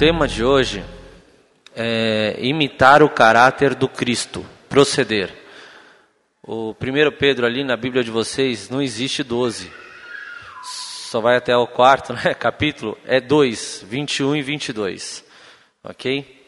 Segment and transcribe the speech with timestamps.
[0.00, 0.82] tema de hoje
[1.76, 5.30] é imitar o caráter do Cristo, proceder.
[6.42, 6.74] O 1
[7.18, 9.70] Pedro ali na Bíblia de vocês não existe 12.
[10.62, 15.22] Só vai até o quarto né, capítulo, é 2, 21 e 22.
[15.84, 16.46] Ok?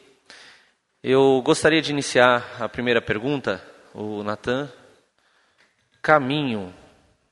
[1.03, 3.63] Eu gostaria de iniciar a primeira pergunta,
[3.93, 4.73] o Natan.
[6.01, 6.73] Caminho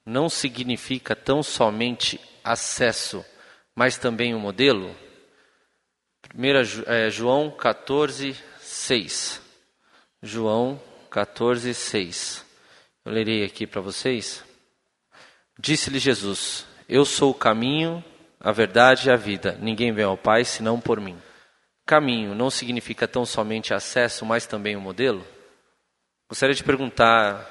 [0.04, 3.24] não significa tão somente acesso,
[3.74, 4.94] mas também um modelo?
[6.34, 9.40] 1 é, João 14, 6.
[10.22, 10.80] João
[11.10, 12.46] 14, 6.
[13.04, 14.44] Eu lerei aqui para vocês.
[15.58, 18.04] Disse-lhe Jesus: Eu sou o caminho,
[18.38, 19.58] a verdade e a vida.
[19.60, 21.18] Ninguém vem ao Pai senão por mim.
[21.84, 25.26] Caminho não significa tão somente acesso, mas também um modelo?
[26.28, 27.44] Gostaria de perguntar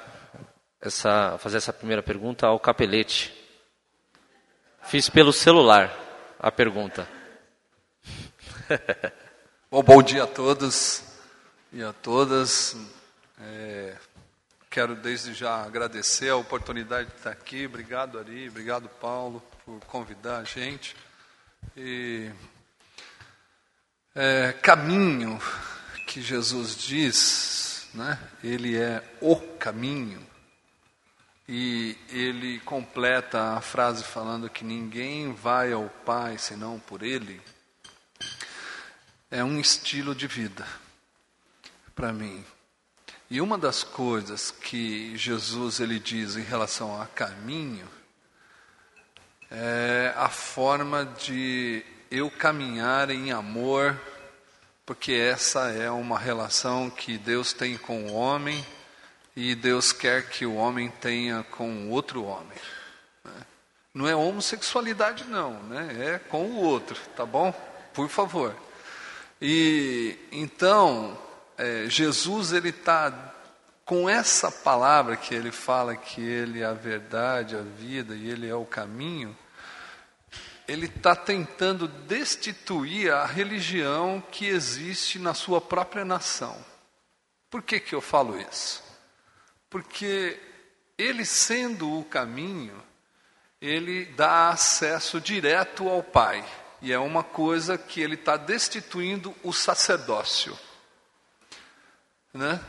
[0.80, 3.34] essa, fazer essa primeira pergunta ao capelete.
[4.84, 5.94] Fiz pelo celular
[6.38, 7.19] a pergunta.
[9.70, 11.02] Bom, bom dia a todos
[11.72, 12.76] e a todas.
[13.40, 13.96] É,
[14.70, 17.66] quero desde já agradecer a oportunidade de estar aqui.
[17.66, 18.48] Obrigado, Ari.
[18.48, 20.94] Obrigado, Paulo, por convidar a gente.
[21.76, 22.30] E
[24.14, 25.40] é, caminho
[26.06, 28.18] que Jesus diz, né?
[28.44, 30.24] Ele é o caminho.
[31.48, 37.42] E ele completa a frase falando que ninguém vai ao Pai senão por ele
[39.30, 40.66] é um estilo de vida
[41.94, 42.44] para mim.
[43.30, 47.86] E uma das coisas que Jesus ele diz em relação a caminho
[49.48, 53.96] é a forma de eu caminhar em amor,
[54.84, 58.66] porque essa é uma relação que Deus tem com o homem
[59.36, 62.58] e Deus quer que o homem tenha com outro homem.
[63.24, 63.46] Né?
[63.94, 66.14] Não é homossexualidade não, né?
[66.14, 67.52] É com o outro, tá bom?
[67.94, 68.56] Por favor.
[69.40, 71.18] E então
[71.56, 73.34] é, Jesus ele está
[73.84, 78.48] com essa palavra que ele fala que ele é a verdade, a vida e ele
[78.48, 79.36] é o caminho.
[80.68, 86.56] Ele está tentando destituir a religião que existe na sua própria nação.
[87.50, 88.82] Por que, que eu falo isso?
[89.68, 90.38] Porque
[90.96, 92.80] ele sendo o caminho,
[93.60, 96.44] ele dá acesso direto ao Pai.
[96.82, 100.58] E é uma coisa que ele está destituindo o sacerdócio.
[102.32, 102.60] Né?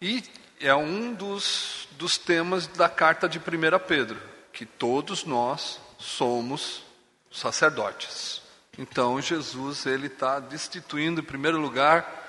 [0.00, 0.24] E
[0.60, 3.42] é um dos, dos temas da carta de 1
[3.86, 4.20] Pedro,
[4.52, 6.82] que todos nós somos
[7.30, 8.40] sacerdotes.
[8.78, 12.26] Então Jesus ele está destituindo em primeiro lugar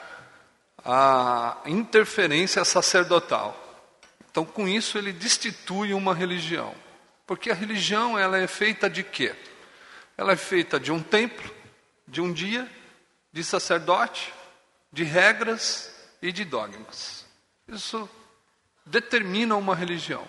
[0.84, 3.56] a interferência sacerdotal.
[4.31, 6.74] Então com isso ele destitui uma religião,
[7.26, 9.36] porque a religião ela é feita de quê?
[10.19, 11.50] Ela é feita de um templo,
[12.06, 12.69] de um dia,
[13.31, 14.34] de sacerdote,
[14.91, 17.25] de regras e de dogmas.
[17.66, 18.09] Isso
[18.85, 20.28] determina uma religião.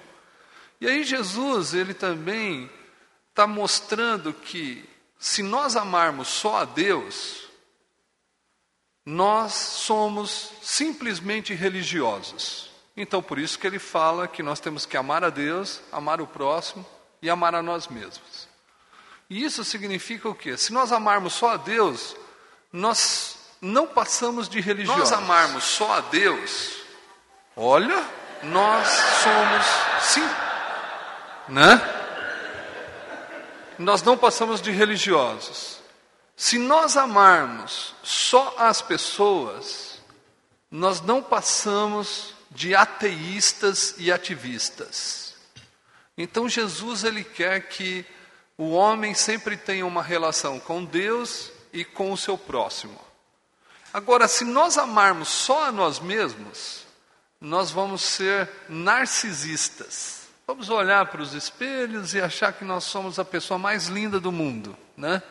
[0.81, 2.71] E aí Jesus, ele também
[3.31, 7.49] está mostrando que se nós amarmos só a Deus,
[9.05, 12.71] nós somos simplesmente religiosos.
[12.97, 16.29] Então, por isso que ele fala que nós temos que amar a Deus, amar o
[16.29, 16.87] próximo
[17.21, 18.50] e amar a nós mesmos.
[19.31, 20.57] E isso significa o quê?
[20.57, 22.17] Se nós amarmos só a Deus,
[22.73, 25.09] nós não passamos de religiosos.
[25.09, 26.81] Nós amarmos só a Deus,
[27.57, 28.05] olha,
[28.43, 29.67] nós somos
[30.03, 30.29] sim,
[31.49, 31.81] né?
[33.79, 35.79] Nós não passamos de religiosos.
[36.37, 40.01] Se nós amarmos só as pessoas,
[40.69, 45.35] nós não passamos de ateístas e ativistas.
[46.19, 48.05] Então Jesus ele quer que
[48.61, 53.01] o homem sempre tem uma relação com Deus e com o seu próximo.
[53.91, 56.85] Agora, se nós amarmos só a nós mesmos,
[57.41, 60.29] nós vamos ser narcisistas.
[60.47, 64.31] Vamos olhar para os espelhos e achar que nós somos a pessoa mais linda do
[64.31, 65.23] mundo, né?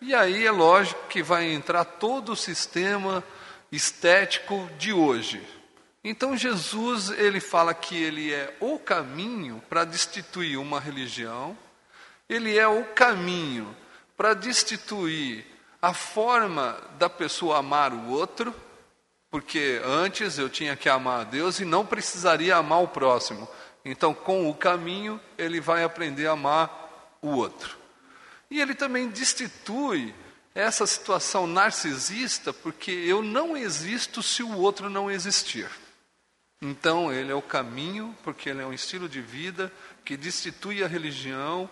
[0.00, 3.22] E aí é lógico que vai entrar todo o sistema
[3.70, 5.40] estético de hoje.
[6.02, 11.56] Então Jesus, ele fala que ele é o caminho para destituir uma religião
[12.28, 13.74] ele é o caminho
[14.16, 15.46] para destituir
[15.80, 18.54] a forma da pessoa amar o outro,
[19.30, 23.48] porque antes eu tinha que amar a Deus e não precisaria amar o próximo.
[23.84, 27.76] Então, com o caminho, ele vai aprender a amar o outro.
[28.50, 30.14] E ele também destitui
[30.54, 35.70] essa situação narcisista, porque eu não existo se o outro não existir.
[36.60, 39.72] Então, ele é o caminho, porque ele é um estilo de vida
[40.04, 41.70] que destitui a religião,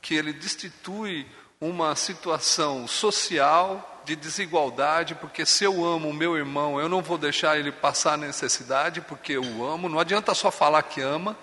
[0.00, 1.26] que ele destitui
[1.60, 7.18] uma situação social de desigualdade, porque se eu amo o meu irmão, eu não vou
[7.18, 9.88] deixar ele passar necessidade, porque eu o amo.
[9.88, 11.36] Não adianta só falar que ama,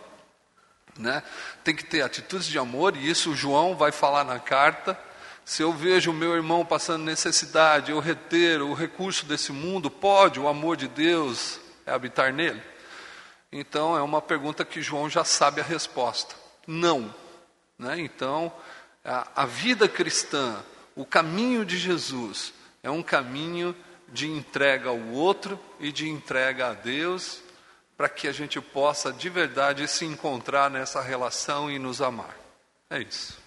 [0.97, 1.21] né?
[1.63, 4.97] Tem que ter atitudes de amor, e isso o João vai falar na carta.
[5.43, 10.39] Se eu vejo o meu irmão passando necessidade, eu reter o recurso desse mundo, pode
[10.39, 12.61] o amor de Deus habitar nele?
[13.51, 16.33] Então é uma pergunta que João já sabe a resposta.
[16.65, 17.13] Não.
[17.83, 17.99] Né?
[17.99, 18.51] Então,
[19.03, 20.63] a, a vida cristã,
[20.95, 23.75] o caminho de Jesus, é um caminho
[24.07, 27.41] de entrega ao outro e de entrega a Deus,
[27.97, 32.35] para que a gente possa de verdade se encontrar nessa relação e nos amar.
[32.89, 33.37] É isso.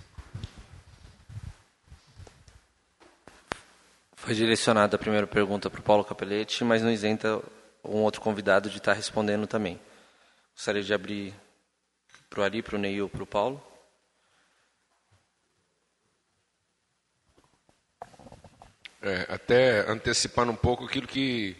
[4.15, 7.41] Foi direcionada a primeira pergunta para o Paulo Capelete, mas não isenta
[7.85, 9.81] um outro convidado de estar respondendo também.
[10.55, 11.35] Gostaria de abrir
[12.29, 13.63] para o Ari, para o Neil, para o Paulo.
[19.07, 21.57] É, até antecipando um pouco aquilo que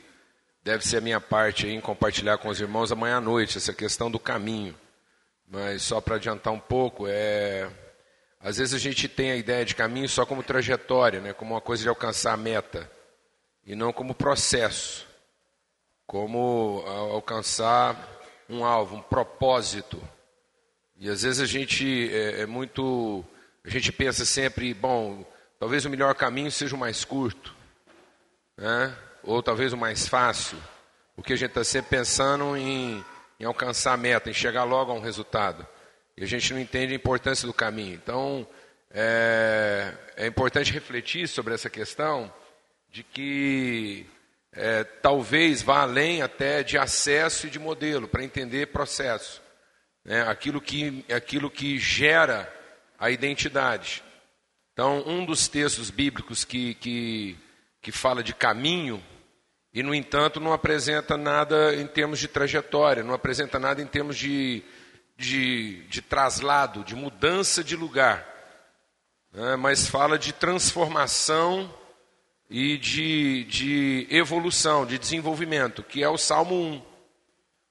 [0.65, 4.11] deve ser a minha parte em compartilhar com os irmãos amanhã à noite, essa questão
[4.11, 4.75] do caminho.
[5.47, 7.71] Mas só para adiantar um pouco, é,
[8.41, 11.61] às vezes a gente tem a ideia de caminho só como trajetória, né, como uma
[11.61, 12.91] coisa de alcançar a meta,
[13.65, 15.07] e não como processo,
[16.05, 16.83] como
[17.13, 17.97] alcançar
[18.49, 20.03] um alvo, um propósito.
[20.97, 23.25] E às vezes a gente é, é muito.
[23.65, 25.25] A gente pensa sempre, bom,
[25.59, 27.55] talvez o melhor caminho seja o mais curto,
[28.57, 28.97] né?
[29.23, 30.59] ou talvez o mais fácil,
[31.15, 33.05] porque a gente está sempre pensando em,
[33.41, 35.67] em alcançar a meta, em chegar logo a um resultado.
[36.17, 37.95] E a gente não entende a importância do caminho.
[37.95, 38.47] Então,
[38.91, 42.33] é, é importante refletir sobre essa questão
[42.91, 44.07] de que
[44.53, 49.43] é, talvez vá além até de acesso e de modelo, para entender processo.
[50.03, 50.23] Né?
[50.23, 52.51] Aquilo, que, aquilo que gera
[52.99, 54.03] a identidade.
[54.77, 57.35] Então, um dos textos bíblicos que, que,
[57.81, 59.03] que fala de caminho,
[59.73, 64.19] e no entanto não apresenta nada em termos de trajetória, não apresenta nada em termos
[64.19, 64.63] de,
[65.17, 68.29] de, de traslado, de mudança de lugar,
[69.33, 69.57] né?
[69.57, 71.75] mas fala de transformação
[72.51, 76.83] e de, de evolução, de desenvolvimento, que é o Salmo 1.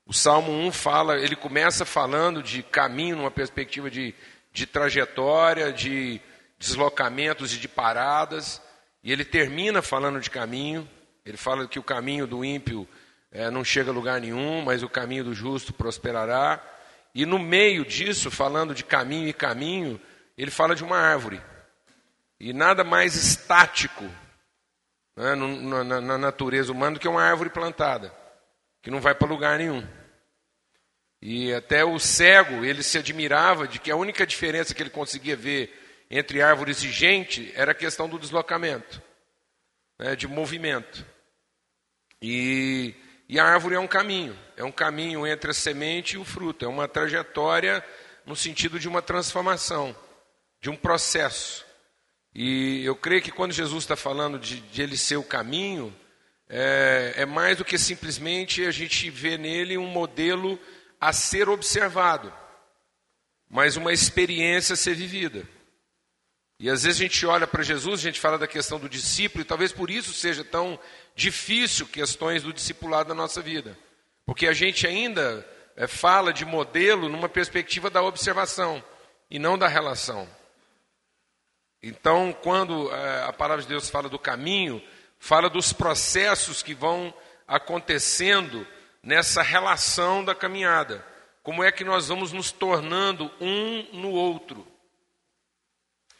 [0.08, 4.16] O Salmo 1 fala, ele começa falando de caminho numa perspectiva de,
[4.52, 6.20] de trajetória, de
[6.66, 8.62] deslocamentos e de paradas,
[9.04, 10.88] e ele termina falando de caminho.
[11.26, 12.88] Ele fala que o caminho do ímpio
[13.32, 16.62] é, não chega a lugar nenhum, mas o caminho do justo prosperará.
[17.14, 20.02] E no meio disso, falando de caminho e caminho,
[20.38, 21.42] ele fala de uma árvore.
[22.40, 24.04] E nada mais estático
[25.16, 28.14] né, na, na natureza humana do que uma árvore plantada,
[28.82, 29.88] que não vai para lugar nenhum.
[31.22, 35.36] E até o cego, ele se admirava de que a única diferença que ele conseguia
[35.36, 39.02] ver entre árvores e gente era a questão do deslocamento,
[40.00, 41.06] né, de movimento.
[42.22, 42.96] E,
[43.28, 46.66] e, a árvore é um caminho, é um caminho entre a semente e o fruto,
[46.66, 47.84] é uma trajetória
[48.26, 49.96] no sentido de uma transformação,
[50.60, 51.66] de um processo.
[52.34, 55.96] E eu creio que quando Jesus está falando de, de, ele ser o caminho,
[56.50, 60.60] é, é mais do que simplesmente a gente ver nele um modelo
[61.00, 62.34] a ser observado,
[63.50, 65.55] mas uma experiência a ser vivida.
[66.60, 69.42] E às vezes a gente olha para Jesus, a gente fala da questão do discípulo,
[69.42, 70.80] e talvez por isso seja tão
[71.16, 73.78] difícil questões do discipulado na nossa vida.
[74.26, 75.46] Porque a gente ainda
[75.76, 78.84] é, fala de modelo numa perspectiva da observação
[79.30, 80.28] e não da relação.
[81.84, 84.82] Então, quando é, a palavra de Deus fala do caminho,
[85.20, 87.14] fala dos processos que vão
[87.48, 88.66] acontecendo
[89.04, 91.06] nessa relação da caminhada.
[91.44, 94.66] Como é que nós vamos nos tornando um no outro.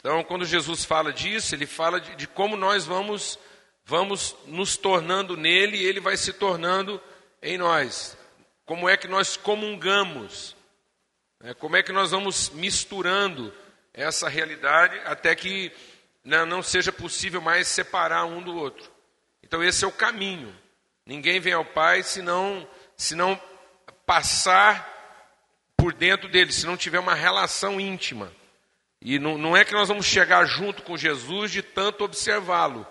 [0.06, 3.40] Então, quando Jesus fala disso, ele fala de, de como nós vamos,
[3.84, 7.02] vamos nos tornando nele e ele vai se tornando
[7.42, 8.16] em nós.
[8.64, 10.54] Como é que nós comungamos,
[11.40, 11.54] né?
[11.54, 13.52] como é que nós vamos misturando
[13.92, 15.72] essa realidade até que
[16.24, 18.88] né, não seja possível mais separar um do outro.
[19.42, 20.54] Então esse é o caminho.
[21.04, 22.64] Ninguém vem ao Pai se não,
[22.96, 23.40] se não
[24.06, 24.88] passar
[25.76, 28.30] por dentro dele, se não tiver uma relação íntima.
[29.06, 32.84] E não, não é que nós vamos chegar junto com Jesus de tanto observá-lo,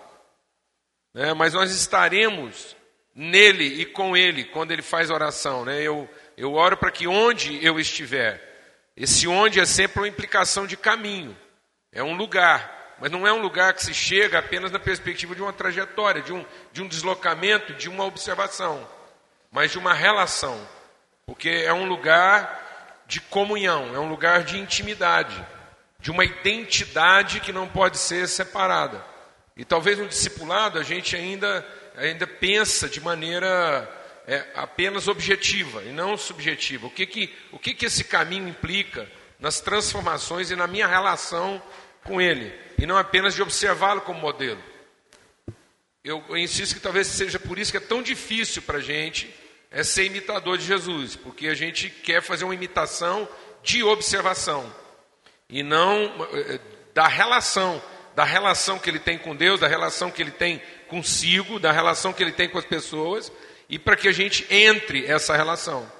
[1.12, 2.74] né, mas nós estaremos
[3.14, 5.66] nele e com ele quando ele faz oração.
[5.66, 5.82] Né?
[5.82, 8.40] Eu, eu oro para que onde eu estiver,
[8.96, 11.36] esse onde é sempre uma implicação de caminho,
[11.92, 15.42] é um lugar, mas não é um lugar que se chega apenas na perspectiva de
[15.42, 18.88] uma trajetória, de um, de um deslocamento, de uma observação,
[19.52, 20.66] mas de uma relação,
[21.26, 25.44] porque é um lugar de comunhão, é um lugar de intimidade,
[26.06, 29.04] de uma identidade que não pode ser separada.
[29.56, 35.88] E talvez no discipulado a gente ainda, ainda pensa de maneira é, apenas objetiva e
[35.88, 36.86] não subjetiva.
[36.86, 39.10] O que que, o que que esse caminho implica
[39.40, 41.60] nas transformações e na minha relação
[42.04, 44.62] com ele, e não apenas de observá-lo como modelo.
[46.04, 49.28] Eu, insisto que talvez seja por isso que é tão difícil para a gente
[49.72, 53.28] é ser imitador de Jesus, porque a gente quer fazer uma imitação
[53.64, 54.72] de observação
[55.48, 56.60] e não eh,
[56.94, 57.82] da relação,
[58.14, 62.12] da relação que ele tem com Deus, da relação que ele tem consigo, da relação
[62.12, 63.30] que ele tem com as pessoas,
[63.68, 65.90] e para que a gente entre essa relação.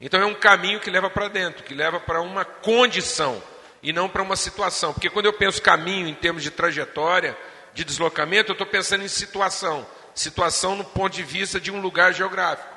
[0.00, 3.42] Então é um caminho que leva para dentro, que leva para uma condição
[3.82, 4.92] e não para uma situação.
[4.92, 7.36] Porque quando eu penso caminho em termos de trajetória,
[7.74, 9.86] de deslocamento, eu estou pensando em situação.
[10.14, 12.68] Situação no ponto de vista de um lugar geográfico.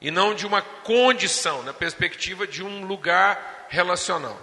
[0.00, 4.38] E não de uma condição, na perspectiva de um lugar relacional.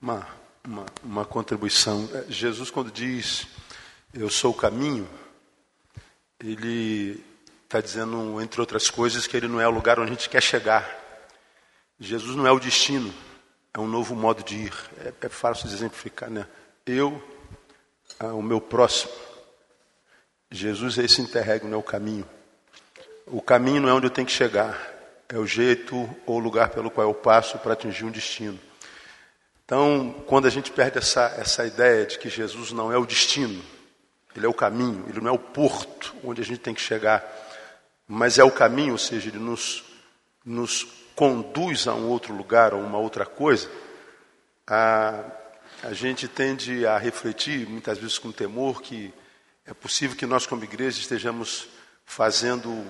[0.00, 0.26] Uma,
[0.64, 2.08] uma, uma contribuição.
[2.14, 3.46] É, Jesus, quando diz
[4.12, 5.08] eu sou o caminho,
[6.40, 7.24] ele
[7.64, 10.42] está dizendo, entre outras coisas, que ele não é o lugar onde a gente quer
[10.42, 10.98] chegar.
[11.98, 13.14] Jesus não é o destino,
[13.72, 14.74] é um novo modo de ir.
[14.98, 16.46] É, é fácil de exemplificar, né?
[16.84, 17.22] Eu,
[18.18, 19.12] ah, o meu próximo.
[20.50, 22.28] Jesus é esse interregno, é o caminho.
[23.26, 24.76] O caminho não é onde eu tenho que chegar,
[25.28, 25.94] é o jeito
[26.26, 28.58] ou o lugar pelo qual eu passo para atingir um destino.
[29.70, 33.62] Então, quando a gente perde essa, essa ideia de que Jesus não é o destino,
[34.34, 37.24] ele é o caminho, ele não é o porto onde a gente tem que chegar,
[38.04, 39.84] mas é o caminho, ou seja, ele nos,
[40.44, 43.70] nos conduz a um outro lugar, a uma outra coisa,
[44.66, 45.22] a,
[45.84, 49.14] a gente tende a refletir, muitas vezes com temor, que
[49.64, 51.68] é possível que nós, como igreja, estejamos
[52.04, 52.84] fazendo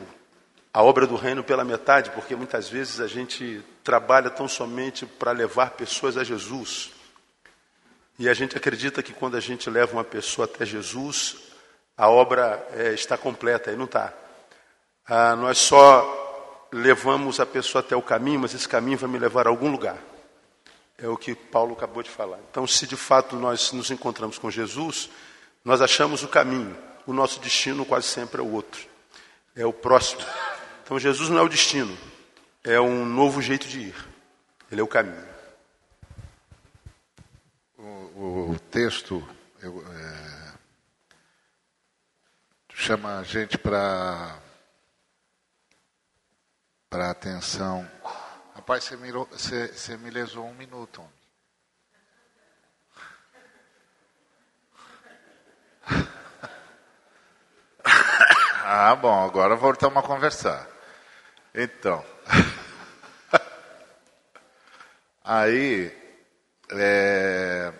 [0.73, 5.33] a obra do reino pela metade, porque muitas vezes a gente trabalha tão somente para
[5.33, 6.93] levar pessoas a Jesus.
[8.19, 11.37] E a gente acredita que quando a gente leva uma pessoa até Jesus,
[11.97, 14.13] a obra é, está completa, e não está.
[15.07, 19.47] Ah, nós só levamos a pessoa até o caminho, mas esse caminho vai me levar
[19.47, 19.99] a algum lugar.
[20.97, 22.39] É o que Paulo acabou de falar.
[22.51, 25.11] Então, se de fato nós nos encontramos com Jesus,
[25.65, 26.77] nós achamos o caminho.
[27.07, 28.87] O nosso destino quase sempre é o outro,
[29.57, 30.23] é o próximo.
[30.91, 31.97] Então, Jesus não é o destino,
[32.65, 33.95] é um novo jeito de ir.
[34.73, 35.25] Ele é o caminho.
[37.79, 39.25] O, o texto
[39.63, 40.53] eu, é,
[42.75, 44.37] chama a gente para
[46.89, 47.89] para atenção.
[48.57, 51.09] Rapaz, você me, você, você me lesou um minuto.
[58.65, 60.80] ah, bom, agora voltamos a conversar.
[61.55, 62.05] Então.
[65.25, 65.93] Aí,
[66.71, 67.73] é,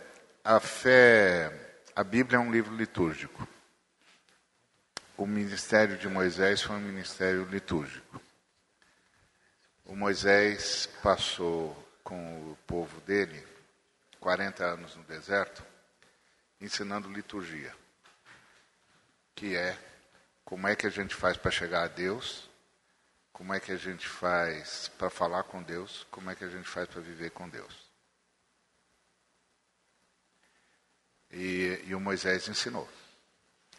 [0.45, 3.47] a fé, a Bíblia é um livro litúrgico.
[5.17, 8.21] O ministério de Moisés foi um ministério litúrgico.
[9.85, 13.47] O Moisés passou com o povo dele
[14.19, 15.65] 40 anos no deserto,
[16.61, 17.73] ensinando liturgia,
[19.35, 19.77] que é
[20.45, 22.50] como é que a gente faz para chegar a Deus,
[23.41, 26.69] como é que a gente faz para falar com Deus, como é que a gente
[26.69, 27.91] faz para viver com Deus.
[31.31, 32.87] E, e o Moisés ensinou.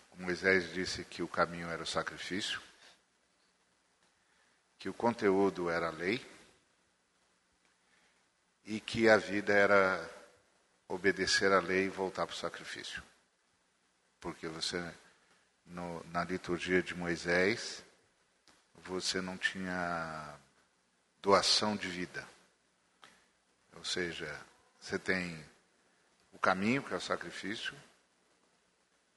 [0.09, 2.59] O Moisés disse que o caminho era o sacrifício,
[4.79, 6.25] que o conteúdo era a lei
[8.65, 10.09] e que a vida era
[10.87, 13.03] obedecer à lei e voltar para o sacrifício.
[14.19, 14.83] Porque você,
[15.67, 17.85] no, na liturgia de Moisés,
[18.85, 20.37] você não tinha
[21.21, 22.27] doação de vida.
[23.75, 24.39] Ou seja,
[24.79, 25.43] você tem
[26.31, 27.75] o caminho, que é o sacrifício,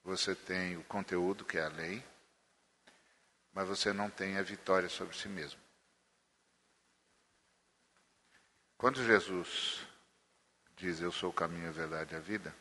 [0.02, 2.04] você tem o conteúdo, que é a lei,
[3.52, 5.61] mas você não tem a vitória sobre si mesmo.
[8.76, 9.87] Quando Jesus
[10.76, 12.54] diz eu sou o caminho, a verdade e a vida,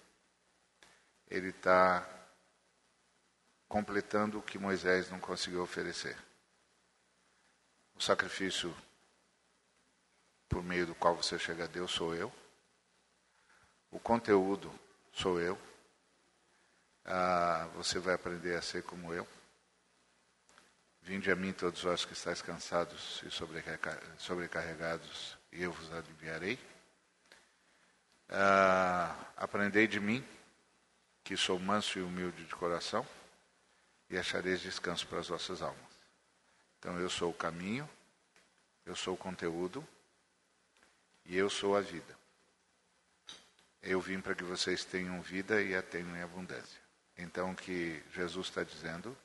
[1.27, 2.07] ele está
[3.67, 6.15] completando o que Moisés não conseguiu oferecer.
[7.95, 8.75] O sacrifício
[10.49, 12.31] por meio do qual você chega a Deus sou eu.
[13.91, 14.71] O conteúdo
[15.11, 15.57] sou eu.
[17.05, 19.27] Ah, você vai aprender a ser como eu.
[21.01, 26.57] Vinde a mim todos vós que estáis cansados e sobrecarregados, e eu vos aliviarei.
[28.29, 30.25] Ah, aprendei de mim,
[31.23, 33.05] que sou manso e humilde de coração,
[34.09, 35.92] e achareis descanso para as vossas almas.
[36.83, 37.89] Então, eu sou o caminho,
[38.85, 39.87] eu sou o conteúdo,
[41.23, 42.13] e eu sou a vida.
[43.81, 46.81] eu vim para que vocês tenham vida e a tenham em abundância.
[47.17, 49.17] Então, o que Jesus está dizendo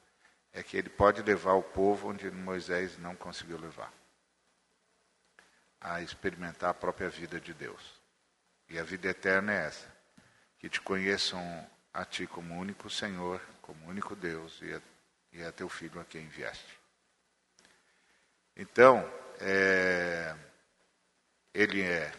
[0.53, 3.93] é que ele pode levar o povo onde Moisés não conseguiu levar
[5.81, 8.01] a experimentar a própria vida de Deus.
[8.69, 9.93] E a vida eterna é essa:
[10.61, 14.81] que te conheçam a ti como único Senhor, como único Deus e a,
[15.33, 16.78] e a teu filho a quem enviaste.
[18.59, 19.09] Então,
[19.41, 20.37] é,
[21.55, 22.13] ele é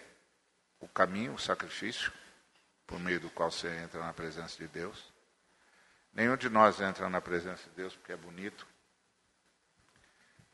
[0.80, 2.14] o caminho, o sacrifício,
[2.88, 5.12] por meio do qual você entra na presença de Deus.
[6.14, 8.66] Nenhum de nós entra na presença de Deus porque é bonito.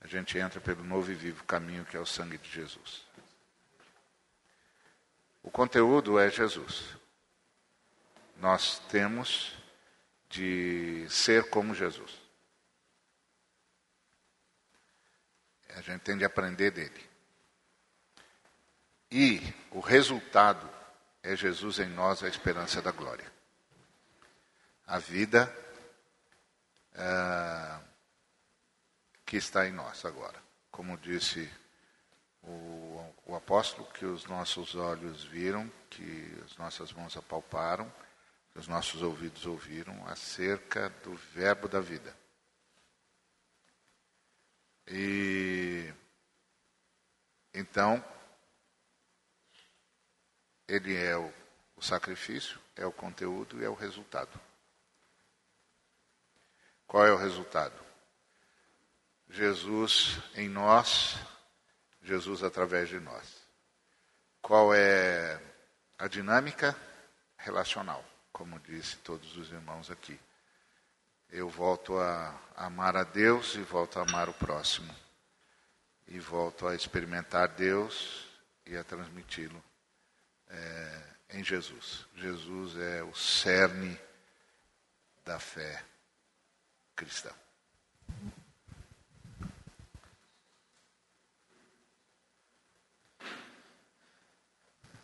[0.02, 3.06] A gente entra pelo novo e vivo caminho que é o sangue de Jesus.
[5.44, 6.98] O conteúdo é Jesus.
[8.38, 9.56] Nós temos
[10.30, 12.25] de ser como Jesus.
[15.76, 17.10] A gente tem de aprender dele.
[19.12, 19.42] E
[19.72, 20.70] o resultado
[21.22, 23.32] é Jesus em nós, a esperança da glória.
[24.88, 25.54] A vida
[26.94, 27.84] uh,
[29.26, 30.42] que está em nós agora.
[30.72, 31.50] Como disse
[32.44, 37.92] o, o apóstolo, que os nossos olhos viram, que as nossas mãos apalparam,
[38.54, 42.16] que os nossos ouvidos ouviram acerca do verbo da vida.
[44.88, 45.45] E
[47.76, 48.02] então
[50.66, 51.30] ele é o,
[51.76, 54.40] o sacrifício, é o conteúdo e é o resultado.
[56.88, 57.76] Qual é o resultado?
[59.30, 61.18] Jesus em nós,
[62.02, 63.46] Jesus através de nós.
[64.42, 65.38] Qual é
[65.98, 66.74] a dinâmica
[67.40, 70.18] relacional, como disse todos os irmãos aqui.
[71.30, 74.96] Eu volto a amar a Deus e volto a amar o próximo.
[76.08, 78.28] E volto a experimentar Deus
[78.66, 79.64] e a transmiti-lo
[80.50, 82.06] é, em Jesus.
[82.16, 84.00] Jesus é o cerne
[85.24, 85.84] da fé
[86.96, 87.32] cristã.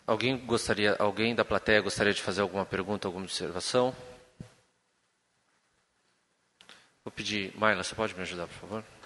[0.06, 3.96] Alguém gostaria, alguém da plateia gostaria de fazer alguma pergunta, alguma observação?
[7.04, 9.01] Vou pedir, Marla, você pode me ajudar, por favor?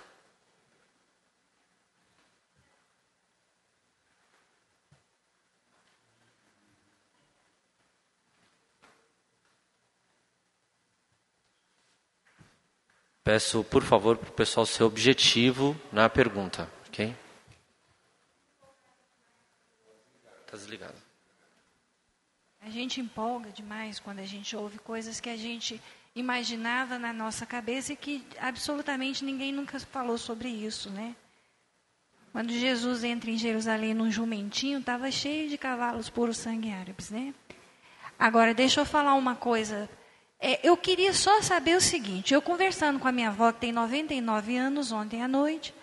[13.26, 17.16] Peço, por favor, para o pessoal ser objetivo na pergunta, ok?
[20.42, 20.94] Está desligado.
[22.62, 25.82] A gente empolga demais quando a gente ouve coisas que a gente
[26.16, 31.16] imaginava na nossa cabeça e que absolutamente ninguém nunca falou sobre isso, né?
[32.32, 37.34] Quando Jesus entra em Jerusalém num jumentinho, estava cheio de cavalos puros sangue árabes, né?
[38.20, 39.90] Agora, deixa eu falar uma coisa
[40.40, 43.72] é, eu queria só saber o seguinte: eu conversando com a minha avó, que tem
[43.72, 45.74] 99 anos, ontem à noite,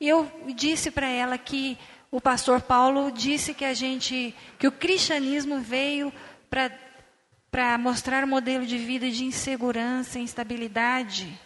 [0.00, 1.78] e eu disse para ela que
[2.10, 6.12] o pastor Paulo disse que a gente, que o cristianismo veio
[7.50, 11.38] para mostrar um modelo de vida de insegurança, instabilidade.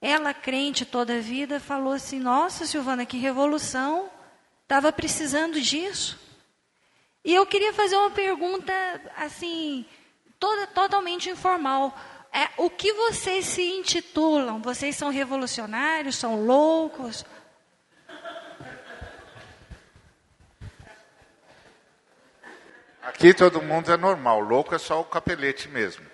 [0.00, 4.10] Ela, crente toda a vida, falou assim: Nossa, Silvana, que revolução!
[4.62, 6.18] Estava precisando disso.
[7.24, 8.72] E eu queria fazer uma pergunta
[9.16, 9.84] assim
[10.38, 11.96] totalmente informal.
[12.32, 14.60] É, o que vocês se intitulam?
[14.60, 16.16] Vocês são revolucionários?
[16.16, 17.24] São loucos?
[23.02, 26.04] Aqui todo mundo é normal, louco é só o capelete mesmo.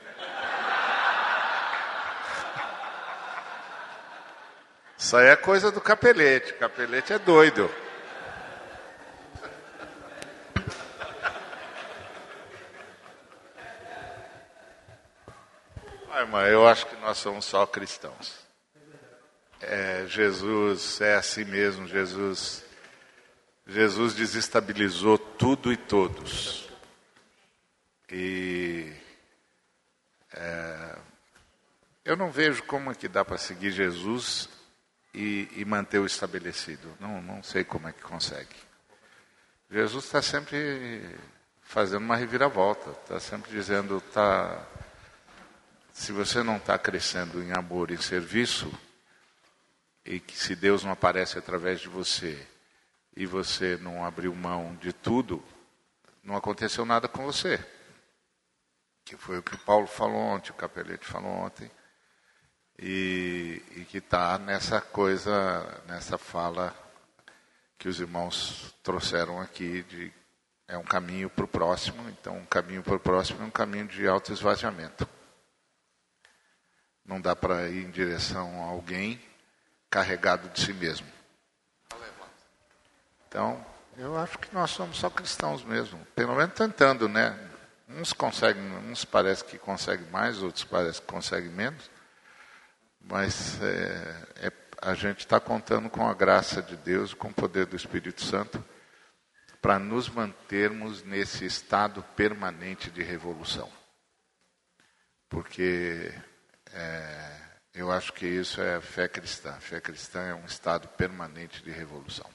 [4.97, 7.69] Isso aí é coisa do capelete, capelete é doido.
[16.20, 18.35] Irmã, eu acho que nós somos só cristãos.
[19.61, 22.64] É, Jesus é assim mesmo, Jesus,
[23.66, 26.68] Jesus desestabilizou tudo e todos.
[28.11, 28.92] E
[30.35, 30.98] é,
[32.05, 34.48] eu não vejo como é que dá para seguir Jesus
[35.14, 36.94] e, e, manter o estabelecido.
[36.98, 38.57] Não, não sei como é que consegue.
[39.70, 41.16] Jesus está sempre
[41.62, 44.66] fazendo uma reviravolta, está sempre dizendo, está
[45.93, 48.73] se você não está crescendo em amor e serviço,
[50.05, 52.47] e que se Deus não aparece através de você,
[53.15, 55.45] e você não abriu mão de tudo,
[56.25, 57.63] não aconteceu nada com você.
[59.05, 61.71] Que foi o que o Paulo falou ontem, o Capelete falou ontem,
[62.79, 66.75] e, e que está nessa coisa, nessa fala
[67.79, 70.13] que os irmãos trouxeram aqui de
[70.69, 73.87] é um caminho para o próximo, então um caminho para o próximo é um caminho
[73.87, 75.07] de autoesvaziamento.
[77.12, 79.20] Não dá para ir em direção a alguém
[79.90, 81.07] carregado de si mesmo.
[83.29, 83.62] Então,
[83.98, 87.38] eu acho que nós somos só cristãos mesmo, pelo menos tentando, né?
[87.87, 91.90] Uns conseguem, uns parece que conseguem mais, outros parece que conseguem menos,
[92.98, 97.66] mas é, é, a gente está contando com a graça de Deus, com o poder
[97.66, 98.64] do Espírito Santo,
[99.61, 103.70] para nos mantermos nesse estado permanente de revolução.
[105.29, 106.11] Porque
[106.73, 107.41] é,
[107.75, 109.53] eu acho que isso é fé cristã.
[109.61, 112.29] Fé cristã é um estado permanente de revolução.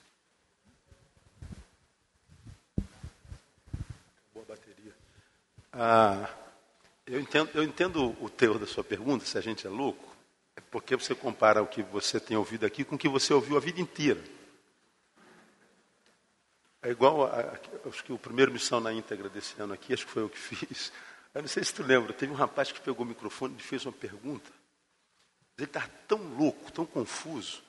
[4.33, 4.93] Boa bateria.
[5.73, 6.29] Ah,
[7.05, 10.15] eu, entendo, eu entendo o teor da sua pergunta, se a gente é louco,
[10.55, 13.57] é porque você compara o que você tem ouvido aqui com o que você ouviu
[13.57, 14.21] a vida inteira.
[16.81, 20.11] É igual, a, acho que o primeiro missão na íntegra desse ano aqui, acho que
[20.11, 20.91] foi eu que fiz.
[21.37, 23.85] Eu não sei se tu lembra, teve um rapaz que pegou o microfone e fez
[23.85, 24.49] uma pergunta.
[25.55, 27.61] Ele estava tão louco, tão confuso,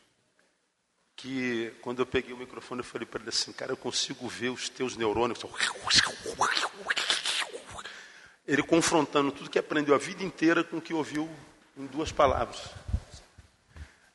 [1.15, 4.49] que quando eu peguei o microfone eu falei para ele assim, cara, eu consigo ver
[4.49, 5.41] os teus neurônios.
[8.47, 11.29] Ele confrontando tudo que aprendeu a vida inteira com o que ouviu
[11.77, 12.71] em duas palavras.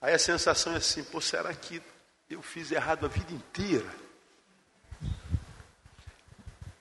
[0.02, 1.80] Aí a sensação é assim, pô, será que
[2.28, 4.03] eu fiz errado a vida inteira?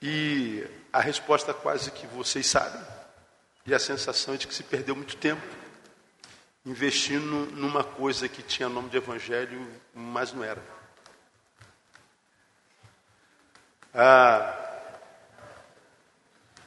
[0.05, 2.81] E a resposta quase que vocês sabem.
[3.65, 5.41] E a sensação é de que se perdeu muito tempo
[6.65, 10.61] investindo numa coisa que tinha nome de evangelho, mas não era.
[13.93, 14.91] Ah,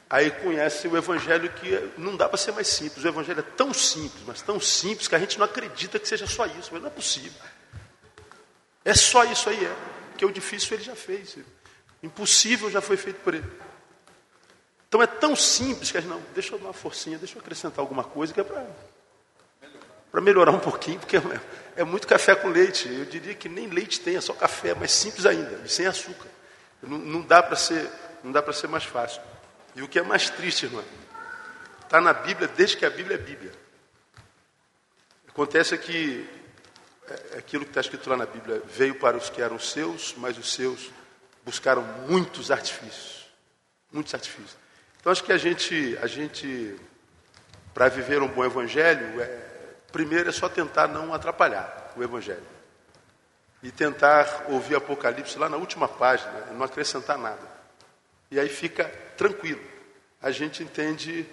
[0.09, 3.05] aí conhece o evangelho que não dá para ser mais simples.
[3.05, 6.25] O evangelho é tão simples, mas tão simples que a gente não acredita que seja
[6.25, 6.69] só isso.
[6.71, 7.39] Mas não é possível.
[8.83, 9.75] É só isso aí, é.
[10.09, 11.37] Porque o difícil ele já fez.
[12.01, 13.49] Impossível já foi feito por ele.
[14.87, 17.41] Então é tão simples que a gente, não, deixa eu dar uma forcinha, deixa eu
[17.41, 21.21] acrescentar alguma coisa que é para melhorar um pouquinho, porque é,
[21.75, 22.87] é, muito café com leite.
[22.87, 26.29] Eu diria que nem leite tem, é só café, mas simples ainda, sem açúcar.
[26.81, 27.89] Não, não dá para ser,
[28.23, 29.21] não dá para ser mais fácil.
[29.75, 30.83] E o que é mais triste, irmão,
[31.83, 33.51] está na Bíblia desde que a Bíblia é Bíblia.
[35.27, 36.27] Acontece que
[37.07, 40.15] é, é aquilo que está escrito lá na Bíblia veio para os que eram seus,
[40.17, 40.89] mas os seus
[41.47, 43.25] buscaram muitos artifícios.
[43.89, 44.57] Muitos artifícios.
[44.99, 46.75] Então acho que a gente, a gente
[47.73, 49.27] para viver um bom evangelho, é,
[49.89, 52.43] primeiro é só tentar não atrapalhar o evangelho.
[53.63, 57.47] E tentar ouvir Apocalipse lá na última página, não acrescentar nada.
[58.29, 58.83] E aí fica
[59.15, 59.63] tranquilo.
[60.21, 61.25] A gente entende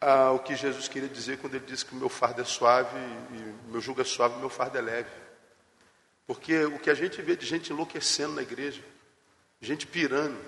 [0.00, 2.98] ah, o que Jesus queria dizer quando ele disse que o meu fardo é suave,
[3.30, 5.10] e meu jugo é suave, meu fardo é leve.
[6.26, 8.82] Porque o que a gente vê de gente enlouquecendo na igreja,
[9.64, 10.38] gente pirando,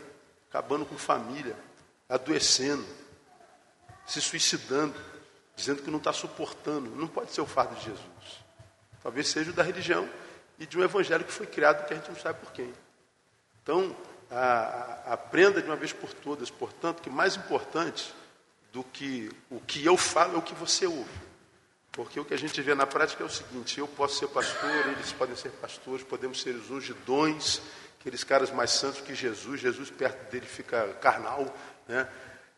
[0.48, 1.56] acabando com família,
[2.08, 2.86] adoecendo,
[4.06, 4.94] se suicidando,
[5.56, 6.90] dizendo que não está suportando.
[6.94, 8.44] Não pode ser o fardo de Jesus.
[9.02, 10.08] Talvez seja o da religião
[10.58, 12.72] e de um evangelho que foi criado que a gente não sabe por quem.
[13.62, 13.94] Então,
[14.30, 18.12] a, a, aprenda de uma vez por todas, portanto, que mais importante
[18.72, 21.26] do que o que eu falo é o que você ouve.
[21.92, 24.70] Porque o que a gente vê na prática é o seguinte: eu posso ser pastor,
[24.88, 27.62] eles podem ser pastores, podemos ser os ungidões,
[28.00, 31.46] aqueles caras mais santos que Jesus, Jesus perto dele fica carnal,
[31.88, 32.06] né?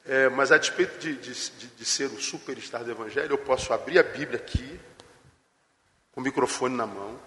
[0.07, 3.99] É, mas a despeito de, de, de, ser o superstar do Evangelho, eu posso abrir
[3.99, 4.81] a Bíblia aqui,
[6.13, 7.21] com o microfone na mão,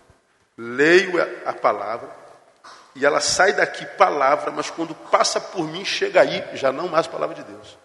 [0.57, 2.09] leio a, a palavra,
[2.95, 7.05] e ela sai daqui palavra, mas quando passa por mim, chega aí, já não mais
[7.05, 7.77] palavra de Deus.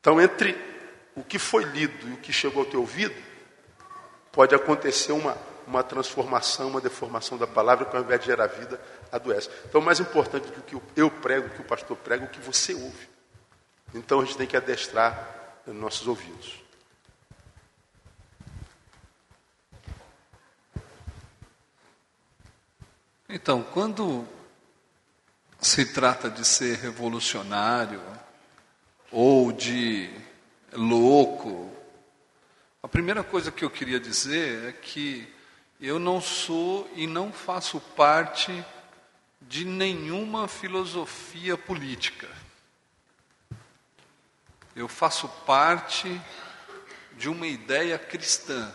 [0.00, 0.54] Então, entre
[1.16, 3.14] o que foi lido e o que chegou ao teu ouvido,
[4.30, 8.80] pode acontecer uma uma transformação, uma deformação da palavra que ao invés de gerar vida,
[9.10, 9.48] adoece.
[9.64, 12.74] Então, mais importante do que eu prego, que o pastor prega, é o que você
[12.74, 13.08] ouve.
[13.94, 16.62] Então, a gente tem que adestrar nossos ouvidos.
[23.28, 24.28] Então, quando
[25.60, 28.00] se trata de ser revolucionário
[29.10, 30.10] ou de
[30.72, 31.70] louco,
[32.82, 35.33] a primeira coisa que eu queria dizer é que
[35.86, 38.64] eu não sou e não faço parte
[39.38, 42.26] de nenhuma filosofia política.
[44.74, 46.18] Eu faço parte
[47.18, 48.72] de uma ideia cristã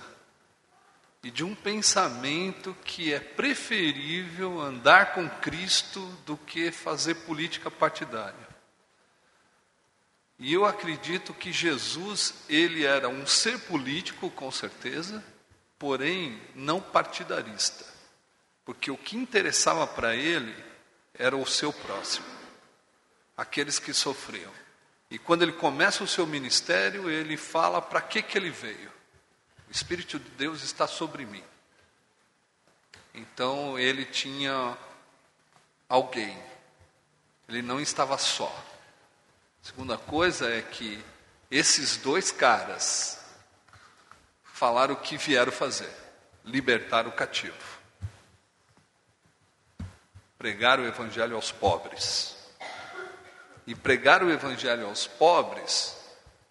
[1.24, 8.48] e de um pensamento que é preferível andar com Cristo do que fazer política partidária.
[10.38, 15.24] E eu acredito que Jesus, ele era um ser político, com certeza,
[15.80, 17.86] porém não partidarista.
[18.66, 20.54] Porque o que interessava para ele
[21.14, 22.28] era o seu próximo,
[23.36, 24.52] aqueles que sofriam.
[25.10, 28.92] E quando ele começa o seu ministério, ele fala para que, que ele veio.
[29.68, 31.44] O Espírito de Deus está sobre mim.
[33.14, 34.78] Então ele tinha
[35.88, 36.38] alguém,
[37.48, 38.54] ele não estava só.
[39.62, 41.04] Segunda coisa é que
[41.50, 43.19] esses dois caras
[44.60, 45.90] falaram o que vieram fazer:
[46.44, 47.80] libertar o cativo,
[50.38, 52.38] pregar o evangelho aos pobres.
[53.66, 55.96] E pregar o evangelho aos pobres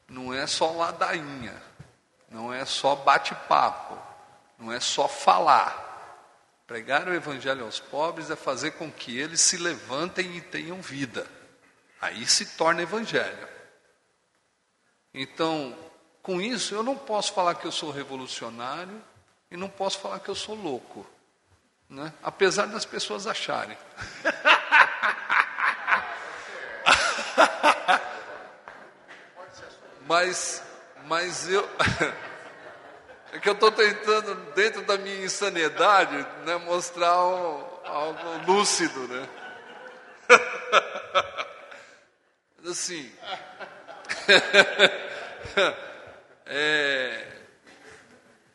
[0.09, 1.61] não é só ladainha,
[2.31, 3.99] não é só bate-papo,
[4.57, 5.87] não é só falar.
[6.65, 11.27] Pregar o evangelho aos pobres é fazer com que eles se levantem e tenham vida.
[12.01, 13.49] Aí se torna evangelho.
[15.13, 15.77] Então,
[16.29, 19.03] com isso, eu não posso falar que eu sou revolucionário
[19.51, 21.07] e não posso falar que eu sou louco.
[21.89, 22.13] Né?
[22.23, 23.79] Apesar das pessoas acharem.
[30.07, 30.63] mas,
[31.07, 31.67] mas eu.
[33.31, 39.29] É que eu estou tentando, dentro da minha insanidade, né, mostrar um, algo lúcido, né?
[42.71, 43.13] assim.
[46.49, 47.39] É,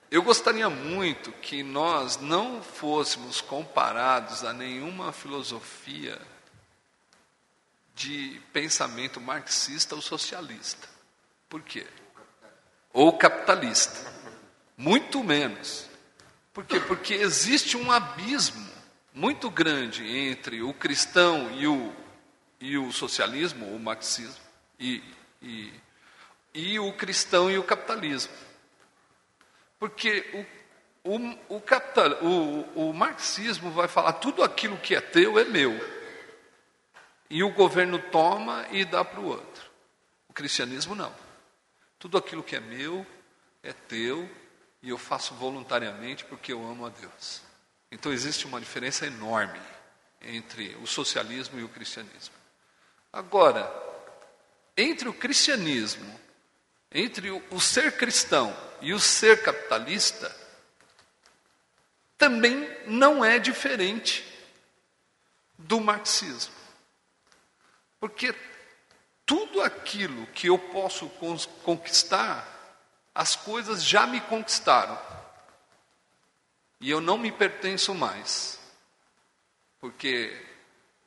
[0.09, 6.19] eu gostaria muito que nós não fôssemos comparados a nenhuma filosofia
[7.95, 10.87] de pensamento marxista ou socialista.
[11.47, 11.85] Por quê?
[12.91, 14.11] Ou capitalista.
[14.75, 15.87] Muito menos.
[16.53, 16.79] Por quê?
[16.79, 18.67] Porque existe um abismo
[19.13, 21.93] muito grande entre o cristão e o,
[22.59, 24.43] e o socialismo, o marxismo,
[24.79, 25.03] e,
[25.41, 25.73] e,
[26.53, 28.33] e o cristão e o capitalismo.
[29.79, 30.47] Porque
[31.03, 35.43] o, o, o, capital, o, o marxismo vai falar tudo aquilo que é teu é
[35.43, 35.73] meu.
[37.29, 39.71] E o governo toma e dá para o outro.
[40.29, 41.13] O cristianismo não.
[41.97, 43.05] Tudo aquilo que é meu
[43.61, 44.29] é teu
[44.81, 47.41] e eu faço voluntariamente porque eu amo a Deus.
[47.91, 49.59] Então existe uma diferença enorme
[50.21, 52.35] entre o socialismo e o cristianismo.
[53.11, 53.71] Agora,
[54.75, 56.19] entre o cristianismo,
[56.93, 60.33] entre o, ser cristão e o ser capitalista,
[62.17, 64.23] também não é diferente
[65.57, 66.53] do marxismo.
[67.99, 68.35] Porque
[69.25, 71.09] tudo aquilo que eu posso
[71.63, 72.47] conquistar,
[73.15, 74.99] as coisas já me conquistaram.
[76.79, 78.59] E eu não me pertenço mais.
[79.79, 80.37] Porque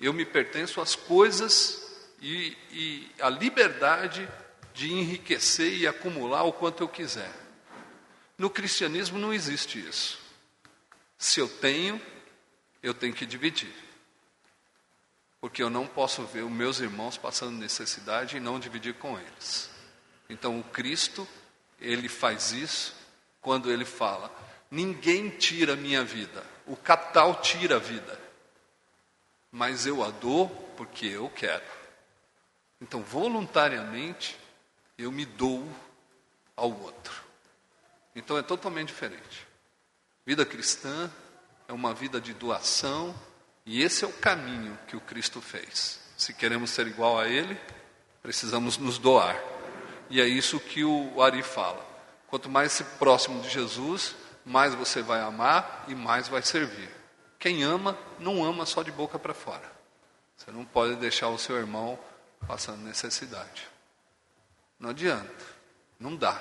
[0.01, 1.87] eu me pertenço às coisas
[2.21, 4.29] e, e à liberdade
[4.77, 7.33] de enriquecer e acumular o quanto eu quiser.
[8.37, 10.21] No cristianismo não existe isso.
[11.19, 12.01] Se eu tenho,
[12.83, 13.75] eu tenho que dividir
[15.41, 19.71] porque eu não posso ver os meus irmãos passando necessidade e não dividir com eles.
[20.29, 21.25] Então o Cristo,
[21.81, 22.93] ele faz isso
[23.41, 24.29] quando ele fala:
[24.69, 28.21] ninguém tira a minha vida, o capital tira a vida,
[29.53, 31.77] mas eu a dou porque eu quero.
[32.81, 34.37] Então, voluntariamente,
[34.99, 35.67] eu me dou
[36.57, 37.23] ao outro.
[38.15, 39.47] Então é totalmente diferente.
[40.25, 41.11] Vida cristã
[41.69, 43.15] é uma vida de doação,
[43.65, 46.01] e esse é o caminho que o Cristo fez.
[46.17, 47.61] Se queremos ser igual a Ele,
[48.23, 49.37] precisamos nos doar.
[50.09, 51.85] E é isso que o Ari fala.
[52.29, 56.91] Quanto mais se próximo de Jesus, mais você vai amar e mais vai servir.
[57.39, 59.71] Quem ama, não ama só de boca para fora.
[60.37, 61.99] Você não pode deixar o seu irmão
[62.47, 63.69] passando necessidade.
[64.79, 65.45] Não adianta,
[65.99, 66.41] não dá.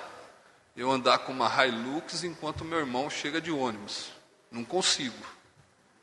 [0.75, 4.11] Eu andar com uma Hilux enquanto meu irmão chega de ônibus.
[4.51, 5.25] Não consigo.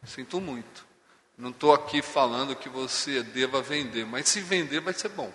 [0.04, 0.86] Sinto muito.
[1.36, 5.32] Não estou aqui falando que você deva vender, mas se vender vai ser bom.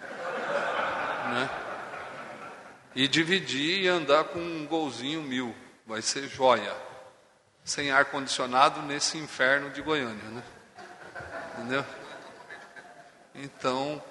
[0.00, 1.50] Né?
[2.94, 5.54] E dividir e andar com um golzinho mil,
[5.86, 6.74] vai ser joia.
[7.64, 10.42] Sem ar-condicionado nesse inferno de Goiânia, né?
[11.52, 11.86] Entendeu?
[13.34, 14.02] Então,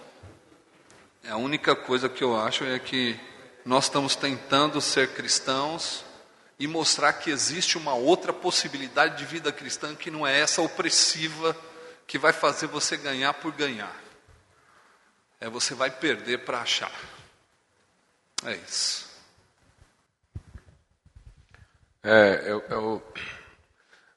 [1.29, 3.19] a única coisa que eu acho é que
[3.63, 6.03] nós estamos tentando ser cristãos
[6.57, 11.55] e mostrar que existe uma outra possibilidade de vida cristã que não é essa opressiva
[12.07, 13.95] que vai fazer você ganhar por ganhar.
[15.39, 16.91] É você vai perder para achar.
[18.45, 19.09] É isso.
[22.03, 23.13] É, eu, eu,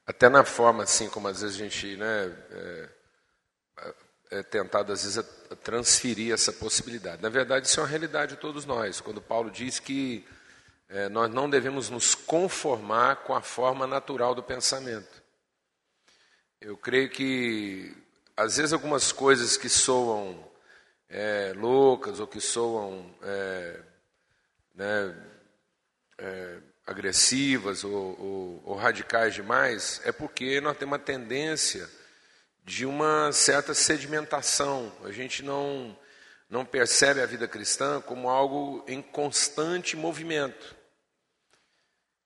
[0.06, 2.88] até na forma assim como às vezes a gente, né, é,
[4.34, 5.24] é tentado às vezes
[5.62, 7.22] transferir essa possibilidade.
[7.22, 9.00] Na verdade, isso é uma realidade de todos nós.
[9.00, 10.26] Quando Paulo diz que
[10.88, 15.22] é, nós não devemos nos conformar com a forma natural do pensamento.
[16.60, 17.96] Eu creio que
[18.36, 20.50] às vezes algumas coisas que soam
[21.08, 23.80] é, loucas ou que soam é,
[24.74, 25.16] né,
[26.18, 31.88] é, agressivas ou, ou, ou radicais demais, é porque nós temos uma tendência
[32.64, 34.90] de uma certa sedimentação.
[35.04, 35.96] A gente não,
[36.48, 40.74] não percebe a vida cristã como algo em constante movimento.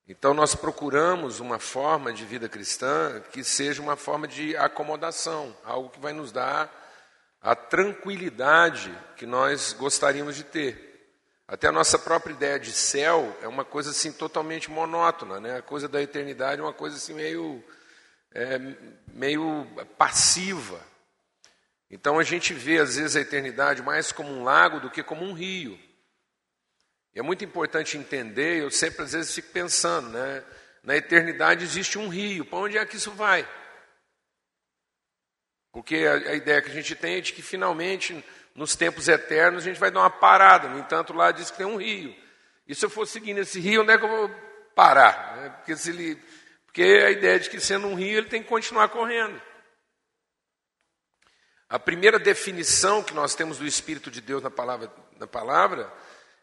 [0.06, 5.90] Então, nós procuramos uma forma de vida cristã que seja uma forma de acomodação, algo
[5.90, 6.72] que vai nos dar
[7.42, 10.88] a tranquilidade que nós gostaríamos de ter.
[11.46, 15.56] Até a nossa própria ideia de céu é uma coisa assim totalmente monótona, né?
[15.58, 17.62] A coisa da eternidade é uma coisa assim meio
[18.38, 18.60] é,
[19.12, 20.80] meio passiva.
[21.90, 25.24] Então a gente vê às vezes a eternidade mais como um lago do que como
[25.24, 25.78] um rio.
[27.14, 30.44] E é muito importante entender, eu sempre às vezes fico pensando, né?
[30.84, 33.48] Na eternidade existe um rio, para onde é que isso vai?
[35.72, 38.24] Porque a, a, ideia que a gente tem é de que finalmente,
[38.54, 40.68] nos tempos eternos, a gente vai dar uma parada.
[40.68, 42.14] No entanto, lá diz que tem um rio.
[42.66, 44.30] E se eu for seguindo esse rio, onde é que eu vou
[44.74, 45.36] parar?
[45.36, 45.50] Né?
[45.50, 46.22] Porque, se ele,
[46.68, 49.40] porque a ideia de que sendo um rio, ele tem que continuar correndo.
[51.66, 55.90] A primeira definição que nós temos do Espírito de Deus na palavra, na palavra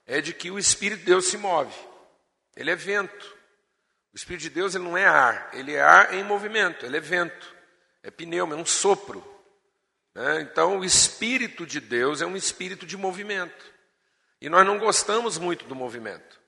[0.03, 1.73] é de que o Espírito de Deus se move.
[2.55, 3.38] Ele é vento.
[4.11, 6.99] O Espírito de Deus ele não é ar, ele é ar em movimento, ele é
[7.01, 7.55] vento,
[8.01, 9.23] é pneuma, é um sopro.
[10.15, 10.41] Né?
[10.41, 13.73] Então, o Espírito de Deus é um espírito de movimento.
[14.41, 16.39] E nós não gostamos muito do movimento.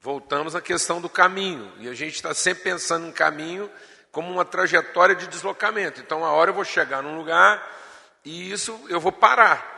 [0.00, 1.72] Voltamos à questão do caminho.
[1.78, 3.70] E a gente está sempre pensando em caminho
[4.12, 6.00] como uma trajetória de deslocamento.
[6.00, 7.66] Então, a hora eu vou chegar num lugar
[8.24, 9.76] e isso eu vou parar.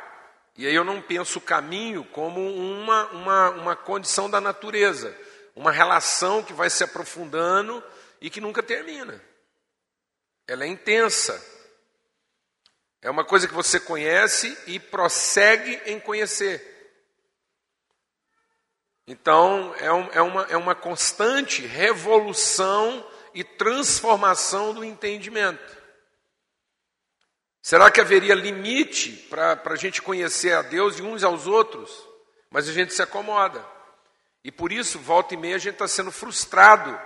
[0.57, 5.17] E aí eu não penso o caminho como uma, uma, uma condição da natureza,
[5.57, 7.83] uma relação que vai se aprofundando
[8.21, 9.21] e que nunca termina.
[10.47, 11.43] Ela é intensa.
[13.01, 16.70] É uma coisa que você conhece e prossegue em conhecer.
[19.11, 25.77] Então, é, um, é, uma, é uma constante revolução e transformação do entendimento.
[27.61, 31.91] Será que haveria limite para a gente conhecer a Deus e uns aos outros?
[32.53, 33.67] Mas a gente se acomoda.
[34.45, 36.97] E por isso, volta e meia, a gente está sendo frustrado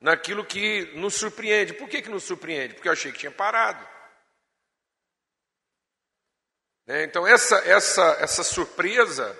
[0.00, 1.74] naquilo que nos surpreende.
[1.74, 2.74] Por que, que nos surpreende?
[2.74, 3.84] Porque eu achei que tinha parado.
[6.86, 7.02] Né?
[7.02, 9.36] Então, essa, essa, essa surpresa,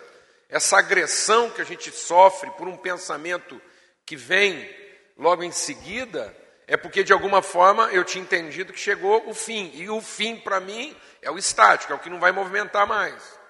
[0.52, 3.58] essa agressão que a gente sofre por um pensamento
[4.04, 4.70] que vem
[5.16, 6.36] logo em seguida,
[6.66, 9.70] é porque de alguma forma eu tinha entendido que chegou o fim.
[9.72, 13.40] E o fim para mim é o estático, é o que não vai movimentar mais.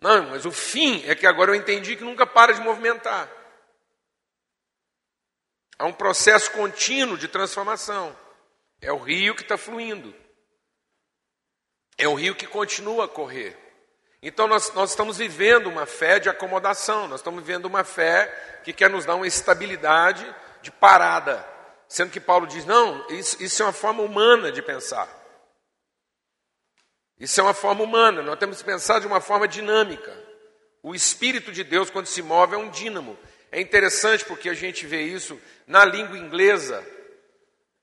[0.00, 3.30] Não, mas o fim é que agora eu entendi que nunca para de movimentar.
[5.78, 8.18] Há um processo contínuo de transformação.
[8.80, 10.12] É o rio que está fluindo.
[11.96, 13.67] É o rio que continua a correr.
[14.22, 18.26] Então nós, nós estamos vivendo uma fé de acomodação, nós estamos vivendo uma fé
[18.64, 20.26] que quer nos dar uma estabilidade
[20.60, 21.44] de parada.
[21.86, 25.08] Sendo que Paulo diz: não, isso, isso é uma forma humana de pensar.
[27.18, 30.16] Isso é uma forma humana, nós temos que pensar de uma forma dinâmica.
[30.82, 33.18] O Espírito de Deus, quando se move, é um dínamo.
[33.50, 36.84] É interessante porque a gente vê isso na língua inglesa.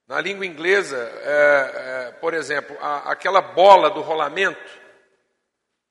[0.07, 1.71] Na língua inglesa, é,
[2.07, 4.59] é, por exemplo, a, aquela bola do rolamento,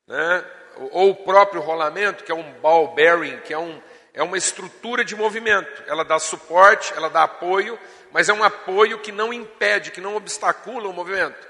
[0.07, 0.45] né,
[0.93, 3.81] ou o próprio rolamento, que é um ball bearing, que é, um,
[4.13, 5.83] é uma estrutura de movimento.
[5.87, 7.79] Ela dá suporte, ela dá apoio,
[8.13, 11.47] mas é um apoio que não impede, que não obstacula o movimento.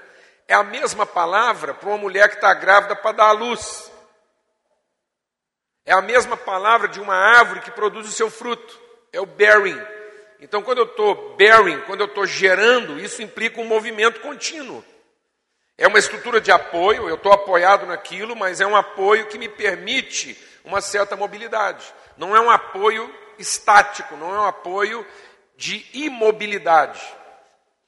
[0.47, 3.91] É a mesma palavra para uma mulher que está grávida para dar à luz.
[5.85, 8.79] É a mesma palavra de uma árvore que produz o seu fruto.
[9.11, 9.79] É o bearing.
[10.39, 14.83] Então, quando eu estou bearing, quando eu estou gerando, isso implica um movimento contínuo.
[15.77, 19.49] É uma estrutura de apoio, eu estou apoiado naquilo, mas é um apoio que me
[19.49, 21.85] permite uma certa mobilidade.
[22.17, 25.05] Não é um apoio estático, não é um apoio
[25.57, 27.01] de imobilidade.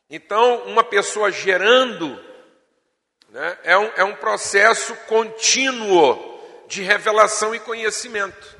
[0.09, 2.21] Então, uma pessoa gerando
[3.29, 8.57] né, é, um, é um processo contínuo de revelação e conhecimento.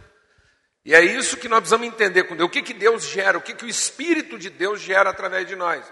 [0.86, 2.48] E é isso que nós precisamos entender com Deus.
[2.48, 5.56] O que, que Deus gera, o que, que o Espírito de Deus gera através de
[5.56, 5.84] nós.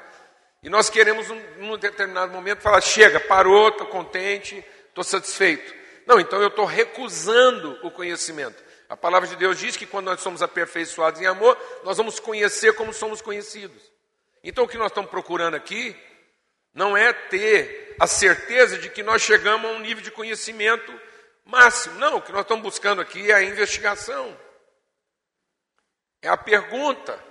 [0.65, 5.71] E nós queremos, num determinado momento, falar: chega, parou, estou contente, estou satisfeito.
[6.07, 8.63] Não, então eu estou recusando o conhecimento.
[8.89, 12.73] A palavra de Deus diz que quando nós somos aperfeiçoados em amor, nós vamos conhecer
[12.73, 13.79] como somos conhecidos.
[14.43, 15.95] Então o que nós estamos procurando aqui
[16.73, 20.91] não é ter a certeza de que nós chegamos a um nível de conhecimento
[21.45, 21.99] máximo.
[21.99, 24.35] Não, o que nós estamos buscando aqui é a investigação.
[26.23, 27.23] É a pergunta.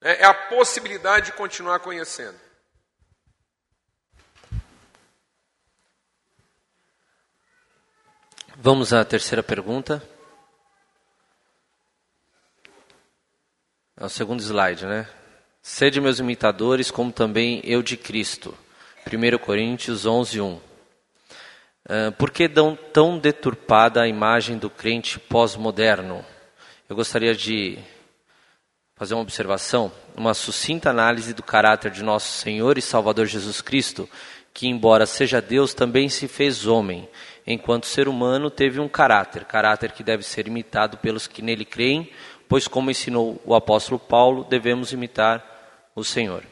[0.00, 2.38] É, é a possibilidade de continuar conhecendo.
[8.56, 10.02] Vamos à terceira pergunta.
[13.96, 15.08] É o segundo slide, né?
[15.62, 18.56] Sede meus imitadores, como também eu de Cristo.
[19.06, 20.60] 1 Coríntios 11, 1.
[21.88, 26.24] Ah, por que dão tão deturpada a imagem do crente pós-moderno?
[26.88, 27.78] Eu gostaria de
[28.98, 34.08] fazer uma observação, uma sucinta análise do caráter de nosso Senhor e Salvador Jesus Cristo,
[34.52, 37.08] que, embora seja Deus, também se fez homem.
[37.46, 42.10] Enquanto ser humano, teve um caráter, caráter que deve ser imitado pelos que nele creem,
[42.48, 45.44] pois, como ensinou o apóstolo Paulo, devemos imitar
[45.94, 46.42] o Senhor.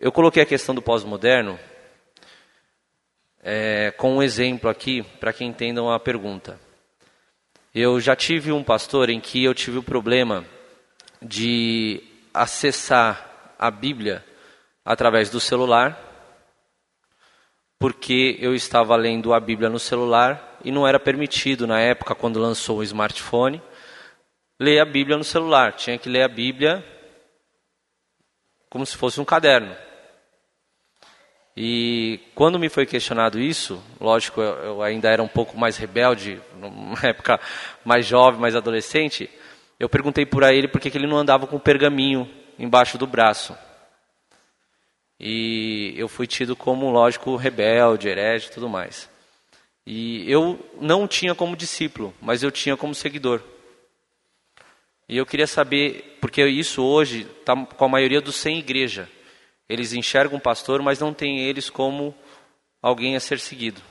[0.00, 1.58] Eu coloquei a questão do pós-moderno
[3.42, 6.58] é, com um exemplo aqui, para que entendam a pergunta.
[7.74, 10.46] Eu já tive um pastor em que eu tive o problema
[11.22, 12.02] de
[12.34, 14.24] acessar a Bíblia
[14.84, 15.98] através do celular,
[17.78, 22.40] porque eu estava lendo a Bíblia no celular e não era permitido na época quando
[22.40, 23.60] lançou o smartphone
[24.62, 26.84] ler a Bíblia no celular, tinha que ler a Bíblia
[28.70, 29.76] como se fosse um caderno.
[31.56, 36.98] E quando me foi questionado isso, lógico, eu ainda era um pouco mais rebelde, numa
[37.04, 37.40] época
[37.84, 39.28] mais jovem, mais adolescente,
[39.82, 43.58] eu perguntei para ele por que ele não andava com pergaminho embaixo do braço.
[45.18, 49.10] E eu fui tido como, lógico, rebelde, herege e tudo mais.
[49.84, 53.42] E eu não tinha como discípulo, mas eu tinha como seguidor.
[55.08, 59.10] E eu queria saber, porque isso hoje está com a maioria dos sem igreja.
[59.68, 62.14] Eles enxergam o pastor, mas não tem eles como
[62.80, 63.82] alguém a ser seguido.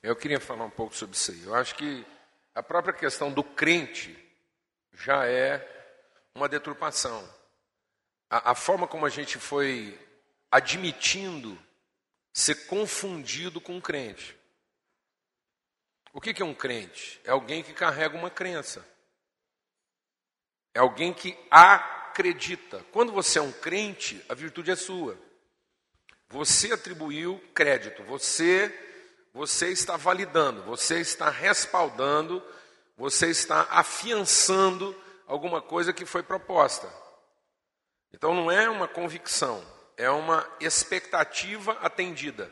[0.00, 1.42] Eu queria falar um pouco sobre isso aí.
[1.42, 2.04] Eu acho que
[2.54, 4.16] a própria questão do crente
[4.92, 5.66] já é
[6.34, 7.28] uma deturpação.
[8.30, 9.98] A, a forma como a gente foi
[10.50, 11.58] admitindo
[12.32, 14.36] ser confundido com um crente.
[16.12, 17.20] O que, que é um crente?
[17.24, 18.86] É alguém que carrega uma crença.
[20.72, 22.84] É alguém que acredita.
[22.92, 25.18] Quando você é um crente, a virtude é sua.
[26.28, 28.68] Você atribuiu crédito, você
[29.34, 32.40] você está validando, você está respaldando,
[32.96, 36.88] você está afiançando alguma coisa que foi proposta.
[38.12, 39.60] Então não é uma convicção,
[39.96, 42.48] é uma expectativa atendida.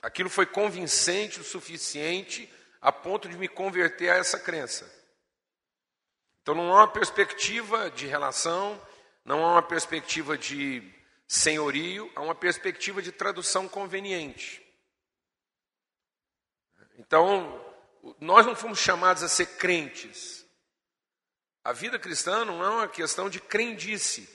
[0.00, 2.50] Aquilo foi convincente o suficiente
[2.80, 4.90] a ponto de me converter a essa crença.
[6.40, 8.80] Então não há uma perspectiva de relação,
[9.26, 10.82] não há uma perspectiva de
[11.26, 14.67] senhorio, há uma perspectiva de tradução conveniente.
[16.98, 17.64] Então,
[18.20, 20.44] nós não fomos chamados a ser crentes.
[21.62, 24.28] A vida cristã não é uma questão de crendice.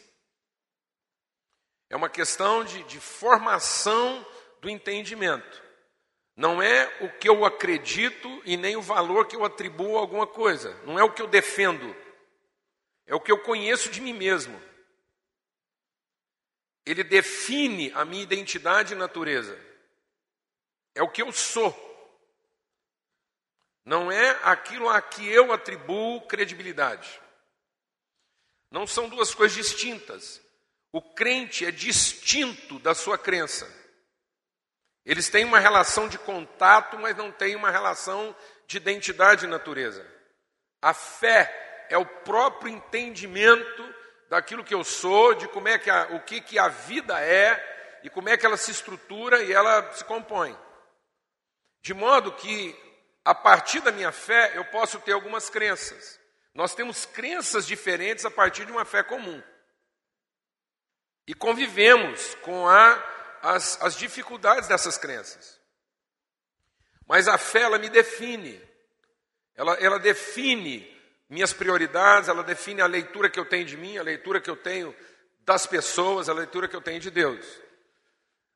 [1.90, 4.26] É uma questão de, de formação
[4.62, 5.62] do entendimento.
[6.36, 10.26] Não é o que eu acredito e nem o valor que eu atribuo a alguma
[10.26, 10.74] coisa.
[10.86, 11.96] Não é o que eu defendo.
[13.06, 14.60] É o que eu conheço de mim mesmo.
[16.86, 19.60] Ele define a minha identidade e natureza.
[20.96, 21.72] É o que eu sou.
[23.86, 27.22] Não é aquilo a que eu atribuo credibilidade.
[28.72, 30.42] Não são duas coisas distintas.
[30.92, 33.68] O crente é distinto da sua crença.
[35.06, 38.36] Eles têm uma relação de contato, mas não têm uma relação
[38.68, 40.06] de identidade e natureza.
[40.82, 43.96] A fé é o próprio entendimento
[44.30, 48.00] daquilo que eu sou, de como é que a, o que, que a vida é
[48.04, 50.58] e como é que ela se estrutura e ela se compõe.
[51.82, 52.76] De modo que
[53.26, 56.20] a partir da minha fé, eu posso ter algumas crenças.
[56.54, 59.42] Nós temos crenças diferentes a partir de uma fé comum.
[61.26, 63.04] E convivemos com a,
[63.42, 65.60] as, as dificuldades dessas crenças.
[67.08, 68.62] Mas a fé, ela me define.
[69.56, 70.92] Ela, ela define
[71.30, 74.58] minhas prioridades, ela define a leitura que eu tenho de mim, a leitura que eu
[74.58, 74.94] tenho
[75.40, 77.46] das pessoas, a leitura que eu tenho de Deus.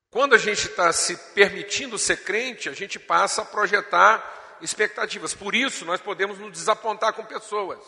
[0.09, 5.33] Quando a gente está se permitindo ser crente, a gente passa a projetar expectativas.
[5.33, 7.79] Por isso, nós podemos nos desapontar com pessoas.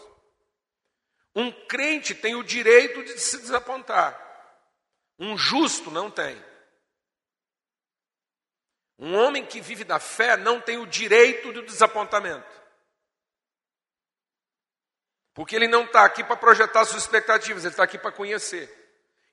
[1.36, 4.20] Um crente tem o direito de se desapontar.
[5.17, 6.43] Um justo não tem.
[8.97, 12.59] Um homem que vive da fé não tem o direito do desapontamento.
[15.34, 18.76] Porque ele não está aqui para projetar suas expectativas, ele está aqui para conhecer.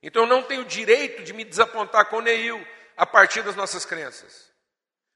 [0.01, 2.65] Então eu não tenho o direito de me desapontar com Neil
[2.95, 4.47] a partir das nossas crenças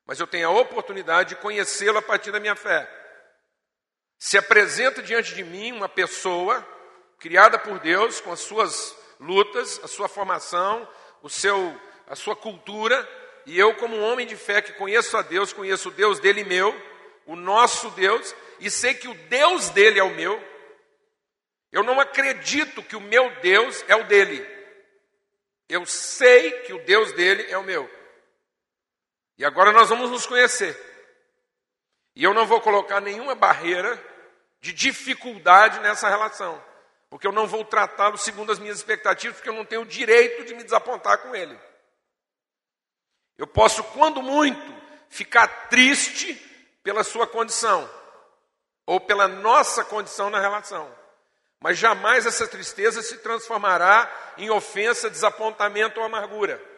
[0.05, 2.89] mas eu tenho a oportunidade de conhecê-lo a partir da minha fé.
[4.17, 6.65] Se apresenta diante de mim uma pessoa
[7.19, 10.87] criada por Deus com as suas lutas, a sua formação,
[11.21, 13.07] o seu, a sua cultura,
[13.45, 16.43] e eu, como um homem de fé que conheço a Deus, conheço o Deus dele
[16.43, 16.75] meu,
[17.25, 20.41] o nosso Deus, e sei que o Deus dele é o meu,
[21.71, 24.45] eu não acredito que o meu Deus é o dele.
[25.69, 27.89] Eu sei que o Deus dele é o meu.
[29.41, 30.79] E agora nós vamos nos conhecer.
[32.15, 33.99] E eu não vou colocar nenhuma barreira
[34.59, 36.63] de dificuldade nessa relação,
[37.09, 40.45] porque eu não vou tratá-lo segundo as minhas expectativas, porque eu não tenho o direito
[40.45, 41.59] de me desapontar com ele.
[43.35, 44.61] Eu posso, quando muito,
[45.09, 46.35] ficar triste
[46.83, 47.89] pela sua condição,
[48.85, 50.95] ou pela nossa condição na relação.
[51.59, 56.70] Mas jamais essa tristeza se transformará em ofensa, desapontamento ou amargura.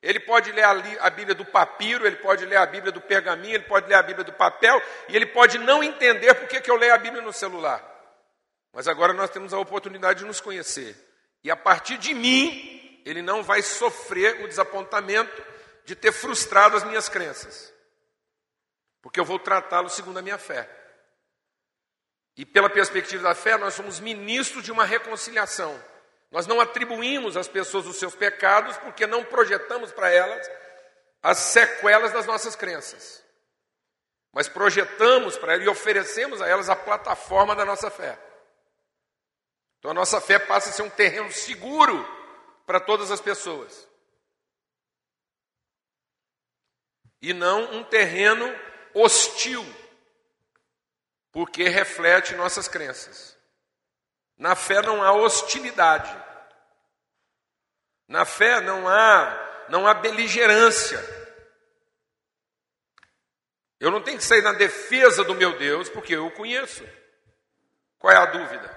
[0.00, 3.64] Ele pode ler a, Bíblia do papiro, ele pode ler a Bíblia do pergaminho, ele
[3.64, 6.94] pode ler a Bíblia do papel, e ele pode não entender por que eu leio
[6.94, 7.84] a Bíblia no celular.
[8.72, 10.96] Mas agora nós temos a oportunidade de nos conhecer.
[11.42, 15.42] E a partir de mim, ele não vai sofrer o desapontamento
[15.84, 17.72] de ter frustrado as minhas crenças.
[19.02, 20.68] Porque eu vou tratá-lo segundo a minha fé.
[22.36, 25.82] E pela perspectiva da fé, nós somos ministros de uma reconciliação.
[26.30, 30.50] Nós não atribuímos às pessoas os seus pecados porque não projetamos para elas
[31.22, 33.24] as sequelas das nossas crenças.
[34.32, 38.18] Mas projetamos para elas e oferecemos a elas a plataforma da nossa fé.
[39.78, 42.06] Então a nossa fé passa a ser um terreno seguro
[42.66, 43.88] para todas as pessoas.
[47.22, 48.46] E não um terreno
[48.94, 49.64] hostil,
[51.32, 53.37] porque reflete nossas crenças.
[54.38, 56.16] Na fé não há hostilidade.
[58.06, 60.98] Na fé não há não há beligerância.
[63.80, 66.84] Eu não tenho que sair na defesa do meu Deus, porque eu o conheço.
[67.98, 68.76] Qual é a dúvida?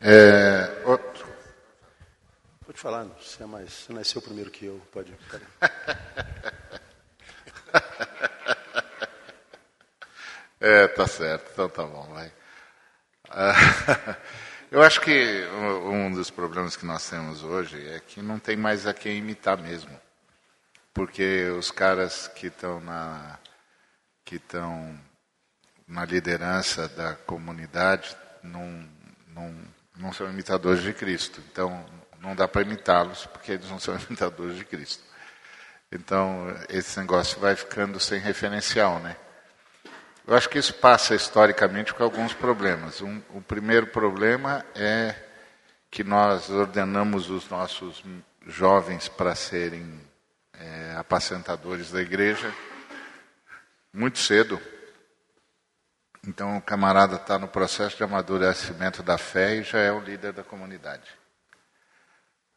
[0.00, 1.32] É, outro.
[2.66, 5.14] Pode falar, você, é mais, você nasceu primeiro que eu, pode.
[10.64, 12.32] É, tá certo, então tá bom, vai.
[13.28, 13.52] Ah,
[14.70, 15.44] eu acho que
[15.84, 19.58] um dos problemas que nós temos hoje é que não tem mais a quem imitar
[19.58, 19.90] mesmo.
[20.94, 23.40] Porque os caras que estão na,
[24.24, 24.96] que estão
[25.88, 28.88] na liderança da comunidade não,
[29.34, 29.52] não,
[29.96, 31.42] não são imitadores de Cristo.
[31.50, 31.84] Então,
[32.20, 35.02] não dá para imitá-los, porque eles não são imitadores de Cristo.
[35.90, 39.16] Então, esse negócio vai ficando sem referencial, né?
[40.26, 43.00] Eu acho que isso passa historicamente com alguns problemas.
[43.00, 45.14] Um, o primeiro problema é
[45.90, 48.02] que nós ordenamos os nossos
[48.46, 50.00] jovens para serem
[50.54, 52.52] é, apacentadores da igreja
[53.92, 54.60] muito cedo.
[56.26, 60.32] Então o camarada está no processo de amadurecimento da fé e já é o líder
[60.32, 61.10] da comunidade.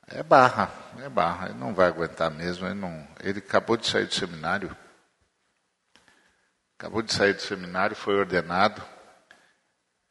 [0.07, 0.72] É barra,
[1.03, 1.49] é barra.
[1.49, 2.68] Ele não vai aguentar mesmo.
[2.68, 4.76] Ele, não, ele acabou de sair do seminário.
[6.78, 8.84] Acabou de sair do seminário, foi ordenado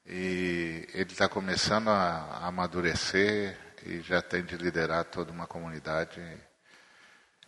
[0.07, 3.55] e ele está começando a, amadurecer
[3.85, 6.19] e já tem de liderar toda uma comunidade.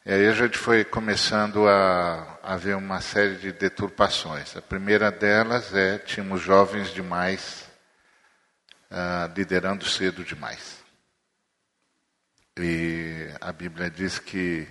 [0.04, 4.54] E aí a gente foi começando a, a ver uma série de deturpações.
[4.54, 7.66] A primeira delas é tínhamos jovens demais
[8.90, 10.84] uh, liderando cedo demais.
[12.58, 14.68] E a Bíblia diz que,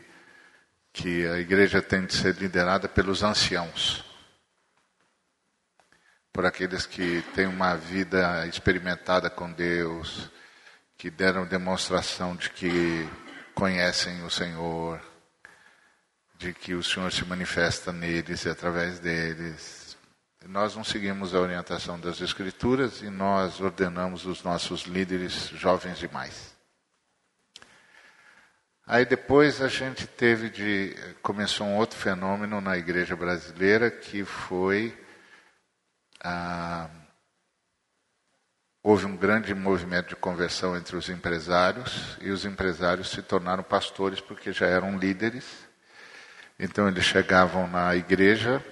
[0.93, 4.04] que a igreja tem de ser liderada pelos anciãos
[6.35, 10.29] por aqueles que têm uma vida experimentada com Deus,
[10.97, 13.09] que deram demonstração de que
[13.53, 14.99] conhecem o Senhor,
[16.37, 19.97] de que o Senhor se manifesta neles e através deles.
[20.45, 26.53] Nós não seguimos a orientação das Escrituras e nós ordenamos os nossos líderes jovens demais.
[28.85, 35.04] Aí depois a gente teve de começou um outro fenômeno na igreja brasileira que foi
[36.27, 36.89] ah,
[38.81, 44.19] houve um grande movimento de conversão entre os empresários e os empresários se tornaram pastores
[44.19, 45.45] porque já eram líderes.
[46.57, 48.63] Então eles chegavam na igreja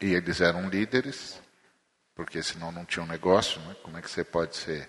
[0.00, 1.40] e eles eram líderes,
[2.14, 3.60] porque senão não tinha um negócio.
[3.62, 3.74] Né?
[3.82, 4.88] Como é que você pode ser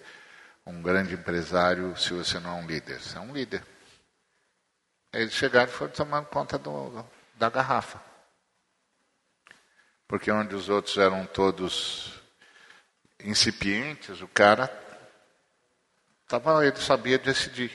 [0.67, 3.01] um grande empresário se você não é um líder?
[3.01, 3.63] Você é um líder.
[5.11, 7.03] Eles chegaram e foram tomando conta do,
[7.33, 8.14] da garrafa.
[10.07, 12.13] Porque onde os outros eram todos
[13.23, 14.71] incipientes, o cara
[16.27, 17.71] tava, ele sabia decidir.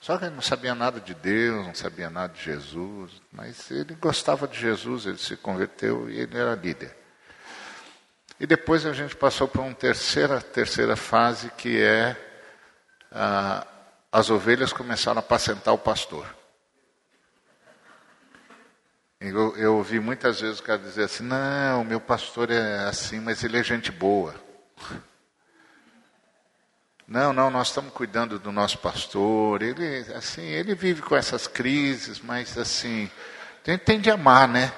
[0.00, 3.94] Só que ele não sabia nada de Deus, não sabia nada de Jesus, mas ele
[3.94, 6.96] gostava de Jesus, ele se converteu e ele era líder.
[8.40, 12.16] E depois a gente passou para uma terceira, terceira fase que é
[13.12, 13.64] a,
[14.10, 16.26] as ovelhas começaram a apacentar o pastor.
[19.24, 23.44] Eu, eu ouvi muitas vezes o cara dizer assim: não, meu pastor é assim, mas
[23.44, 24.34] ele é gente boa.
[27.06, 29.62] Não, não, nós estamos cuidando do nosso pastor.
[29.62, 33.08] Ele, assim, ele vive com essas crises, mas assim,
[33.64, 34.72] a gente tem de amar, né?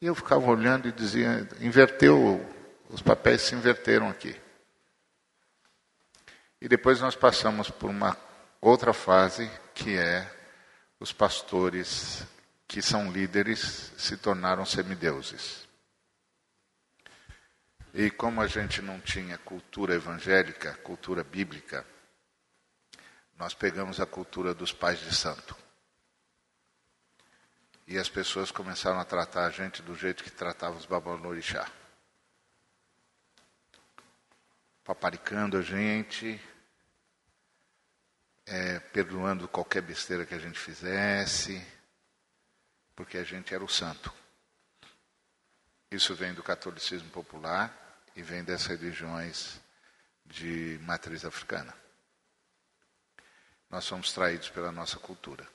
[0.00, 2.44] E eu ficava olhando e dizia, inverteu,
[2.88, 4.36] os papéis se inverteram aqui.
[6.60, 8.16] E depois nós passamos por uma
[8.60, 10.30] outra fase, que é
[11.00, 12.24] os pastores
[12.68, 15.66] que são líderes se tornaram semideuses.
[17.94, 21.84] E como a gente não tinha cultura evangélica, cultura bíblica,
[23.38, 25.56] nós pegamos a cultura dos pais de santo.
[27.86, 31.66] E as pessoas começaram a tratar a gente do jeito que tratavam os babalorixá.
[34.84, 36.38] Paparicando a gente,
[38.44, 41.77] é, perdoando qualquer besteira que a gente fizesse
[42.98, 44.12] porque a gente era o santo.
[45.88, 49.60] Isso vem do catolicismo popular e vem das religiões
[50.26, 51.72] de matriz africana.
[53.70, 55.48] Nós somos traídos pela nossa cultura.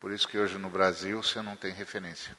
[0.00, 2.34] Por isso que hoje no Brasil você não tem referência.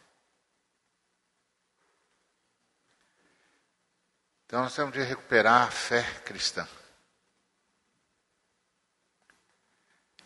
[4.48, 6.68] Então nós temos de recuperar a fé cristã.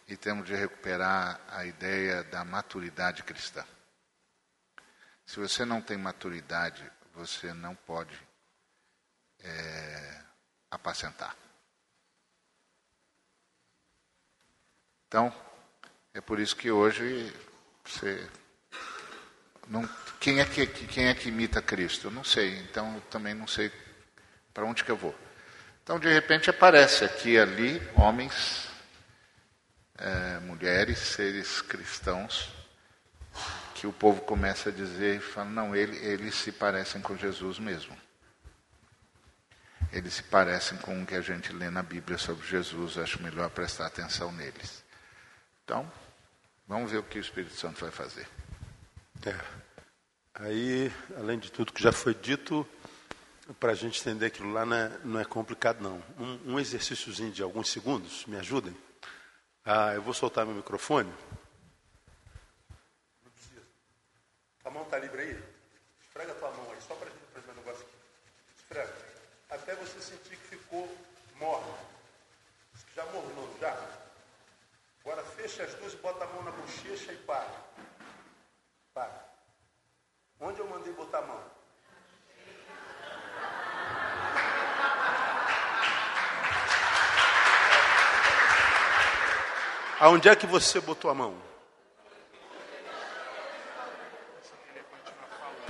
[0.08, 3.66] E temos de recuperar a ideia da maturidade cristã.
[5.34, 6.84] Se você não tem maturidade,
[7.16, 8.14] você não pode
[9.40, 10.22] é,
[10.70, 11.36] apacentar.
[15.08, 15.34] Então,
[16.14, 17.34] é por isso que hoje
[17.84, 18.30] você
[19.68, 22.10] não, quem é que quem é que imita Cristo?
[22.10, 22.60] Eu não sei.
[22.60, 23.72] Então, eu também não sei
[24.54, 25.16] para onde que eu vou.
[25.82, 28.68] Então, de repente aparece aqui ali homens,
[29.98, 32.63] é, mulheres, seres cristãos
[33.84, 37.94] que o povo começa a dizer, fala, não, ele, eles se parecem com Jesus mesmo.
[39.92, 43.50] Eles se parecem com o que a gente lê na Bíblia sobre Jesus, acho melhor
[43.50, 44.86] prestar atenção neles.
[45.66, 45.92] Então,
[46.66, 48.26] vamos ver o que o Espírito Santo vai fazer.
[49.26, 49.38] É.
[50.36, 52.66] Aí, além de tudo que já foi dito,
[53.60, 56.02] para a gente entender aquilo lá não é, não é complicado não.
[56.18, 58.74] Um, um exercíciozinho de alguns segundos, me ajudem?
[59.66, 61.12] Ah, eu vou soltar meu microfone.
[64.66, 65.44] A mão está livre aí?
[66.02, 67.96] Esfrega a tua mão aí, só para gente fazer um negócio aqui.
[68.56, 68.94] Esfrega.
[69.50, 70.90] Até você sentir que ficou
[71.36, 71.78] morno.
[72.96, 73.76] Já mornou, já?
[75.02, 77.52] Agora fecha as duas, bota a mão na bochecha e para.
[78.94, 79.26] Para.
[80.40, 81.44] Onde eu mandei botar a mão?
[90.00, 91.53] Aonde é que você botou a mão?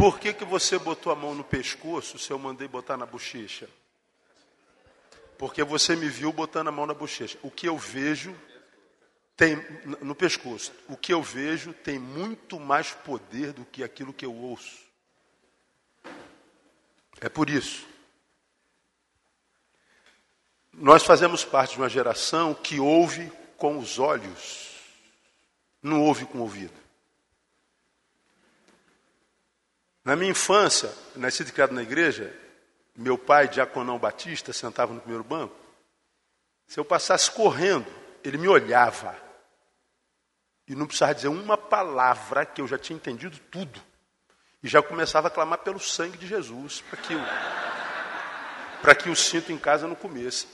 [0.03, 3.69] Por que, que você botou a mão no pescoço se eu mandei botar na bochecha?
[5.37, 7.39] Porque você me viu botando a mão na bochecha.
[7.41, 8.35] O que eu vejo
[9.37, 9.55] tem
[10.01, 10.73] no pescoço.
[10.89, 14.77] O que eu vejo tem muito mais poder do que aquilo que eu ouço.
[17.21, 17.87] É por isso.
[20.73, 24.69] Nós fazemos parte de uma geração que ouve com os olhos,
[25.81, 26.82] não ouve com o ouvido.
[30.03, 32.33] Na minha infância, nascido e criado na igreja,
[32.95, 35.55] meu pai, diaconão batista, sentava no primeiro banco.
[36.67, 37.87] Se eu passasse correndo,
[38.23, 39.15] ele me olhava.
[40.67, 43.81] E não precisava dizer uma palavra, que eu já tinha entendido tudo.
[44.61, 47.13] E já começava a clamar pelo sangue de Jesus, para que,
[48.81, 50.47] para que o cinto em casa não comesse.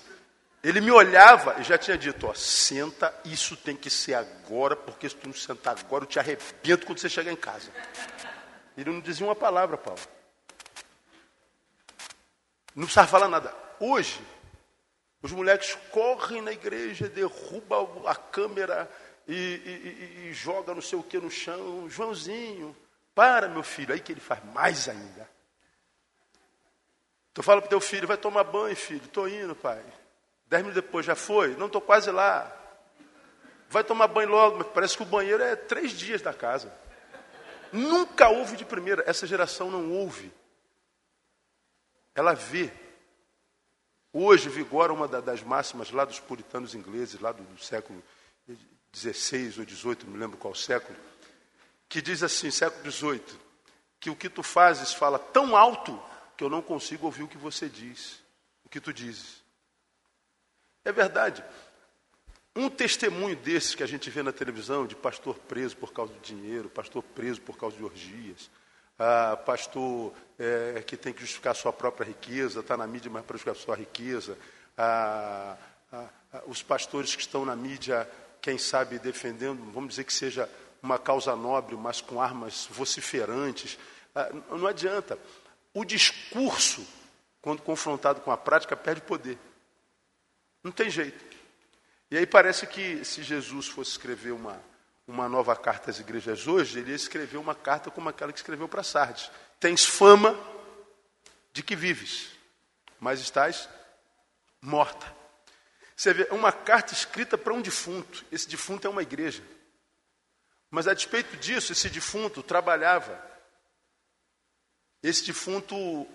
[0.63, 5.07] Ele me olhava e já tinha dito: ó, senta, isso tem que ser agora, porque
[5.07, 7.71] se tu não sentar agora, eu te arrebento quando você chegar em casa.
[8.77, 9.99] Ele não dizia uma palavra, Paulo.
[12.75, 13.53] Não precisava falar nada.
[13.79, 14.21] Hoje,
[15.21, 18.89] os moleques correm na igreja, derrubam a câmera
[19.27, 21.89] e, e, e, e joga não sei o que no chão.
[21.89, 22.75] Joãozinho,
[23.13, 23.93] para, meu filho.
[23.93, 25.29] Aí que ele faz mais ainda.
[27.33, 29.03] Tu fala para teu filho, vai tomar banho, filho.
[29.03, 29.83] Estou indo, pai.
[30.47, 31.55] Dez minutos depois já foi?
[31.55, 32.51] Não, estou quase lá.
[33.69, 36.73] Vai tomar banho logo, mas parece que o banheiro é três dias da casa.
[37.71, 39.03] Nunca ouve de primeira.
[39.05, 40.31] Essa geração não ouve.
[42.15, 42.71] Ela vê.
[44.11, 48.03] Hoje vigora uma das máximas lá dos puritanos ingleses, lá do, do século
[48.93, 50.97] XVI ou XVIII, não me lembro qual século,
[51.87, 53.39] que diz assim, século XVIII,
[53.99, 56.01] que o que tu fazes fala tão alto
[56.35, 58.21] que eu não consigo ouvir o que você diz,
[58.63, 59.43] o que tu dizes.
[60.83, 61.43] É verdade.
[62.55, 66.19] Um testemunho desses que a gente vê na televisão, de pastor preso por causa do
[66.19, 68.49] dinheiro, pastor preso por causa de orgias,
[68.97, 73.37] ah, pastor é, que tem que justificar sua própria riqueza, está na mídia, mas para
[73.37, 74.37] justificar sua riqueza,
[74.77, 75.57] ah,
[75.91, 78.09] ah, ah, os pastores que estão na mídia,
[78.41, 80.49] quem sabe defendendo, vamos dizer que seja
[80.81, 83.77] uma causa nobre, mas com armas vociferantes.
[84.15, 85.19] Ah, não adianta.
[85.73, 86.85] O discurso,
[87.41, 89.37] quando confrontado com a prática, perde poder.
[90.63, 91.28] Não tem jeito.
[92.11, 94.59] E aí parece que se Jesus fosse escrever uma,
[95.07, 98.67] uma nova carta às igrejas hoje, ele ia escrever uma carta como aquela que escreveu
[98.67, 99.29] para Sardes.
[99.59, 100.37] Tens fama
[101.53, 102.31] de que vives,
[102.99, 103.69] mas estás
[104.61, 105.15] morta.
[105.95, 108.25] Você vê, uma carta escrita para um defunto.
[108.31, 109.43] Esse defunto é uma igreja.
[110.71, 113.21] Mas a despeito disso, esse defunto trabalhava.
[115.03, 116.07] Esse defunto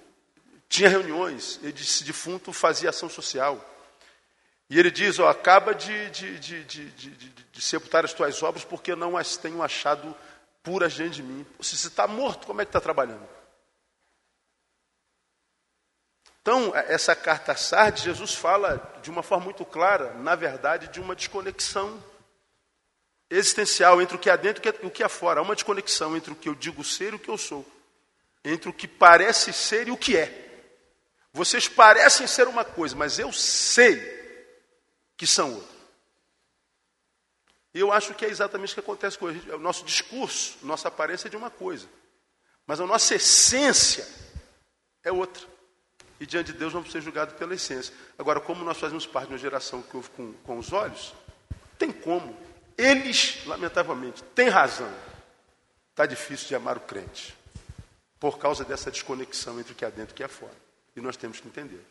[0.68, 1.60] tinha reuniões.
[1.62, 3.62] Esse defunto fazia ação social.
[4.70, 9.16] E ele diz: ó, acaba de, de, de, de, sepultar as tuas obras, porque não
[9.16, 10.14] as tenho achado
[10.62, 11.46] puras diante de mim.
[11.60, 13.26] Se você está morto, como é que está trabalhando?
[16.40, 21.00] Então, essa carta a Sardes, Jesus fala de uma forma muito clara, na verdade, de
[21.00, 22.02] uma desconexão
[23.30, 25.40] existencial entre o que há dentro e o que há fora.
[25.40, 27.66] Há uma desconexão entre o que eu digo ser e o que eu sou.
[28.44, 30.42] Entre o que parece ser e o que é.
[31.32, 34.13] Vocês parecem ser uma coisa, mas eu sei
[35.16, 35.74] que são outros.
[37.74, 39.26] E eu acho que é exatamente o que acontece com.
[39.26, 41.88] O nosso discurso, nossa aparência é de uma coisa,
[42.66, 44.06] mas a nossa essência
[45.02, 45.44] é outra.
[46.20, 47.92] E diante de Deus vamos ser julgados pela essência.
[48.16, 51.12] Agora, como nós fazemos parte de uma geração que ouve com, com os olhos,
[51.76, 52.36] tem como.
[52.78, 54.92] Eles, lamentavelmente, têm razão.
[55.90, 57.36] Está difícil de amar o crente.
[58.18, 60.54] Por causa dessa desconexão entre o que há dentro e o que há fora.
[60.96, 61.84] E nós temos que entender.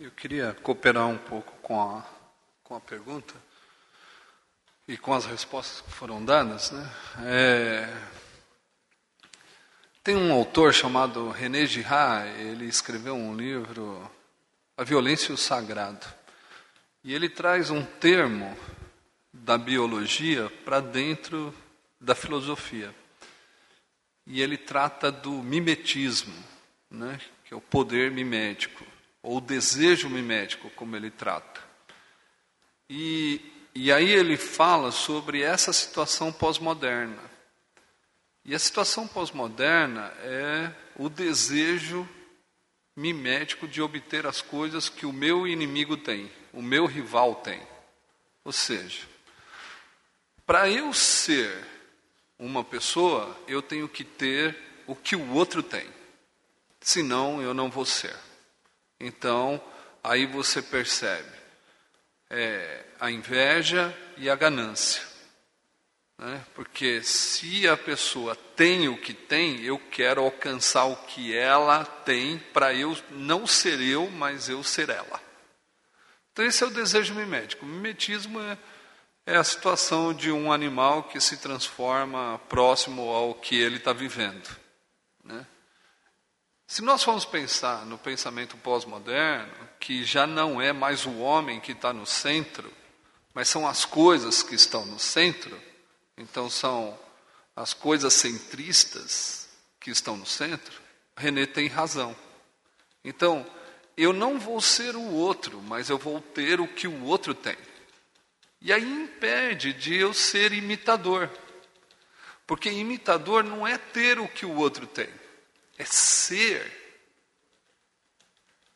[0.00, 2.04] Eu queria cooperar um pouco com a,
[2.64, 3.32] com a pergunta
[4.88, 6.72] e com as respostas que foram dadas.
[6.72, 6.90] Né?
[7.22, 7.96] É,
[10.02, 14.10] tem um autor chamado René Girard, ele escreveu um livro,
[14.76, 16.04] A Violência e o Sagrado.
[17.04, 18.58] E ele traz um termo
[19.32, 21.54] da biologia para dentro
[22.00, 22.92] da filosofia.
[24.26, 26.34] E ele trata do mimetismo,
[26.90, 28.84] né, que é o poder mimético
[29.24, 31.62] ou desejo mimético, como ele trata.
[32.88, 33.40] E,
[33.74, 37.22] e aí ele fala sobre essa situação pós-moderna.
[38.44, 42.06] E a situação pós-moderna é o desejo
[42.94, 47.60] mimético de obter as coisas que o meu inimigo tem, o meu rival tem.
[48.44, 49.08] Ou seja,
[50.44, 51.66] para eu ser
[52.38, 54.54] uma pessoa, eu tenho que ter
[54.86, 55.88] o que o outro tem.
[56.78, 58.14] Senão eu não vou ser.
[58.98, 59.62] Então,
[60.02, 61.44] aí você percebe
[62.30, 65.02] é, a inveja e a ganância.
[66.18, 66.44] Né?
[66.54, 72.38] Porque se a pessoa tem o que tem, eu quero alcançar o que ela tem
[72.52, 75.20] para eu não ser eu, mas eu ser ela.
[76.32, 77.64] Então, esse é o desejo mimético.
[77.64, 78.58] O mimetismo é,
[79.26, 84.48] é a situação de um animal que se transforma próximo ao que ele está vivendo.
[85.22, 85.46] Né?
[86.66, 91.72] Se nós formos pensar no pensamento pós-moderno, que já não é mais o homem que
[91.72, 92.72] está no centro,
[93.34, 95.60] mas são as coisas que estão no centro,
[96.16, 96.98] então são
[97.54, 99.48] as coisas centristas
[99.78, 100.80] que estão no centro,
[101.16, 102.16] René tem razão.
[103.04, 103.46] Então,
[103.96, 107.56] eu não vou ser o outro, mas eu vou ter o que o outro tem.
[108.60, 111.30] E aí impede de eu ser imitador.
[112.46, 115.08] Porque imitador não é ter o que o outro tem
[115.78, 116.84] é ser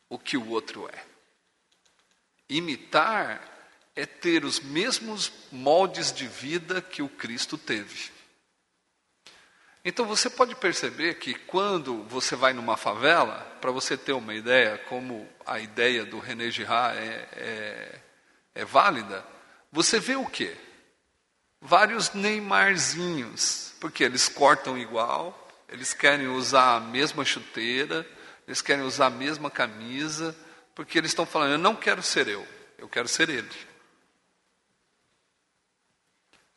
[0.09, 1.05] o que o outro é.
[2.49, 3.47] Imitar
[3.95, 8.11] é ter os mesmos moldes de vida que o Cristo teve.
[9.83, 14.77] Então você pode perceber que quando você vai numa favela, para você ter uma ideia,
[14.89, 18.01] como a ideia do René Girard é, é,
[18.55, 19.25] é válida,
[19.71, 20.55] você vê o quê?
[21.61, 28.05] Vários Neymarzinhos, porque eles cortam igual, eles querem usar a mesma chuteira,
[28.47, 30.35] eles querem usar a mesma camisa,
[30.75, 32.45] porque eles estão falando: eu não quero ser eu,
[32.77, 33.49] eu quero ser ele.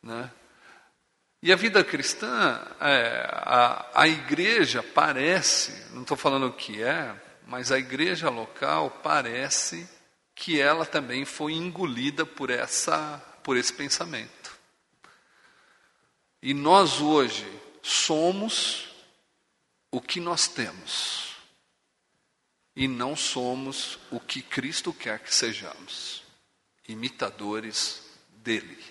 [0.01, 0.29] Né?
[1.41, 7.13] E a vida cristã, é, a, a igreja parece, não estou falando o que é,
[7.45, 9.87] mas a igreja local parece
[10.33, 14.57] que ela também foi engolida por, essa, por esse pensamento.
[16.41, 17.47] E nós hoje
[17.81, 18.92] somos
[19.93, 21.35] o que nós temos
[22.75, 26.23] e não somos o que Cristo quer que sejamos.
[26.87, 28.01] imitadores
[28.37, 28.83] dele.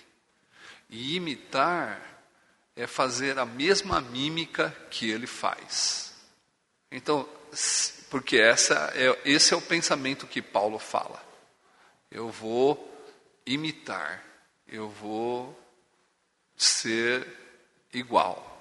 [0.89, 2.23] E imitar
[2.73, 6.15] é fazer a mesma mímica que ele faz.
[6.89, 7.27] Então,
[8.09, 11.21] porque essa é, esse é o pensamento que Paulo fala.
[12.09, 12.79] Eu vou
[13.45, 14.23] imitar,
[14.65, 15.59] eu vou
[16.55, 17.27] ser
[17.91, 18.52] igual.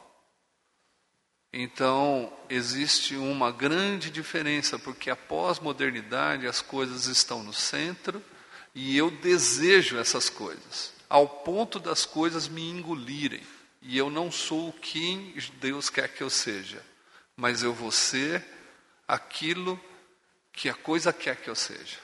[1.53, 8.23] Então, existe uma grande diferença, porque a pós-modernidade as coisas estão no centro
[8.75, 13.43] e eu desejo essas coisas, ao ponto das coisas me engolirem.
[13.83, 16.83] E eu não sou quem Deus quer que eu seja,
[17.37, 18.43] mas eu vou ser
[19.07, 19.79] aquilo
[20.53, 21.99] que a coisa quer que eu seja.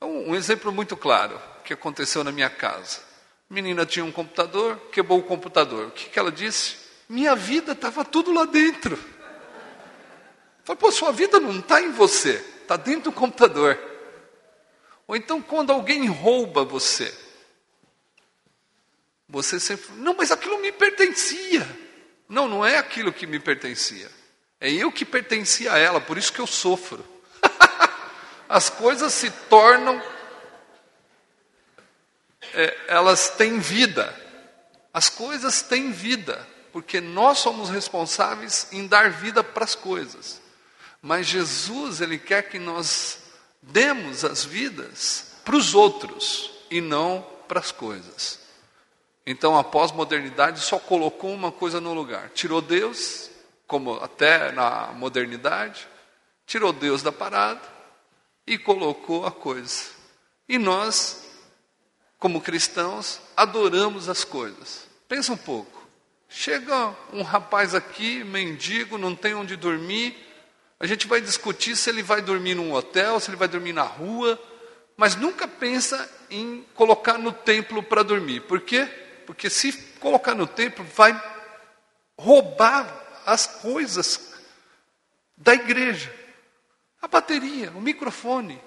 [0.00, 3.00] Um, exemplo muito claro que aconteceu na minha casa.
[3.50, 5.88] Menina tinha um computador, quebrou o computador.
[5.88, 6.76] O que, que ela disse?
[7.08, 8.98] Minha vida estava tudo lá dentro.
[10.62, 13.78] Falei, pô, sua vida não está em você, está dentro do computador.
[15.06, 17.14] Ou então quando alguém rouba você,
[19.26, 21.66] você sempre, não, mas aquilo me pertencia.
[22.28, 24.10] Não, não é aquilo que me pertencia.
[24.60, 27.04] É eu que pertencia a ela, por isso que eu sofro.
[28.48, 30.02] As coisas se tornam,
[32.52, 34.14] é, elas têm vida.
[34.92, 40.40] As coisas têm vida, porque nós somos responsáveis em dar vida para as coisas.
[41.00, 43.18] Mas Jesus, Ele quer que nós
[43.62, 48.40] demos as vidas para os outros e não para as coisas.
[49.26, 53.30] Então a pós-modernidade só colocou uma coisa no lugar: tirou Deus
[53.66, 55.86] como até na modernidade,
[56.46, 57.60] tirou Deus da parada
[58.46, 59.84] e colocou a coisa.
[60.48, 61.22] E nós,
[62.18, 64.88] como cristãos, adoramos as coisas.
[65.06, 65.77] Pensa um pouco.
[66.28, 70.16] Chega um rapaz aqui, mendigo, não tem onde dormir.
[70.78, 73.82] A gente vai discutir se ele vai dormir num hotel, se ele vai dormir na
[73.82, 74.38] rua,
[74.96, 78.40] mas nunca pensa em colocar no templo para dormir.
[78.40, 78.84] Por quê?
[79.26, 81.20] Porque se colocar no templo, vai
[82.18, 84.34] roubar as coisas
[85.36, 86.14] da igreja.
[87.00, 88.60] A bateria, o microfone.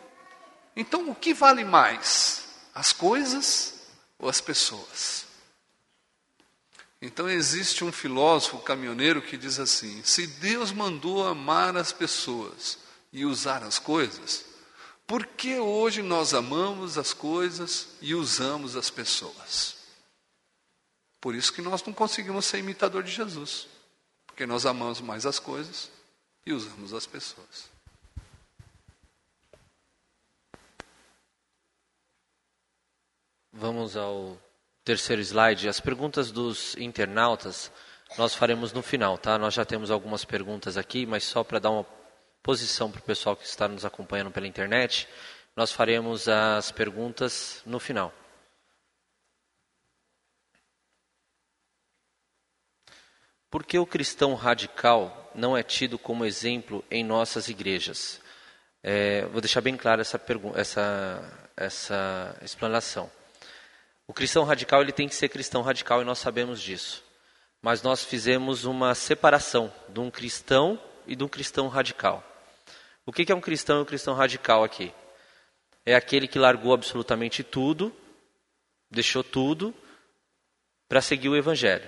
[0.75, 2.45] Então, o que vale mais?
[2.73, 3.81] As coisas
[4.17, 5.30] ou as pessoas?
[7.01, 12.77] Então, existe um filósofo caminhoneiro que diz assim: se Deus mandou amar as pessoas
[13.11, 14.45] e usar as coisas,
[15.07, 19.77] por que hoje nós amamos as coisas e usamos as pessoas?
[21.19, 23.67] Por isso que nós não conseguimos ser imitador de Jesus.
[24.25, 25.91] Porque nós amamos mais as coisas
[26.45, 27.69] e usamos as pessoas.
[33.51, 34.39] Vamos ao
[34.83, 35.69] terceiro slide.
[35.69, 37.71] As perguntas dos internautas
[38.17, 39.37] nós faremos no final, tá?
[39.37, 41.85] Nós já temos algumas perguntas aqui, mas só para dar uma
[42.43, 45.07] posição para o pessoal que está nos acompanhando pela internet,
[45.55, 48.13] nós faremos as perguntas no final.
[53.49, 58.21] Por que o cristão radical não é tido como exemplo em nossas igrejas?
[58.83, 60.19] É, vou deixar bem clara essa,
[60.55, 63.11] essa, essa explanação.
[64.11, 67.01] O cristão radical ele tem que ser cristão radical e nós sabemos disso.
[67.61, 72.21] Mas nós fizemos uma separação de um cristão e de um cristão radical.
[73.05, 74.93] O que é um cristão e um cristão radical aqui?
[75.85, 77.95] É aquele que largou absolutamente tudo,
[78.91, 79.73] deixou tudo
[80.89, 81.87] para seguir o evangelho.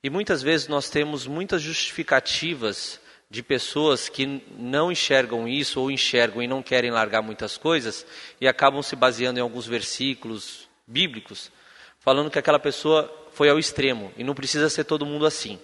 [0.00, 4.26] E muitas vezes nós temos muitas justificativas de pessoas que
[4.56, 8.06] não enxergam isso ou enxergam e não querem largar muitas coisas
[8.40, 11.50] e acabam se baseando em alguns versículos bíblicos
[11.98, 15.58] falando que aquela pessoa foi ao extremo e não precisa ser todo mundo assim.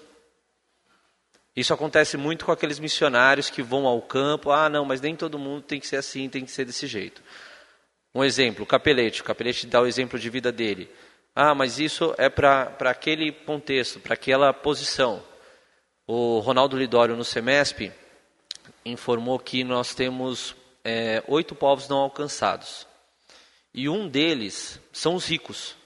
[1.55, 5.39] Isso acontece muito com aqueles missionários que vão ao campo, ah, não, mas nem todo
[5.39, 7.23] mundo tem que ser assim, tem que ser desse jeito.
[8.15, 10.91] Um exemplo, o Capelete, o Capelete dá o exemplo de vida dele.
[11.35, 15.23] Ah, mas isso é para aquele contexto, para aquela posição.
[16.07, 17.93] O Ronaldo Lidório, no Semesp,
[18.85, 22.87] informou que nós temos é, oito povos não alcançados.
[23.73, 25.77] E um deles são os ricos.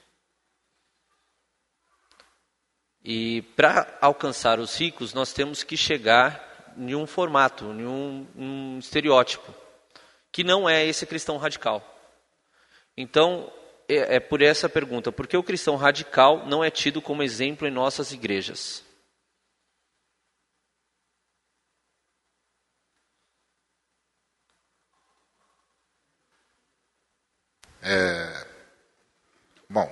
[3.05, 8.78] E para alcançar os ricos, nós temos que chegar em um formato, em um, um
[8.78, 9.55] estereótipo,
[10.32, 11.82] que não é esse cristão radical.
[12.97, 13.53] Então,
[13.89, 17.68] é, é por essa pergunta: por que o cristão radical não é tido como exemplo
[17.68, 18.82] em nossas igrejas?
[27.87, 28.47] É,
[29.68, 29.87] bom,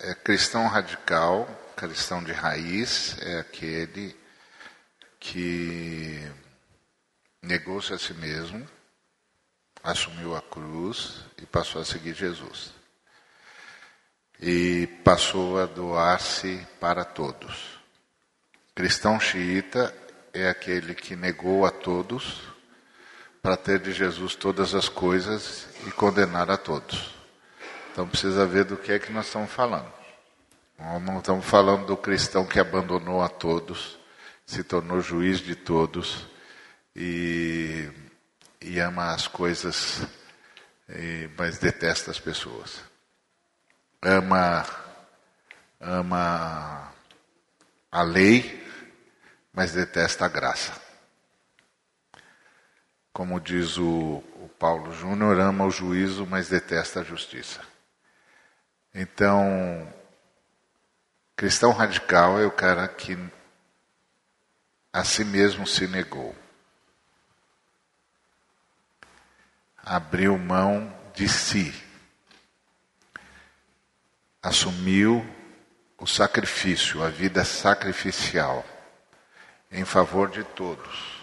[0.00, 4.16] é, cristão radical, cristão de raiz, é aquele
[5.20, 6.28] que
[7.40, 8.68] negou-se a si mesmo,
[9.84, 12.72] assumiu a cruz e passou a seguir Jesus.
[14.40, 17.78] E passou a doar-se para todos.
[18.74, 19.94] Cristão xiita
[20.32, 22.42] é aquele que negou a todos
[23.40, 27.17] para ter de Jesus todas as coisas e condenar a todos.
[27.92, 29.92] Então precisa ver do que é que nós estamos falando.
[30.78, 33.98] Nós não estamos falando do cristão que abandonou a todos,
[34.46, 36.26] se tornou juiz de todos
[36.94, 37.90] e,
[38.60, 40.06] e ama as coisas,
[40.88, 42.80] e, mas detesta as pessoas.
[44.00, 44.64] Ama,
[45.80, 46.92] ama
[47.90, 48.64] a lei,
[49.52, 50.80] mas detesta a graça.
[53.12, 57.67] Como diz o, o Paulo Júnior, ama o juízo, mas detesta a justiça.
[59.00, 59.94] Então,
[61.36, 63.16] cristão radical é o cara que
[64.92, 66.34] a si mesmo se negou.
[69.76, 71.72] Abriu mão de si.
[74.42, 75.24] Assumiu
[75.96, 78.66] o sacrifício, a vida sacrificial
[79.70, 81.22] em favor de todos,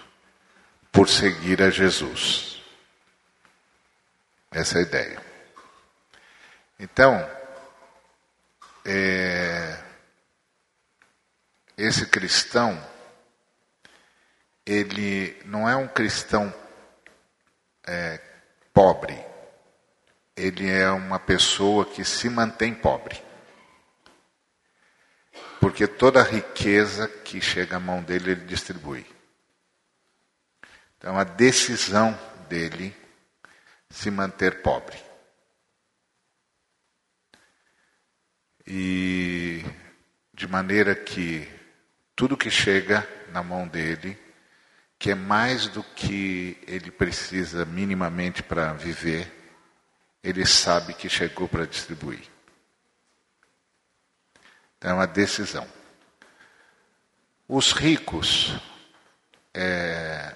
[0.94, 2.64] por seguir a Jesus.
[4.50, 5.22] Essa é a ideia.
[6.80, 7.35] Então,
[8.86, 9.84] é,
[11.76, 12.80] esse cristão,
[14.66, 16.54] ele não é um cristão
[17.86, 18.22] é,
[18.72, 19.20] pobre,
[20.36, 23.22] ele é uma pessoa que se mantém pobre.
[25.60, 29.06] Porque toda riqueza que chega à mão dele, ele distribui.
[30.98, 32.18] Então, a decisão
[32.48, 32.96] dele
[33.90, 34.98] se manter pobre.
[38.68, 39.64] E
[40.34, 41.48] de maneira que
[42.16, 44.18] tudo que chega na mão dele,
[44.98, 49.32] que é mais do que ele precisa minimamente para viver,
[50.24, 52.24] ele sabe que chegou para distribuir.
[54.78, 55.68] Então é uma decisão.
[57.48, 58.56] Os ricos
[59.54, 60.36] é,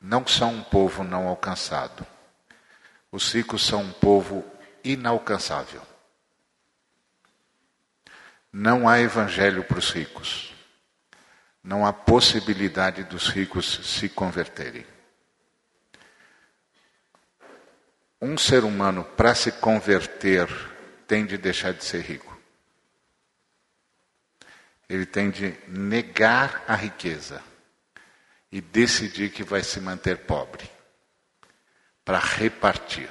[0.00, 2.06] não são um povo não alcançado.
[3.10, 4.44] Os ricos são um povo
[4.84, 5.82] inalcançável.
[8.52, 10.54] Não há evangelho para os ricos.
[11.62, 14.86] Não há possibilidade dos ricos se converterem.
[18.20, 20.48] Um ser humano, para se converter,
[21.06, 22.38] tem de deixar de ser rico.
[24.88, 27.42] Ele tem de negar a riqueza
[28.50, 30.68] e decidir que vai se manter pobre
[32.04, 33.08] para repartir.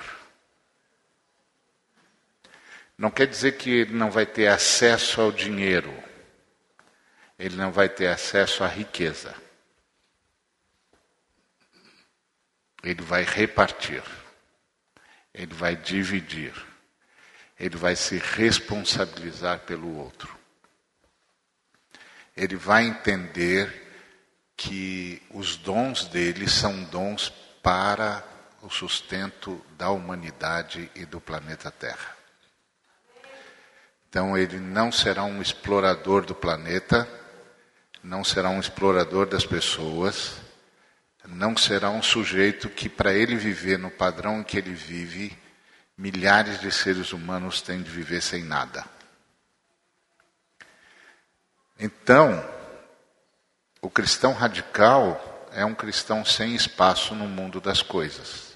[3.00, 5.90] Não quer dizer que ele não vai ter acesso ao dinheiro,
[7.40, 9.34] ele não vai ter acesso à riqueza.
[12.84, 14.04] Ele vai repartir,
[15.34, 16.54] ele vai dividir,
[17.58, 20.38] ele vai se responsabilizar pelo outro.
[22.36, 23.88] Ele vai entender
[24.58, 27.30] que os dons dele são dons
[27.64, 28.26] para
[28.62, 32.19] o sustento da humanidade e do planeta Terra.
[34.10, 37.08] Então ele não será um explorador do planeta,
[38.04, 40.38] não será um explorador das pessoas,
[41.28, 45.38] não será um sujeito que, para ele viver no padrão em que ele vive,
[45.96, 48.84] milhares de seres humanos têm de viver sem nada.
[51.78, 52.44] Então,
[53.80, 58.49] o cristão radical é um cristão sem espaço no mundo das coisas.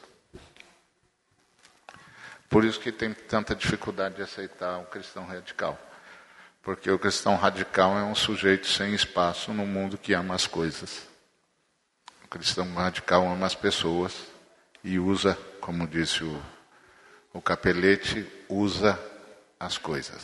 [2.54, 5.76] Por isso que tem tanta dificuldade de aceitar um cristão radical.
[6.62, 11.08] Porque o cristão radical é um sujeito sem espaço no mundo que ama as coisas.
[12.24, 14.28] O cristão radical ama as pessoas
[14.84, 16.39] e usa, como disse o,
[17.34, 18.99] o capelete, usa
[19.60, 20.24] as coisas.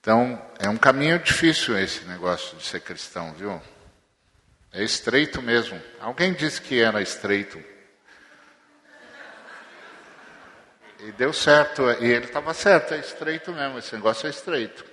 [0.00, 3.60] Então, é um caminho difícil esse negócio de ser cristão, viu?
[4.72, 5.78] É estreito mesmo.
[6.00, 7.75] Alguém disse que era estreito.
[11.00, 14.84] E deu certo, e ele estava certo, é estreito mesmo, esse negócio é estreito.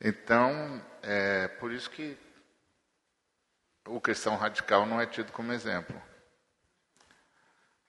[0.00, 2.16] Então, é por isso que
[3.86, 6.00] o cristão radical não é tido como exemplo.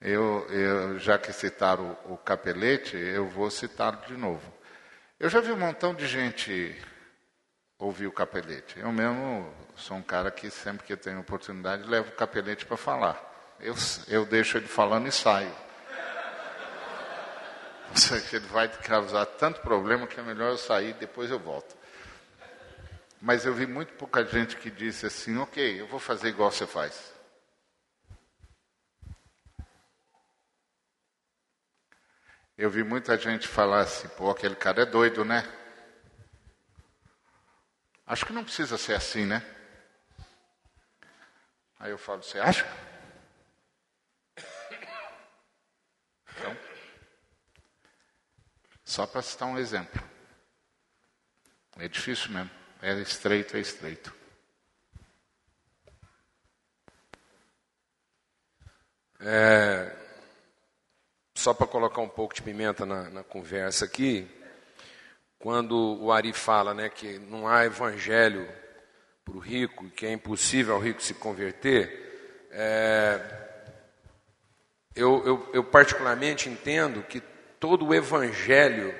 [0.00, 4.52] Eu, eu já que citaram o, o capelete, eu vou citá-lo de novo.
[5.18, 6.78] Eu já vi um montão de gente
[7.78, 8.78] ouvir o capelete.
[8.78, 13.56] Eu mesmo sou um cara que sempre que tenho oportunidade levo o capelete para falar.
[13.58, 13.74] Eu,
[14.08, 15.63] eu deixo ele falando e saio
[18.32, 21.76] ele é vai causar tanto problema que é melhor eu sair, depois eu volto.
[23.20, 26.66] Mas eu vi muito pouca gente que disse assim: ok, eu vou fazer igual você
[26.66, 27.14] faz.
[32.58, 35.42] Eu vi muita gente falar assim: pô, aquele cara é doido, né?
[38.06, 39.40] Acho que não precisa ser assim, né?
[41.78, 42.66] Aí eu falo: você acha?
[48.84, 50.02] Só para citar um exemplo.
[51.78, 52.50] É difícil mesmo.
[52.82, 54.14] É estreito, é estreito.
[59.20, 59.90] É,
[61.34, 64.28] só para colocar um pouco de pimenta na, na conversa aqui,
[65.38, 68.46] quando o Ari fala né, que não há evangelho
[69.24, 73.20] para o rico, que é impossível ao rico se converter, é,
[74.94, 77.22] eu, eu, eu particularmente entendo que
[77.64, 78.94] todo o evangelho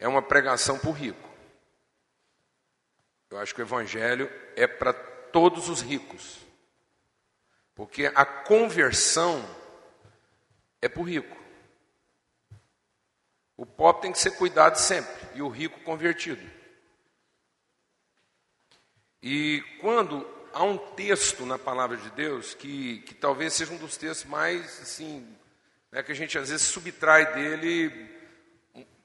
[0.00, 1.30] é uma pregação para o rico.
[3.30, 6.40] Eu acho que o evangelho é para todos os ricos.
[7.72, 9.48] Porque a conversão
[10.82, 11.36] é para o rico.
[13.56, 16.44] O pobre tem que ser cuidado sempre, e o rico convertido.
[19.22, 23.96] E quando há um texto na palavra de Deus que, que talvez seja um dos
[23.96, 25.24] textos mais assim,
[25.94, 28.10] né, que a gente às vezes subtrai dele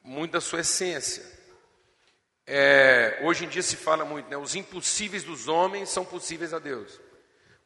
[0.04, 1.24] muito da sua essência.
[2.48, 6.58] É, hoje em dia se fala muito, né, os impossíveis dos homens são possíveis a
[6.58, 7.00] Deus.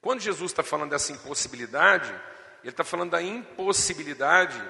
[0.01, 2.09] Quando Jesus está falando dessa impossibilidade,
[2.61, 4.61] ele está falando da impossibilidade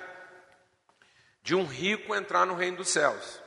[1.41, 3.41] de um rico entrar no reino dos céus.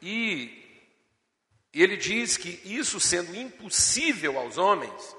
[0.00, 0.62] E
[1.72, 5.16] ele diz que isso sendo impossível aos homens,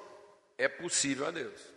[0.58, 1.75] é possível a Deus.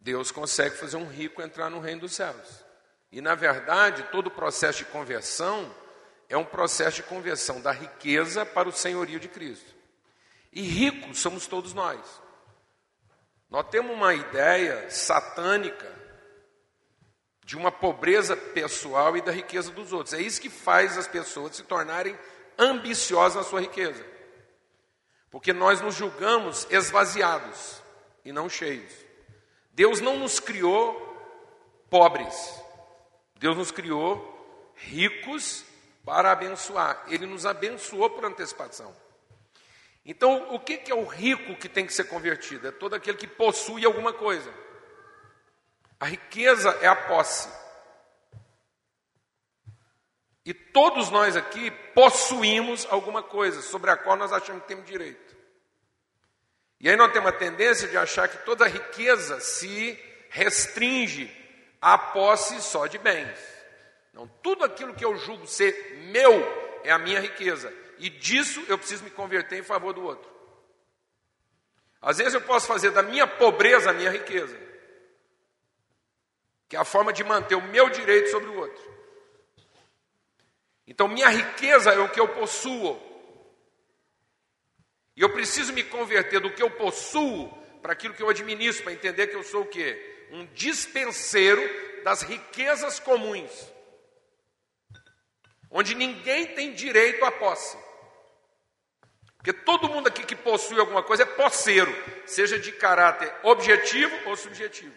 [0.00, 2.64] Deus consegue fazer um rico entrar no reino dos céus.
[3.12, 5.74] E na verdade, todo o processo de conversão
[6.28, 9.74] é um processo de conversão da riqueza para o senhorio de Cristo.
[10.52, 12.00] E ricos somos todos nós.
[13.50, 15.90] Nós temos uma ideia satânica
[17.44, 20.14] de uma pobreza pessoal e da riqueza dos outros.
[20.14, 22.16] É isso que faz as pessoas se tornarem
[22.56, 24.06] ambiciosas na sua riqueza.
[25.30, 27.82] Porque nós nos julgamos esvaziados
[28.24, 29.09] e não cheios.
[29.70, 30.94] Deus não nos criou
[31.88, 32.62] pobres.
[33.36, 35.64] Deus nos criou ricos
[36.04, 37.04] para abençoar.
[37.08, 38.94] Ele nos abençoou por antecipação.
[40.04, 42.68] Então, o que é o rico que tem que ser convertido?
[42.68, 44.52] É todo aquele que possui alguma coisa.
[45.98, 47.48] A riqueza é a posse.
[50.44, 55.29] E todos nós aqui possuímos alguma coisa sobre a qual nós achamos que temos direito.
[56.80, 59.98] E aí nós temos a tendência de achar que toda riqueza se
[60.30, 61.30] restringe
[61.80, 63.38] à posse só de bens.
[64.12, 66.32] Não, tudo aquilo que eu julgo ser meu
[66.82, 67.72] é a minha riqueza.
[67.98, 70.30] E disso eu preciso me converter em favor do outro.
[72.00, 74.58] Às vezes eu posso fazer da minha pobreza a minha riqueza,
[76.66, 78.90] que é a forma de manter o meu direito sobre o outro.
[80.86, 83.09] Então, minha riqueza é o que eu possuo.
[85.20, 87.46] E eu preciso me converter do que eu possuo
[87.82, 90.26] para aquilo que eu administro, para entender que eu sou o quê?
[90.30, 91.60] Um dispenseiro
[92.02, 93.52] das riquezas comuns,
[95.70, 97.76] onde ninguém tem direito à posse.
[99.36, 101.92] Porque todo mundo aqui que possui alguma coisa é posseiro,
[102.24, 104.96] seja de caráter objetivo ou subjetivo,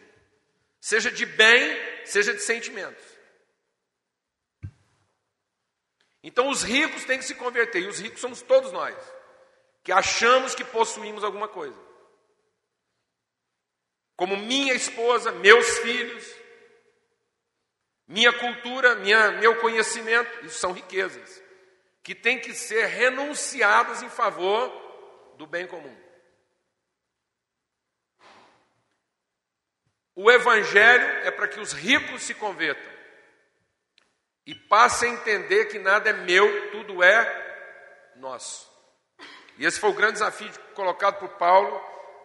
[0.80, 3.04] seja de bem, seja de sentimentos.
[6.24, 8.96] Então os ricos têm que se converter, e os ricos somos todos nós,
[9.84, 11.78] que achamos que possuímos alguma coisa.
[14.16, 16.36] Como minha esposa, meus filhos,
[18.08, 21.42] minha cultura, minha, meu conhecimento, isso são riquezas
[22.02, 24.70] que têm que ser renunciadas em favor
[25.38, 25.98] do bem comum.
[30.16, 32.94] O Evangelho é para que os ricos se convertam
[34.46, 38.73] e passem a entender que nada é meu, tudo é nosso.
[39.58, 41.82] E esse foi o grande desafio colocado por Paulo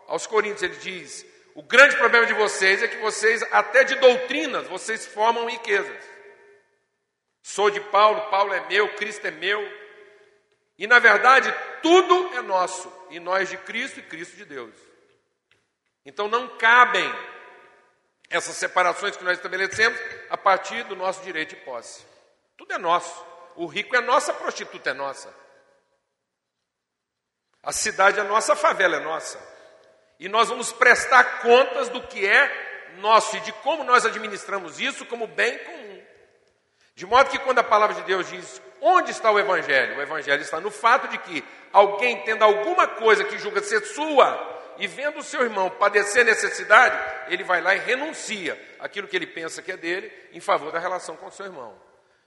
[0.06, 0.62] aos Coríntios.
[0.62, 5.48] Ele diz: o grande problema de vocês é que vocês, até de doutrinas, vocês formam
[5.48, 6.04] riquezas.
[7.42, 9.60] Sou de Paulo, Paulo é meu, Cristo é meu.
[10.78, 11.52] E na verdade,
[11.82, 14.74] tudo é nosso, e nós de Cristo e Cristo de Deus.
[16.04, 17.12] Então não cabem
[18.30, 19.98] essas separações que nós estabelecemos
[20.30, 22.04] a partir do nosso direito de posse.
[22.56, 23.26] Tudo é nosso.
[23.56, 25.34] O rico é nosso, a prostituta é nossa.
[27.68, 29.38] A cidade é nossa, a favela é nossa.
[30.18, 35.04] E nós vamos prestar contas do que é nosso e de como nós administramos isso
[35.04, 36.02] como bem comum.
[36.94, 40.40] De modo que quando a palavra de Deus diz onde está o Evangelho, o Evangelho
[40.40, 45.18] está no fato de que alguém tendo alguma coisa que julga ser sua e vendo
[45.18, 49.72] o seu irmão padecer necessidade, ele vai lá e renuncia aquilo que ele pensa que
[49.72, 51.78] é dele em favor da relação com o seu irmão.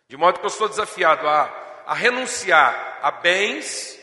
[0.07, 3.99] De modo que eu sou desafiado a, a renunciar a bens,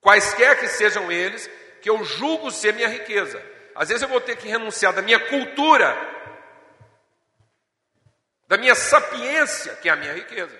[0.00, 1.48] quaisquer que sejam eles,
[1.80, 3.42] que eu julgo ser minha riqueza.
[3.74, 5.96] Às vezes eu vou ter que renunciar da minha cultura,
[8.46, 10.58] da minha sapiência, que é a minha riqueza.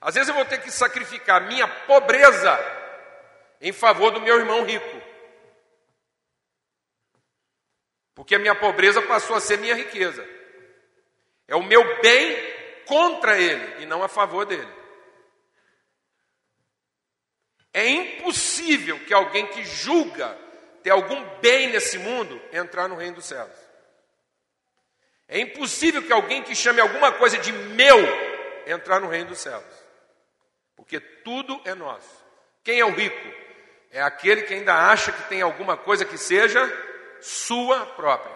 [0.00, 2.58] Às vezes eu vou ter que sacrificar minha pobreza
[3.60, 5.02] em favor do meu irmão rico.
[8.14, 10.26] Porque a minha pobreza passou a ser minha riqueza.
[11.48, 12.36] É o meu bem
[12.86, 14.79] contra ele e não a favor dele.
[17.72, 20.36] É impossível que alguém que julga
[20.82, 23.52] ter algum bem nesse mundo entrar no reino dos céus.
[25.28, 27.98] É impossível que alguém que chame alguma coisa de meu
[28.66, 29.64] entrar no reino dos céus.
[30.74, 32.08] Porque tudo é nosso.
[32.64, 33.28] Quem é o rico?
[33.90, 36.60] É aquele que ainda acha que tem alguma coisa que seja
[37.20, 38.34] sua própria.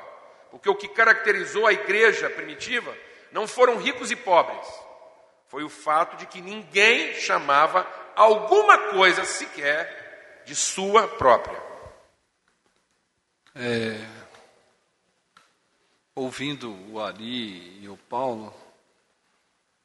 [0.51, 2.97] Porque o que caracterizou a igreja primitiva
[3.33, 4.67] não foram ricos e pobres,
[5.49, 7.85] foi o fato de que ninguém chamava
[8.17, 11.63] alguma coisa sequer de sua própria.
[13.55, 13.99] É,
[16.15, 18.55] ouvindo o Ari e o Paulo,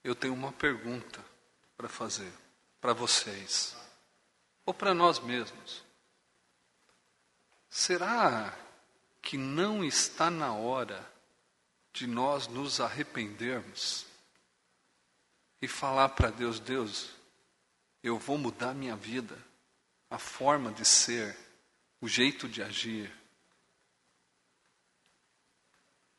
[0.04, 1.24] eu tenho uma pergunta
[1.78, 2.32] para fazer
[2.82, 3.76] para vocês,
[4.66, 5.84] ou para nós mesmos.
[7.70, 8.58] Será
[9.22, 11.06] que não está na hora
[11.94, 14.06] de nós nos arrependermos
[15.62, 17.12] e falar para Deus: Deus,
[18.02, 19.38] eu vou mudar minha vida,
[20.10, 21.36] a forma de ser,
[22.02, 23.14] o jeito de agir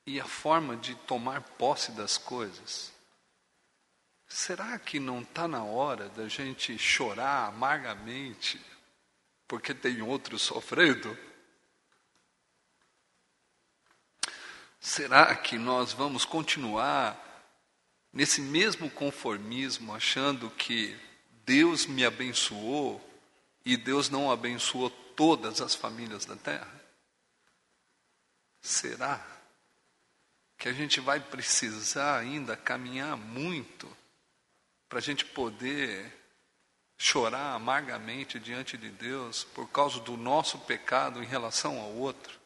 [0.07, 2.93] e a forma de tomar posse das coisas.
[4.27, 8.61] Será que não está na hora da gente chorar amargamente
[9.49, 11.19] porque tem outro sofrendo?
[14.79, 17.19] Será que nós vamos continuar
[18.13, 20.99] nesse mesmo conformismo, achando que
[21.51, 23.05] Deus me abençoou
[23.65, 26.81] e Deus não abençoou todas as famílias da terra?
[28.63, 29.21] Será
[30.57, 33.91] que a gente vai precisar ainda caminhar muito
[34.89, 36.17] para a gente poder
[36.97, 42.39] chorar amargamente diante de Deus por causa do nosso pecado em relação ao outro?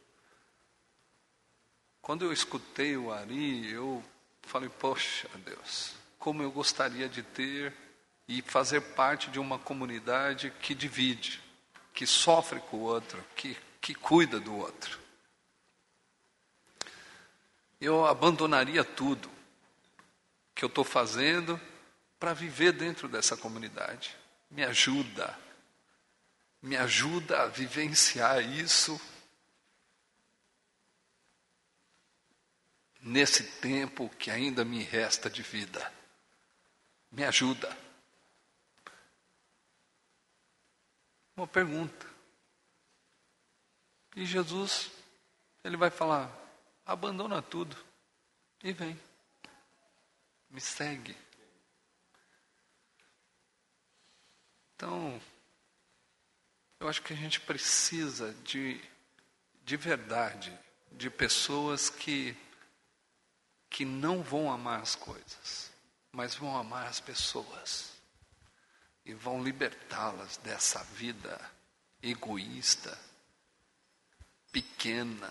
[2.00, 4.02] Quando eu escutei o Ari, eu
[4.40, 7.83] falei, poxa Deus, como eu gostaria de ter
[8.26, 11.42] e fazer parte de uma comunidade que divide,
[11.92, 14.98] que sofre com o outro, que, que cuida do outro.
[17.80, 19.30] Eu abandonaria tudo
[20.54, 21.60] que eu estou fazendo
[22.18, 24.16] para viver dentro dessa comunidade.
[24.50, 25.38] Me ajuda,
[26.62, 28.98] me ajuda a vivenciar isso
[33.04, 35.92] nesse tempo que ainda me resta de vida.
[37.12, 37.83] Me ajuda.
[41.36, 42.06] Uma pergunta.
[44.14, 44.90] E Jesus,
[45.64, 46.30] ele vai falar:
[46.86, 47.76] abandona tudo
[48.62, 48.98] e vem.
[50.48, 51.16] Me segue.
[54.76, 55.20] Então,
[56.78, 58.80] eu acho que a gente precisa de,
[59.64, 60.56] de verdade,
[60.92, 62.36] de pessoas que
[63.70, 65.72] que não vão amar as coisas,
[66.12, 67.93] mas vão amar as pessoas
[69.04, 71.38] e vão libertá-las dessa vida
[72.02, 72.98] egoísta,
[74.50, 75.30] pequena,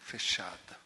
[0.00, 0.84] fechada.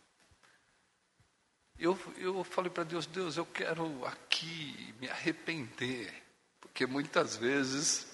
[1.78, 6.12] Eu, eu falei para Deus, Deus, eu quero aqui me arrepender,
[6.60, 8.06] porque muitas vezes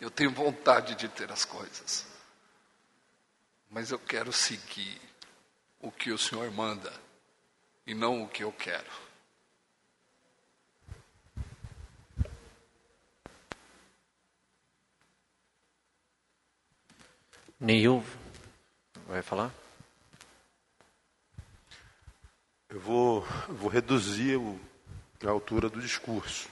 [0.00, 2.06] eu tenho vontade de ter as coisas,
[3.68, 5.00] mas eu quero seguir
[5.80, 6.92] o que o Senhor manda
[7.84, 9.07] e não o que eu quero.
[17.60, 18.04] Neil
[19.08, 19.52] vai falar?
[22.68, 24.60] Eu vou, vou reduzir o,
[25.26, 26.48] a altura do discurso.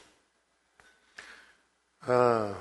[2.02, 2.60] Ah,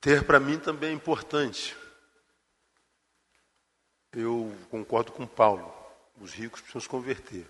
[0.00, 1.76] ter para mim também é importante.
[4.12, 5.74] Eu concordo com Paulo.
[6.20, 7.44] Os ricos precisam se converter.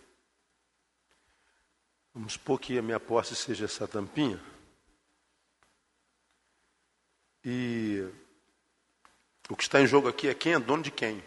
[2.14, 4.40] Vamos supor que a minha posse seja essa tampinha.
[7.44, 8.08] E
[9.48, 11.22] o que está em jogo aqui é quem é dono de quem.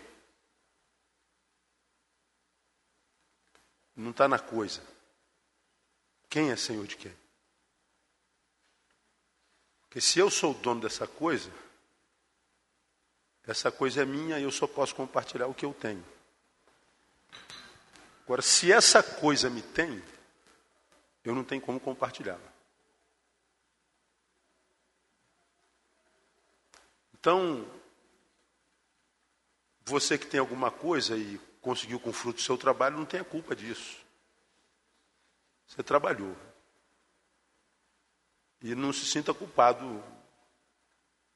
[3.95, 4.81] Não está na coisa.
[6.29, 7.15] Quem é senhor de quem?
[9.81, 11.51] Porque se eu sou o dono dessa coisa,
[13.45, 16.03] essa coisa é minha e eu só posso compartilhar o que eu tenho.
[18.23, 20.01] Agora, se essa coisa me tem,
[21.23, 22.52] eu não tenho como compartilhá-la.
[27.23, 27.65] Então,
[29.85, 33.23] você que tem alguma coisa e conseguiu com fruto do seu trabalho, não tem a
[33.23, 33.97] culpa disso.
[35.65, 36.35] Você trabalhou.
[38.61, 40.03] E não se sinta culpado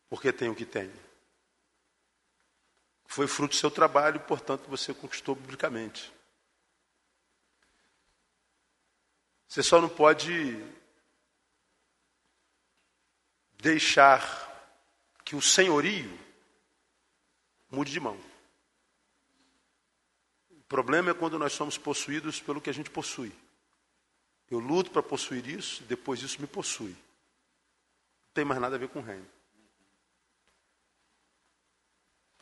[0.10, 0.92] porque tem o que tem.
[3.06, 6.14] Foi fruto do seu trabalho, portanto você conquistou biblicamente.
[9.48, 10.62] Você só não pode
[13.58, 14.48] deixar
[15.28, 16.10] que o senhorio
[17.70, 18.18] mude de mão.
[20.50, 23.34] O problema é quando nós somos possuídos pelo que a gente possui.
[24.50, 26.92] Eu luto para possuir isso, depois isso me possui.
[26.92, 29.28] Não tem mais nada a ver com o reino.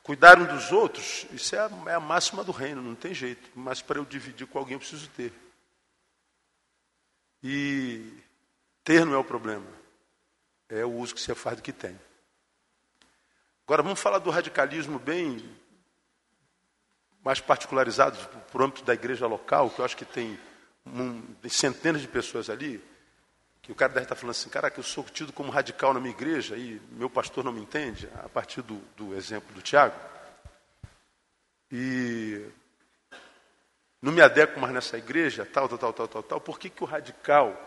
[0.03, 3.49] Cuidar um dos outros, isso é a, é a máxima do reino, não tem jeito.
[3.55, 5.33] Mas para eu dividir com alguém, eu preciso ter.
[7.41, 8.13] E
[8.83, 9.65] ter não é o problema,
[10.69, 11.99] é o uso que você faz do que tem.
[13.65, 15.43] Agora vamos falar do radicalismo bem
[17.23, 18.15] mais particularizado
[18.51, 20.39] por âmbito da igreja local, que eu acho que tem,
[20.85, 22.79] um, tem centenas de pessoas ali,
[23.63, 26.13] que o cara deve estar falando assim, caraca, eu sou tido como radical na minha
[26.13, 29.99] igreja e meu pastor não me entende, a partir do, do exemplo do Tiago.
[31.71, 32.45] E
[33.99, 36.39] não me adequo mais nessa igreja, tal, tal, tal, tal, tal, tal.
[36.39, 37.59] Por que, que o radical,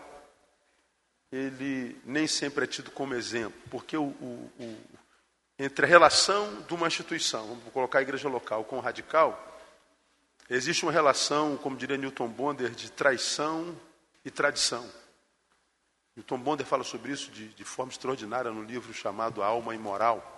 [1.29, 3.59] ele nem sempre é tido como exemplo?
[3.69, 4.98] Porque o, o, o,
[5.59, 9.37] entre a relação de uma instituição, vamos colocar a igreja local, com o radical,
[10.49, 13.77] existe uma relação, como diria Newton Bonder, de traição
[14.23, 14.89] e tradição.
[16.15, 20.37] Newton Bonder fala sobre isso de, de forma extraordinária no livro chamado A Alma Imoral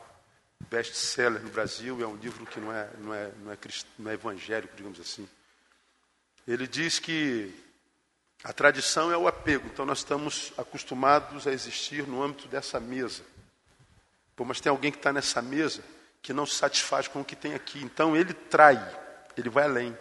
[0.69, 3.87] best-seller no Brasil, é um livro que não é, não, é, não, é crist...
[3.97, 5.27] não é evangélico, digamos assim.
[6.47, 7.53] Ele diz que
[8.43, 13.23] a tradição é o apego, então nós estamos acostumados a existir no âmbito dessa mesa.
[14.41, 15.83] Pô, mas tem alguém que está nessa mesa
[16.19, 18.75] que não se satisfaz com o que tem aqui, então ele trai,
[19.37, 19.95] ele vai além.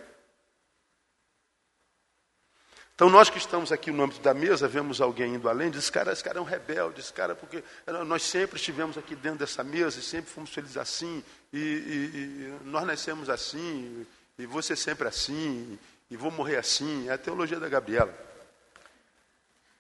[2.95, 6.11] Então nós que estamos aqui no âmbito da mesa, vemos alguém indo além, diz, cara,
[6.11, 7.63] esse cara é um rebelde, esse cara, porque
[8.07, 11.23] nós sempre estivemos aqui dentro dessa mesa e sempre fomos felizes assim,
[11.53, 14.07] e, e, e nós nascemos assim,
[14.39, 15.79] e você sempre assim,
[16.11, 17.11] e vou morrer assim.
[17.11, 18.19] É a teologia da Gabriela.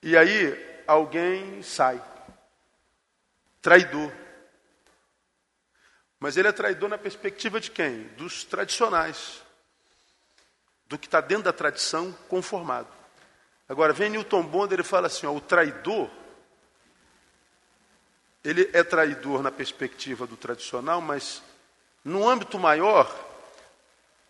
[0.03, 1.99] E aí alguém sai.
[3.63, 4.13] Traidor.
[6.21, 8.03] Mas ele é traidor na perspectiva de quem?
[8.19, 9.43] Dos tradicionais.
[10.87, 12.89] Do que está dentro da tradição conformado.
[13.67, 16.11] Agora, vem Newton Bonder e fala assim: ó, o traidor,
[18.45, 21.43] ele é traidor na perspectiva do tradicional, mas
[22.05, 23.09] no âmbito maior,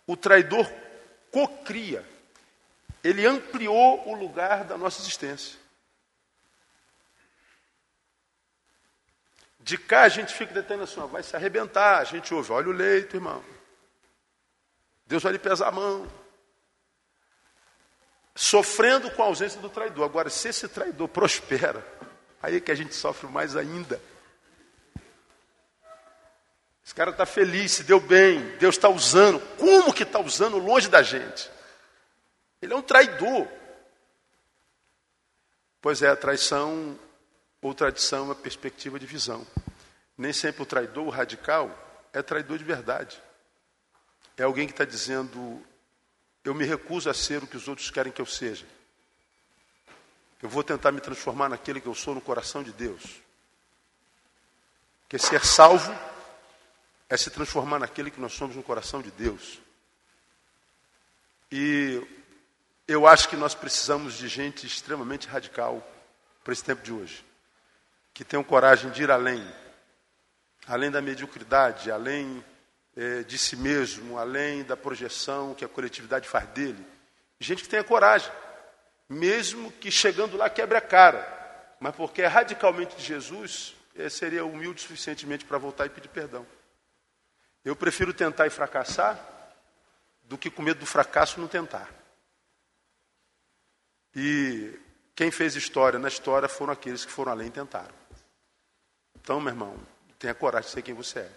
[0.07, 0.71] o traidor
[1.29, 2.07] cocria.
[3.03, 5.60] Ele ampliou o lugar da nossa existência.
[9.63, 11.99] De cá a gente fica detendo assim, ó, vai se arrebentar.
[11.99, 13.43] A gente ouve, olha o leito, irmão.
[15.05, 16.09] Deus vai lhe pesar a mão.
[18.33, 20.05] Sofrendo com a ausência do traidor.
[20.05, 21.85] Agora, se esse traidor prospera,
[22.41, 24.01] aí é que a gente sofre mais ainda.
[26.83, 29.39] Esse cara está feliz, se deu bem, Deus está usando.
[29.57, 31.49] Como que está usando longe da gente?
[32.61, 33.47] Ele é um traidor.
[35.79, 36.99] Pois é, a traição
[37.61, 39.45] ou tradição é uma perspectiva de visão.
[40.17, 41.69] Nem sempre o traidor, o radical,
[42.11, 43.21] é traidor de verdade.
[44.37, 45.63] É alguém que está dizendo:
[46.43, 48.65] eu me recuso a ser o que os outros querem que eu seja.
[50.41, 53.21] Eu vou tentar me transformar naquele que eu sou no coração de Deus.
[55.03, 55.93] Porque ser salvo
[57.07, 59.59] é se transformar naquele que nós somos no coração de Deus.
[61.51, 62.01] E
[62.87, 65.85] eu acho que nós precisamos de gente extremamente radical
[66.43, 67.23] para esse tempo de hoje,
[68.13, 69.45] que tenham coragem de ir além,
[70.67, 72.43] além da mediocridade, além
[72.95, 76.85] é, de si mesmo, além da projeção que a coletividade faz dele.
[77.39, 78.31] Gente que tenha coragem,
[79.07, 84.45] mesmo que chegando lá quebre a cara, mas porque é radicalmente de Jesus, é, seria
[84.45, 86.45] humilde suficientemente para voltar e pedir perdão.
[87.63, 89.19] Eu prefiro tentar e fracassar
[90.23, 91.89] do que com medo do fracasso não tentar.
[94.15, 94.79] E
[95.15, 98.00] quem fez história na história foram aqueles que foram além e tentaram.
[99.23, 99.75] Então, meu irmão,
[100.17, 101.31] tenha coragem de ser quem você é.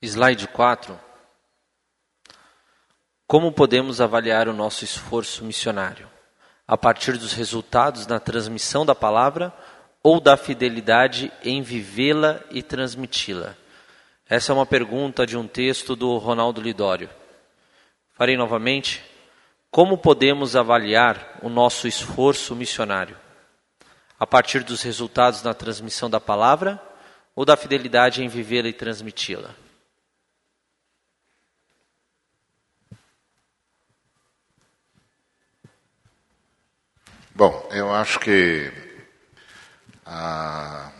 [0.00, 0.98] Slide 4.
[3.26, 6.08] Como podemos avaliar o nosso esforço missionário?
[6.66, 9.52] A partir dos resultados na transmissão da palavra
[10.02, 13.54] ou da fidelidade em vivê-la e transmiti-la?
[14.28, 17.08] Essa é uma pergunta de um texto do Ronaldo Lidório.
[18.10, 19.04] Farei novamente.
[19.70, 23.16] Como podemos avaliar o nosso esforço missionário?
[24.18, 26.82] A partir dos resultados na transmissão da palavra
[27.36, 29.54] ou da fidelidade em vivê-la e transmiti-la?
[37.32, 38.72] Bom, eu acho que
[40.04, 40.90] a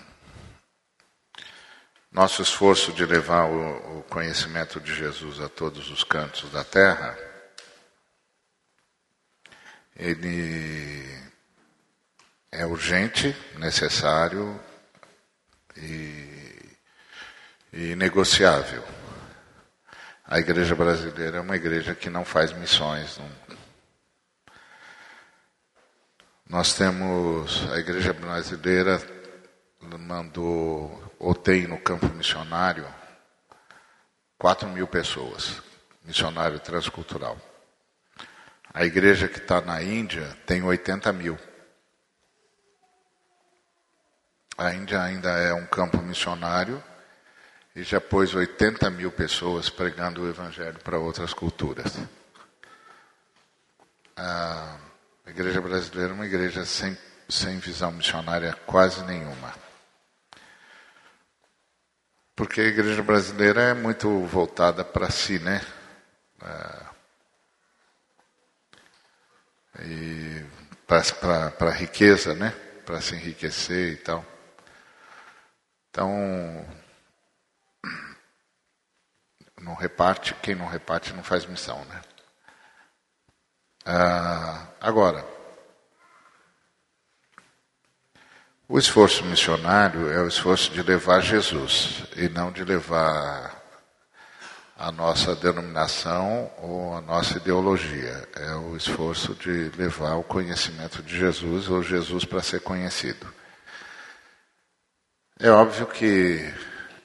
[2.17, 7.15] nosso esforço de levar o, o conhecimento de Jesus a todos os cantos da terra,
[9.95, 11.05] ele
[12.51, 14.59] é urgente, necessário
[15.77, 16.79] e,
[17.71, 18.83] e negociável.
[20.25, 23.19] A igreja brasileira é uma igreja que não faz missões.
[23.19, 23.31] Não...
[26.49, 29.03] Nós temos, a igreja brasileira
[29.83, 32.87] mandou ou tem no campo missionário
[34.39, 35.63] 4 mil pessoas,
[36.05, 37.39] missionário transcultural.
[38.73, 41.39] A igreja que está na Índia tem 80 mil.
[44.59, 46.83] A Índia ainda é um campo missionário
[47.75, 51.95] e já pôs 80 mil pessoas pregando o Evangelho para outras culturas.
[54.15, 54.79] A
[55.27, 56.97] igreja brasileira é uma igreja sem,
[57.29, 59.66] sem visão missionária quase nenhuma.
[62.37, 65.63] Porque a igreja brasileira é muito voltada para si, né?
[66.43, 66.87] É,
[69.83, 70.45] e
[70.87, 72.51] para a riqueza, né?
[72.85, 74.25] Para se enriquecer e tal.
[75.89, 76.13] Então,
[79.61, 82.03] não reparte, quem não reparte não faz missão, né?
[83.87, 85.25] Ah, agora,
[88.69, 93.63] O esforço missionário é o esforço de levar Jesus e não de levar
[94.77, 98.29] a nossa denominação ou a nossa ideologia.
[98.35, 103.33] É o esforço de levar o conhecimento de Jesus ou Jesus para ser conhecido.
[105.39, 106.53] É óbvio que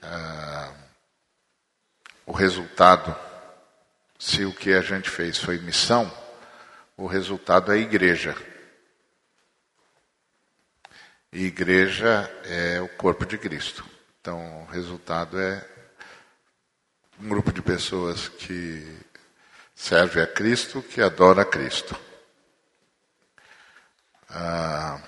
[0.02, 0.74] ah,
[2.26, 3.16] o resultado,
[4.18, 6.12] se o que a gente fez foi missão,
[6.98, 8.36] o resultado é a igreja.
[11.34, 13.86] E igreja é o corpo de Cristo.
[14.20, 15.66] Então, o resultado é
[17.22, 19.00] um grupo de pessoas que
[19.74, 21.98] serve a Cristo, que adora a Cristo.
[24.30, 25.02] Ah,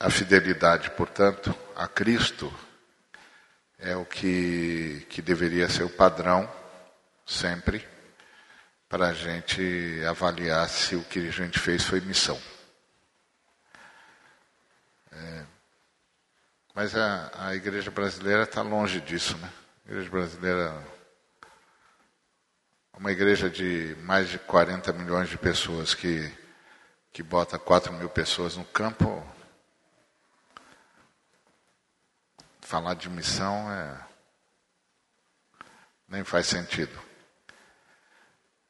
[0.00, 2.50] a fidelidade, portanto, a Cristo
[3.78, 6.50] é o que, que deveria ser o padrão
[7.26, 7.86] sempre
[8.88, 12.40] para a gente avaliar se o que a gente fez foi missão.
[15.14, 15.44] É,
[16.74, 19.50] mas a, a igreja brasileira está longe disso, né?
[19.86, 20.94] A igreja brasileira
[22.96, 26.32] uma igreja de mais de 40 milhões de pessoas que,
[27.12, 29.22] que bota 4 mil pessoas no campo.
[32.60, 34.00] Falar de missão é,
[36.08, 36.98] nem faz sentido.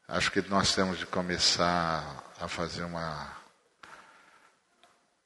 [0.08, 3.30] Acho que nós temos de começar a fazer uma,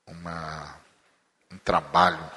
[0.06, 0.76] uma
[1.50, 2.30] um trabalho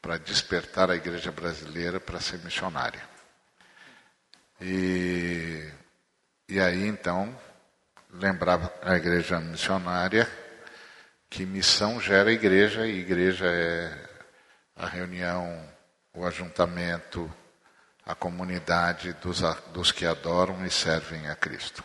[0.00, 3.02] para despertar a igreja brasileira para ser missionária.
[4.60, 5.70] E,
[6.48, 7.36] e aí então
[8.10, 10.28] lembrar a igreja missionária
[11.28, 14.08] que missão gera igreja e igreja é
[14.74, 15.68] a reunião,
[16.14, 17.30] o ajuntamento,
[18.06, 19.40] a comunidade dos,
[19.72, 21.84] dos que adoram e servem a Cristo.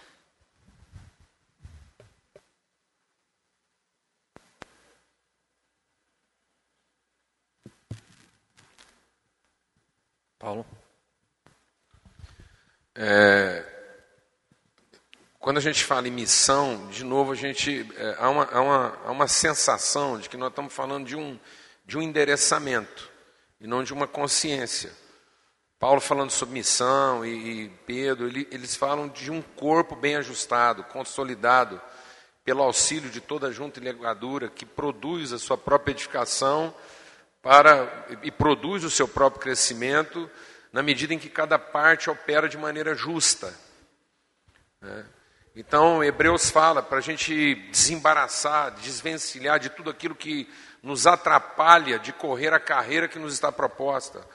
[10.44, 10.66] Paulo?
[12.94, 13.64] É,
[15.40, 19.00] quando a gente fala em missão, de novo, a gente é, há, uma, há, uma,
[19.06, 21.40] há uma sensação de que nós estamos falando de um,
[21.86, 23.10] de um endereçamento
[23.62, 24.92] e não de uma consciência.
[25.80, 30.84] Paulo falando sobre missão e, e Pedro, ele, eles falam de um corpo bem ajustado,
[30.84, 31.82] consolidado,
[32.44, 36.76] pelo auxílio de toda junta e legadura, que produz a sua própria edificação
[37.44, 40.32] para e produz o seu próprio crescimento
[40.72, 43.54] na medida em que cada parte opera de maneira justa.
[44.82, 45.06] Né?
[45.54, 50.50] Então, Hebreus fala para a gente desembaraçar, desvencilhar de tudo aquilo que
[50.82, 54.26] nos atrapalha de correr a carreira que nos está proposta.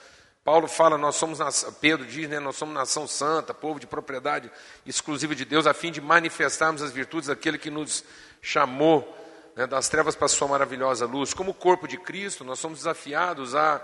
[0.44, 1.40] Paulo fala, nós somos,
[1.80, 4.50] Pedro diz, né, nós somos nação santa, povo de propriedade
[4.86, 8.04] exclusiva de Deus, a fim de manifestarmos as virtudes daquele que nos
[8.40, 9.17] chamou
[9.58, 11.34] né, das trevas para a sua maravilhosa luz.
[11.34, 13.82] Como corpo de Cristo, nós somos desafiados a,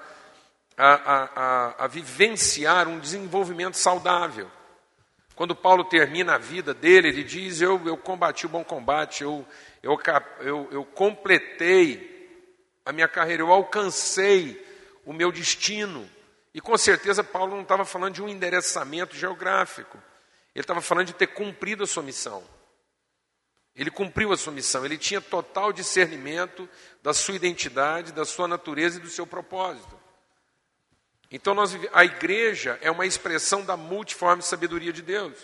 [0.79, 4.49] a, a, a, vivenciar um desenvolvimento saudável.
[5.35, 9.45] Quando Paulo termina a vida dele, ele diz: Eu, eu combati o bom combate, eu,
[9.83, 9.99] eu,
[10.39, 12.15] eu, eu completei
[12.87, 14.65] a minha carreira, eu alcancei
[15.05, 16.09] o meu destino.
[16.55, 19.99] E com certeza Paulo não estava falando de um endereçamento geográfico,
[20.55, 22.45] ele estava falando de ter cumprido a sua missão.
[23.75, 26.69] Ele cumpriu a sua missão, ele tinha total discernimento
[27.03, 29.99] da sua identidade, da sua natureza e do seu propósito.
[31.31, 35.37] Então, nós, a igreja é uma expressão da multiforme sabedoria de Deus.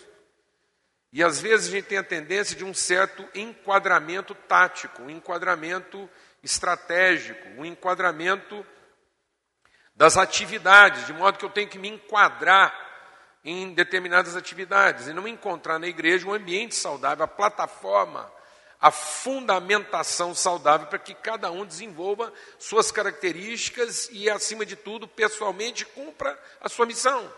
[1.12, 6.09] E às vezes a gente tem a tendência de um certo enquadramento tático, um enquadramento
[6.43, 8.65] estratégico, um enquadramento
[9.94, 12.73] das atividades, de modo que eu tenho que me enquadrar
[13.45, 18.31] em determinadas atividades e não encontrar na igreja um ambiente saudável, a plataforma,
[18.81, 25.85] a fundamentação saudável para que cada um desenvolva suas características e, acima de tudo, pessoalmente
[25.85, 27.33] cumpra a sua missão.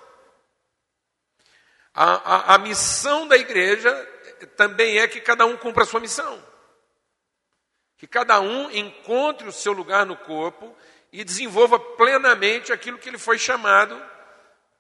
[1.95, 3.93] A, a, a missão da igreja
[4.57, 6.43] também é que cada um cumpra a sua missão.
[7.99, 10.75] Que cada um encontre o seu lugar no corpo
[11.13, 14.01] e desenvolva plenamente aquilo que ele foi chamado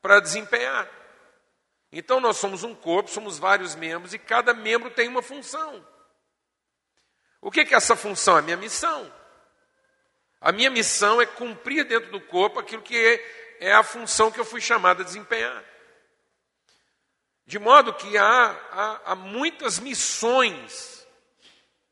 [0.00, 0.88] para desempenhar.
[1.92, 5.86] Então nós somos um corpo, somos vários membros e cada membro tem uma função.
[7.40, 8.36] O que é essa função?
[8.36, 9.12] A minha missão.
[10.40, 14.40] A minha missão é cumprir dentro do corpo aquilo que é, é a função que
[14.40, 15.62] eu fui chamado a desempenhar.
[17.44, 21.06] De modo que há, há, há muitas missões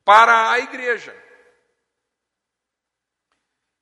[0.04, 1.14] para a igreja.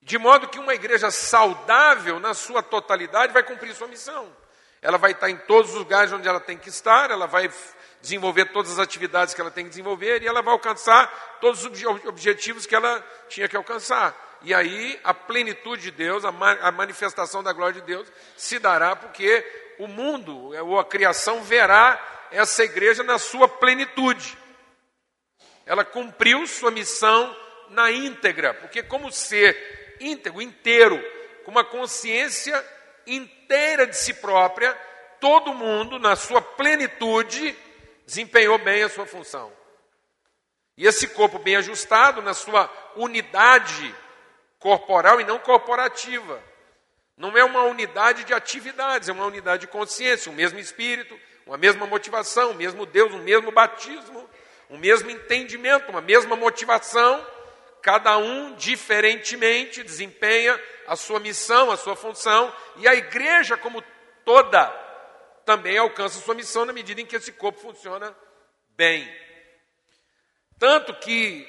[0.03, 4.35] De modo que uma igreja saudável, na sua totalidade, vai cumprir sua missão.
[4.81, 7.51] Ela vai estar em todos os lugares onde ela tem que estar, ela vai
[8.01, 11.85] desenvolver todas as atividades que ela tem que desenvolver e ela vai alcançar todos os
[12.07, 14.15] objetivos que ela tinha que alcançar.
[14.43, 19.45] E aí a plenitude de Deus, a, manifestação da glória de Deus se dará porque
[19.79, 22.01] o mundo, é, ou a criação, verá
[22.31, 24.37] essa igreja na sua plenitude.
[25.67, 27.37] Ela cumpriu sua missão
[27.71, 31.03] na íntegra, porque como ser íntegro, inteiro,
[31.45, 32.65] com uma consciência
[33.09, 34.73] inteira de si própria,
[35.21, 37.57] todo mundo, na sua plenitude,
[38.07, 39.53] desempenhou bem a sua função.
[40.77, 43.95] E esse corpo bem ajustado, na sua unidade
[44.59, 46.43] corporal e não corporativa,
[47.17, 51.57] não é uma unidade de atividades, é uma unidade de consciência, o mesmo espírito, uma
[51.57, 54.29] mesma motivação, o mesmo Deus, o mesmo batismo,
[54.69, 57.27] o mesmo entendimento, uma mesma motivação,
[57.83, 63.83] cada um diferentemente desempenha a sua missão, a sua função, e a igreja, como
[64.25, 64.67] toda,
[65.45, 68.15] também alcança a sua missão na medida em que esse corpo funciona
[68.77, 69.11] bem.
[70.59, 71.47] Tanto que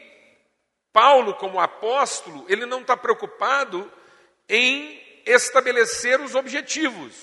[0.92, 3.92] Paulo, como apóstolo, ele não está preocupado
[4.48, 7.14] em estabelecer os objetivos,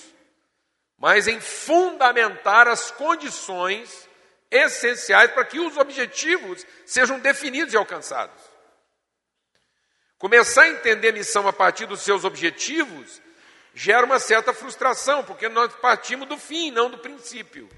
[0.97, 4.07] mas em fundamentar as condições
[4.49, 8.41] essenciais para que os objetivos sejam definidos e alcançados.
[10.19, 13.21] Começar a entender missão a partir dos seus objetivos
[13.75, 17.69] gera uma certa frustração, porque nós partimos do fim, não do princípio.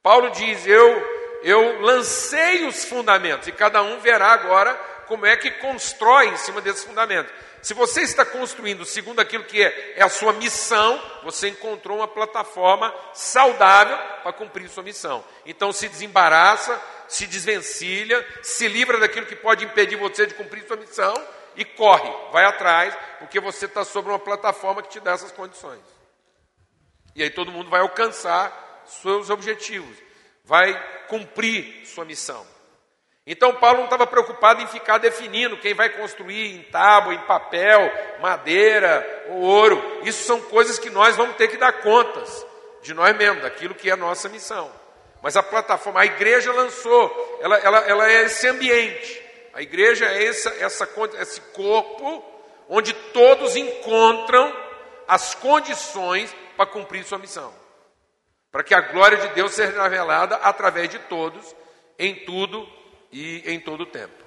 [0.00, 4.74] Paulo diz: Eu, eu lancei os fundamentos, e cada um verá agora
[5.08, 7.32] como é que constrói em cima desses fundamentos.
[7.60, 12.06] Se você está construindo segundo aquilo que é, é a sua missão, você encontrou uma
[12.06, 15.24] plataforma saudável para cumprir sua missão.
[15.44, 20.76] Então se desembaraça, se desvencilha, se livra daquilo que pode impedir você de cumprir sua
[20.76, 21.12] missão
[21.60, 25.80] e corre, vai atrás, porque você está sobre uma plataforma que te dá essas condições.
[27.14, 29.94] E aí todo mundo vai alcançar seus objetivos,
[30.42, 30.72] vai
[31.06, 32.46] cumprir sua missão.
[33.26, 37.92] Então Paulo não estava preocupado em ficar definindo quem vai construir em tábua, em papel,
[38.20, 40.00] madeira ou ouro.
[40.02, 42.46] Isso são coisas que nós vamos ter que dar contas
[42.82, 44.72] de nós mesmos, daquilo que é a nossa missão.
[45.22, 49.29] Mas a plataforma, a igreja lançou, ela, ela, ela é esse ambiente.
[49.52, 50.88] A igreja é essa, essa,
[51.20, 52.24] esse corpo
[52.68, 54.54] onde todos encontram
[55.08, 57.52] as condições para cumprir sua missão.
[58.52, 61.54] Para que a glória de Deus seja revelada através de todos,
[61.98, 62.68] em tudo
[63.10, 64.24] e em todo o tempo.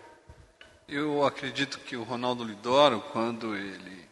[0.87, 4.03] Eu acredito que o Ronaldo Lidoro, quando ele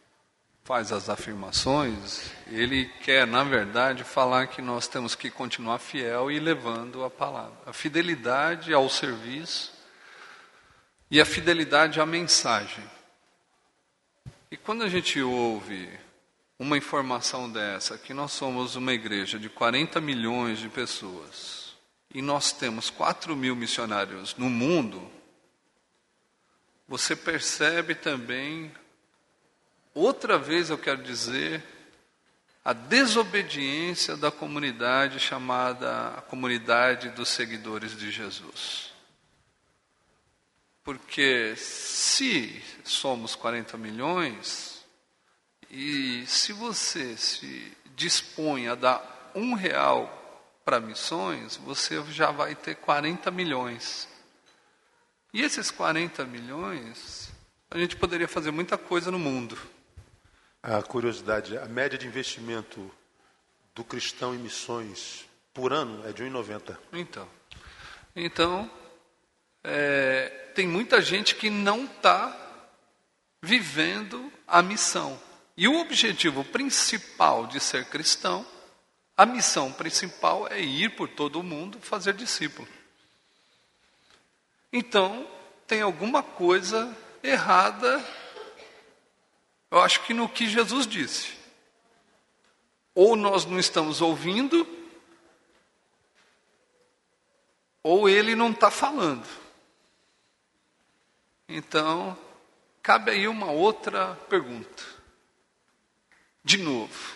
[0.64, 6.40] faz as afirmações, ele quer, na verdade, falar que nós temos que continuar fiel e
[6.40, 7.58] levando a palavra.
[7.66, 9.81] A fidelidade ao serviço
[11.12, 12.84] e a fidelidade à mensagem.
[14.50, 15.90] E quando a gente ouve
[16.58, 21.76] uma informação dessa, que nós somos uma igreja de 40 milhões de pessoas
[22.14, 25.12] e nós temos 4 mil missionários no mundo,
[26.88, 28.72] você percebe também,
[29.94, 31.62] outra vez eu quero dizer,
[32.64, 38.91] a desobediência da comunidade chamada a comunidade dos seguidores de Jesus.
[40.84, 44.84] Porque se somos 40 milhões,
[45.70, 50.18] e se você se dispõe a dar um real
[50.66, 54.08] para missões, você já vai ter 40 milhões.
[55.34, 57.32] E esses 40 milhões,
[57.70, 59.58] a gente poderia fazer muita coisa no mundo.
[60.62, 62.92] A curiosidade, a média de investimento
[63.74, 66.78] do cristão em missões por ano é de 1,90.
[66.92, 67.28] Então,
[68.16, 68.70] então
[69.64, 72.36] é, tem muita gente que não está
[73.42, 75.20] vivendo a missão.
[75.56, 78.46] E o objetivo principal de ser cristão,
[79.16, 82.68] a missão principal é ir por todo o mundo fazer discípulo.
[84.72, 85.28] Então,
[85.68, 88.04] tem alguma coisa errada,
[89.70, 91.34] eu acho que no que Jesus disse.
[92.96, 94.68] Ou nós não estamos ouvindo,
[97.84, 99.26] ou ele não está falando.
[101.54, 102.18] Então,
[102.82, 104.84] cabe aí uma outra pergunta.
[106.42, 107.16] De novo,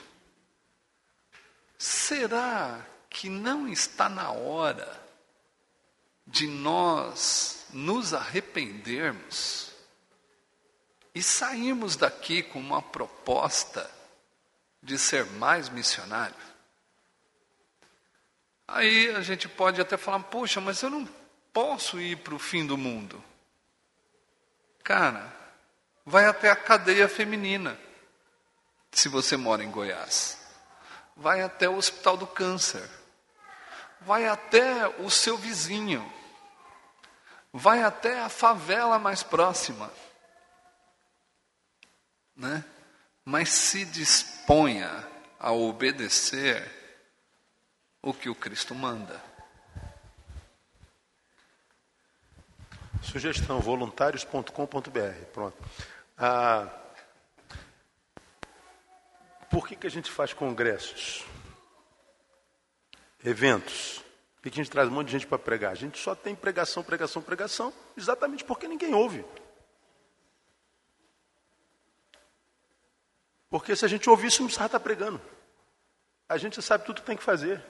[1.78, 5.02] será que não está na hora
[6.28, 9.72] de nós nos arrependermos
[11.14, 13.90] e sairmos daqui com uma proposta
[14.84, 16.36] de ser mais missionário?
[18.68, 21.08] Aí a gente pode até falar, poxa, mas eu não
[21.54, 23.24] posso ir para o fim do mundo.
[24.86, 25.34] Cara,
[26.06, 27.76] vai até a cadeia feminina,
[28.92, 30.38] se você mora em Goiás.
[31.18, 32.88] Vai até o Hospital do Câncer.
[34.02, 36.08] Vai até o seu vizinho.
[37.52, 39.92] Vai até a favela mais próxima.
[42.36, 42.64] Né?
[43.26, 45.04] Mas se disponha
[45.40, 46.64] a obedecer
[48.04, 49.20] o que o Cristo manda.
[53.06, 55.26] Sugestão, voluntários.com.br.
[55.32, 55.58] Pronto.
[56.18, 56.68] Ah,
[59.50, 61.24] por que, que a gente faz congressos?
[63.24, 64.04] Eventos?
[64.36, 65.72] Por que a gente traz um monte de gente para pregar?
[65.72, 69.24] A gente só tem pregação, pregação, pregação, exatamente porque ninguém ouve.
[73.50, 75.22] Porque se a gente ouvisse, não precisava estar pregando.
[76.28, 77.64] A gente sabe tudo que tem que fazer.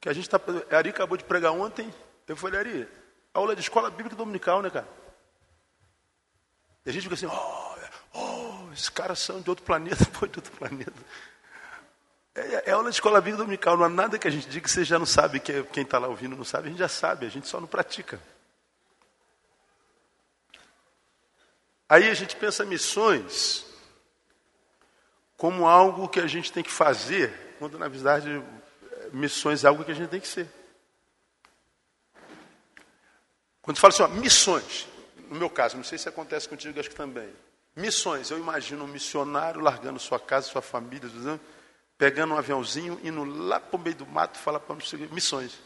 [0.00, 0.40] Que a gente está.
[0.76, 1.90] Ari acabou de pregar ontem,
[2.26, 2.88] eu falei, Ari,
[3.32, 4.88] aula de escola bíblica dominical, né, cara?
[6.84, 10.38] E a gente fica assim, oh, oh, esses caras são de outro planeta, foi de
[10.38, 10.92] outro planeta.
[12.34, 14.70] É, é, aula de escola bíblica dominical, não há nada que a gente diga que
[14.70, 17.26] você já não sabe, que quem está lá ouvindo não sabe, a gente já sabe,
[17.26, 18.20] a gente só não pratica.
[21.88, 23.66] Aí a gente pensa missões
[25.36, 28.42] como algo que a gente tem que fazer, quando na verdade
[29.12, 30.48] missões é algo que a gente tem que ser.
[33.64, 34.86] Quando fala assim, ó, missões,
[35.30, 37.28] no meu caso, não sei se acontece contigo, acho que também.
[37.74, 41.08] Missões, eu imagino um missionário largando sua casa, sua família,
[41.96, 44.76] pegando um aviãozinho, indo lá para o meio do mato, falar para
[45.10, 45.58] missões.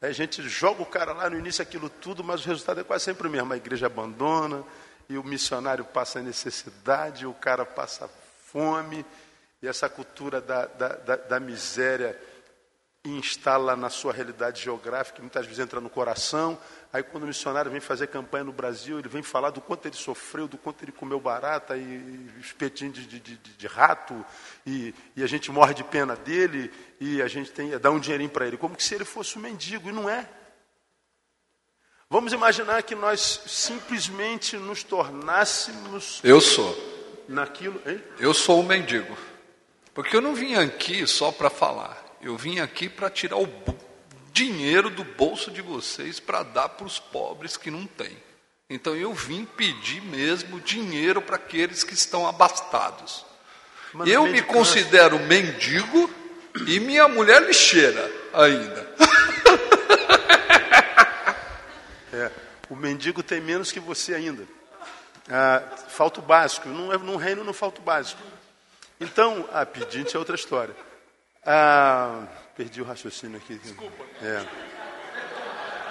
[0.00, 2.84] Aí a gente joga o cara lá no início aquilo tudo, mas o resultado é
[2.84, 3.52] quase sempre o mesmo.
[3.52, 4.64] A igreja abandona,
[5.08, 8.08] e o missionário passa necessidade, o cara passa
[8.46, 9.04] fome,
[9.60, 12.16] e essa cultura da, da, da, da miséria
[13.04, 16.58] instala na sua realidade geográfica, muitas vezes entra no coração.
[16.92, 19.96] Aí, quando o missionário vem fazer campanha no Brasil, ele vem falar do quanto ele
[19.96, 24.24] sofreu, do quanto ele comeu barata e espetinho de, de, de, de rato,
[24.66, 28.30] e, e, a gente morre de pena dele, e a gente tem dá um dinheirinho
[28.30, 30.28] para ele, como que se ele fosse um mendigo, e não é.
[32.10, 36.20] Vamos imaginar que nós simplesmente nos tornássemos.
[36.24, 36.74] Eu sou.
[37.28, 37.80] Naquilo.
[37.84, 38.02] Hein?
[38.18, 39.14] Eu sou um mendigo.
[39.92, 42.07] Porque eu não vim aqui só para falar.
[42.20, 43.48] Eu vim aqui para tirar o
[44.32, 48.16] dinheiro do bolso de vocês para dar para os pobres que não têm.
[48.70, 53.24] Então eu vim pedir mesmo dinheiro para aqueles que estão abastados.
[53.92, 56.10] Mano, eu me considero mendigo
[56.66, 58.88] e minha mulher lixeira ainda.
[62.10, 62.30] É,
[62.70, 64.42] o mendigo tem menos que você ainda.
[65.28, 66.66] Ah, falta o básico.
[66.68, 68.20] Num, num reino não falta o básico.
[68.98, 70.74] Então, a pedinte é outra história.
[71.44, 73.54] Ah, perdi o raciocínio aqui.
[73.56, 74.04] Desculpa.
[74.22, 74.44] É.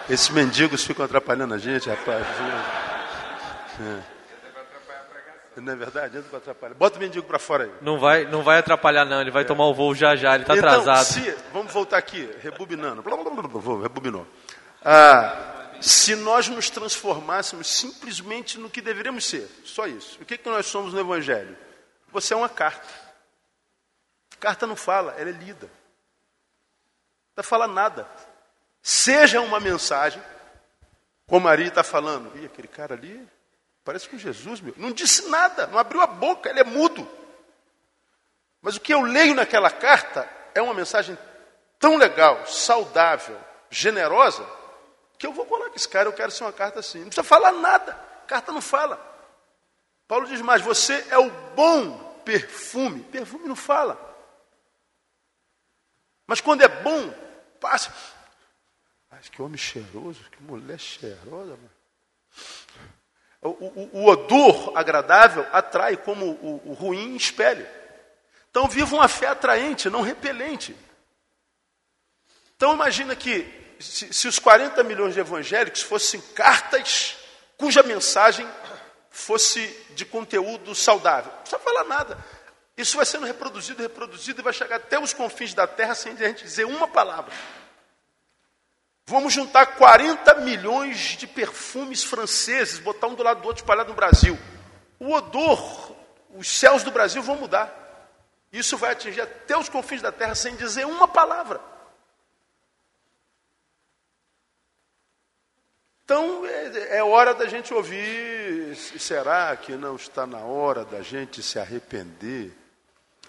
[0.09, 2.25] Esses mendigos ficam atrapalhando a gente, rapaz.
[3.81, 4.17] É.
[5.61, 6.17] Não é verdade?
[6.17, 6.75] Entra para atrapalhar.
[6.75, 7.71] Bota o mendigo para fora aí.
[7.81, 9.19] Não vai, não vai atrapalhar, não.
[9.21, 9.45] Ele vai é.
[9.45, 11.05] tomar o voo já já, ele está então, atrasado.
[11.05, 13.03] Se, vamos voltar aqui, rebobinando.
[13.81, 14.27] Rebobinou.
[14.85, 20.19] Ah, se nós nos transformássemos simplesmente no que deveríamos ser, só isso.
[20.21, 21.57] O que, que nós somos no Evangelho?
[22.11, 22.87] Você é uma carta.
[24.39, 25.69] Carta não fala, ela é lida.
[27.35, 28.07] Não fala nada.
[28.81, 30.21] Seja uma mensagem,
[31.27, 32.35] como Maria está falando.
[32.37, 33.27] Ih, aquele cara ali
[33.83, 34.73] parece com Jesus, meu.
[34.77, 37.07] Não disse nada, não abriu a boca, ele é mudo.
[38.61, 41.17] Mas o que eu leio naquela carta é uma mensagem
[41.79, 43.39] tão legal, saudável,
[43.69, 44.45] generosa,
[45.17, 46.99] que eu vou colar com esse cara, eu quero ser uma carta assim.
[46.99, 47.93] Não precisa falar nada,
[48.27, 48.99] carta não fala.
[50.07, 53.01] Paulo diz mais: você é o bom perfume.
[53.03, 54.06] Perfume não fala.
[56.27, 57.09] Mas quando é bom,
[57.59, 57.93] passa.
[59.09, 61.51] Mas que homem cheiroso, que mulher cheirosa.
[61.51, 61.71] Mano.
[63.41, 67.71] O, o, o, odor agradável atrai como o, o ruim espelha.
[68.49, 70.75] Então viva uma fé atraente, não repelente.
[72.55, 73.47] Então imagina que
[73.79, 77.15] se, se os 40 milhões de evangélicos fossem cartas
[77.57, 78.47] cuja mensagem
[79.09, 81.31] fosse de conteúdo saudável.
[81.31, 82.17] Não precisa falar nada.
[82.77, 86.15] Isso vai sendo reproduzido, reproduzido e vai chegar até os confins da terra sem a
[86.15, 87.33] gente dizer uma palavra.
[89.07, 93.95] Vamos juntar 40 milhões de perfumes franceses, botar um do lado do outro espalhado no
[93.95, 94.37] Brasil.
[94.99, 95.95] O odor,
[96.35, 97.73] os céus do Brasil vão mudar.
[98.51, 101.59] Isso vai atingir até os confins da terra sem dizer uma palavra.
[106.03, 108.75] Então é, é, hora da gente ouvir.
[108.75, 112.55] Será que não está na hora da gente se arrepender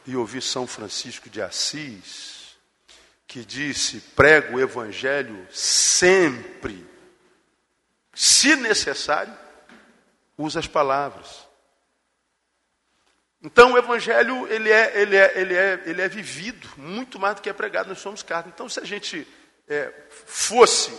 [0.09, 2.57] e ouvir São Francisco de Assis,
[3.27, 6.87] que disse: prega o Evangelho sempre,
[8.15, 9.37] se necessário,
[10.37, 11.47] usa as palavras.
[13.43, 17.43] Então o Evangelho ele é, ele é, ele é, ele é vivido muito mais do
[17.43, 18.51] que é pregado, nós somos carne.
[18.53, 19.29] Então se a gente
[19.69, 20.91] é, fosse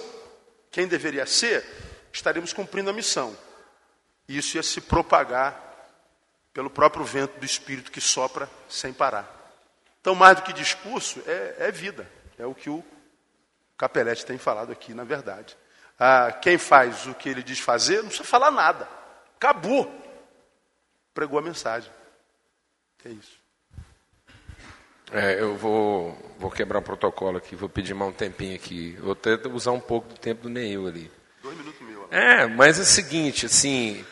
[0.69, 1.65] quem deveria ser,
[2.13, 3.35] estaremos cumprindo a missão.
[4.27, 5.68] Isso ia se propagar
[6.59, 9.33] pelo próprio vento do Espírito que sopra sem parar.
[10.01, 12.05] Então, mais do que discurso, é, é vida.
[12.37, 12.83] É o que o
[13.77, 15.55] Capelete tem falado aqui, na verdade.
[15.97, 18.89] Ah, quem faz o que ele diz fazer, não precisa falar nada.
[19.37, 19.89] Acabou.
[21.13, 21.89] Pregou a mensagem.
[23.05, 23.39] É isso.
[25.13, 28.97] É, eu vou, vou quebrar o protocolo aqui, vou pedir mais um tempinho aqui.
[28.99, 31.09] Vou até usar um pouco do tempo do Neil ali.
[31.41, 32.05] Dois minutos meu.
[32.11, 34.05] É, mas é o seguinte, assim,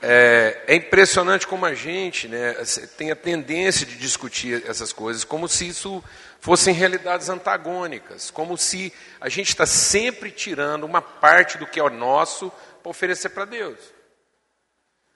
[0.00, 2.54] é, é, impressionante como a gente né,
[2.96, 6.02] tem a tendência de discutir essas coisas como se isso
[6.40, 11.90] fossem realidades antagônicas, como se a gente está sempre tirando uma parte do que é
[11.90, 12.50] nosso
[12.82, 13.78] para oferecer para Deus.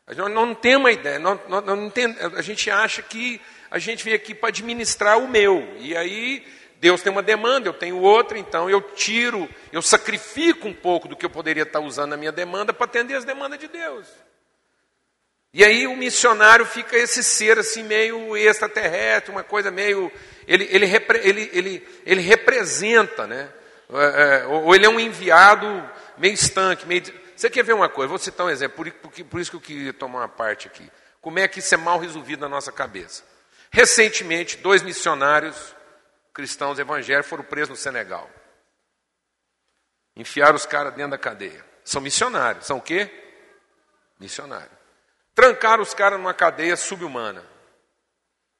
[0.07, 3.40] A gente não, tem uma ideia, não, não, não tem, a gente acha que
[3.70, 6.47] a gente veio aqui para administrar o meu, e aí
[6.81, 11.16] Deus tem uma demanda, eu tenho outra, então eu tiro, eu sacrifico um pouco do
[11.16, 14.07] que eu poderia estar usando na minha demanda para atender as demandas de Deus.
[15.53, 20.12] E aí o missionário fica esse ser assim meio extraterrestre, uma coisa meio.
[20.47, 20.87] Ele, ele,
[21.23, 23.51] ele, ele, ele representa, né?
[23.91, 25.66] É, é, ou ele é um enviado
[26.19, 27.03] meio estanque, meio.
[27.35, 28.09] Você quer ver uma coisa?
[28.09, 30.91] Vou citar um exemplo, por, por, por isso que eu queria tomar uma parte aqui.
[31.20, 33.25] Como é que isso é mal resolvido na nossa cabeça?
[33.70, 35.75] Recentemente, dois missionários
[36.33, 38.29] cristãos evangélicos foram presos no Senegal.
[40.16, 41.65] Enfiaram os caras dentro da cadeia.
[41.85, 42.66] São missionários.
[42.66, 43.11] São o quê?
[44.19, 44.77] Missionários.
[45.39, 47.47] Trancaram os caras numa cadeia subhumana.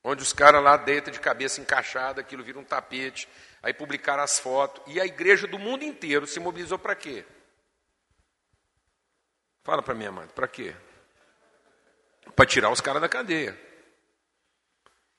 [0.05, 3.29] Onde os caras lá deitam de cabeça encaixada, aquilo vira um tapete.
[3.61, 4.81] Aí publicaram as fotos.
[4.87, 7.25] E a igreja do mundo inteiro se mobilizou para quê?
[9.65, 10.73] Fala para mim, amado, para quê?
[12.37, 13.61] Para tirar os caras da cadeia.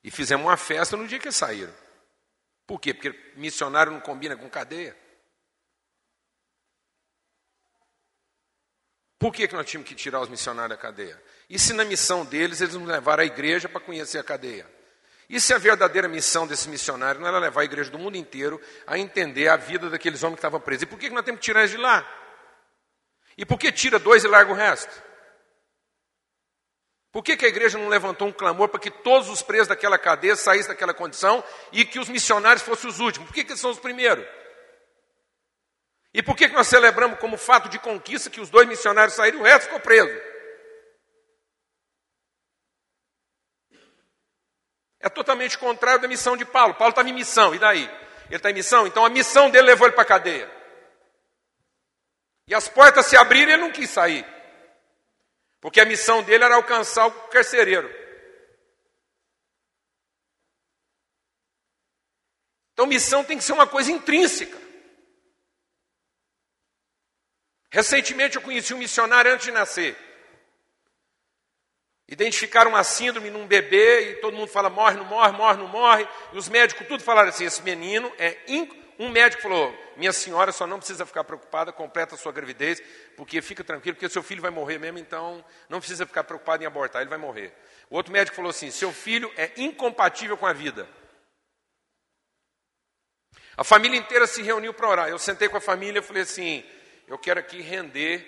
[0.02, 1.73] E fizemos uma festa no dia que saíram.
[2.65, 2.94] Por quê?
[2.94, 4.95] Porque missionário não combina com cadeia.
[9.20, 11.22] Por que, que nós tínhamos que tirar os missionários da cadeia?
[11.50, 14.66] E se na missão deles eles nos levaram à igreja para conhecer a cadeia?
[15.30, 18.60] E se a verdadeira missão desse missionário não era levar a igreja do mundo inteiro
[18.88, 20.84] a entender a vida daqueles homens que estavam presos?
[20.84, 22.08] E por que, que nós temos que tirar eles de lá?
[23.38, 25.04] E por que tira dois e larga o resto?
[27.12, 29.98] Por que, que, a igreja não levantou um clamor para que todos os presos daquela
[29.98, 33.28] cadeia saíssem daquela condição e que os missionários fossem os últimos?
[33.28, 34.26] Por que, que eles são os primeiros?
[36.14, 39.41] E por que nós celebramos como fato de conquista que os dois missionários saíram e
[39.41, 40.30] o resto ficou preso?
[44.99, 46.73] É totalmente contrário da missão de Paulo.
[46.73, 47.84] Paulo estava em missão, e daí?
[48.26, 50.52] Ele está em missão, então a missão dele levou ele para a cadeia.
[52.48, 54.26] E as portas se abriram e ele não quis sair.
[55.61, 57.90] Porque a missão dele era alcançar o carcereiro.
[62.73, 64.57] Então, missão tem que ser uma coisa intrínseca.
[67.72, 69.96] Recentemente eu conheci um missionário antes de nascer.
[72.08, 76.08] Identificaram uma síndrome num bebê e todo mundo fala morre, não morre, morre, não morre.
[76.34, 78.38] E os médicos tudo falaram assim: esse menino é.
[78.98, 82.82] Um médico falou: minha senhora só não precisa ficar preocupada, completa a sua gravidez,
[83.16, 86.66] porque fica tranquilo, porque seu filho vai morrer mesmo, então não precisa ficar preocupado em
[86.66, 87.54] abortar, ele vai morrer.
[87.91, 90.90] O outro médico falou assim: seu filho é incompatível com a vida.
[93.56, 95.10] A família inteira se reuniu para orar.
[95.10, 96.66] Eu sentei com a família e falei assim:
[97.10, 98.23] eu quero aqui render,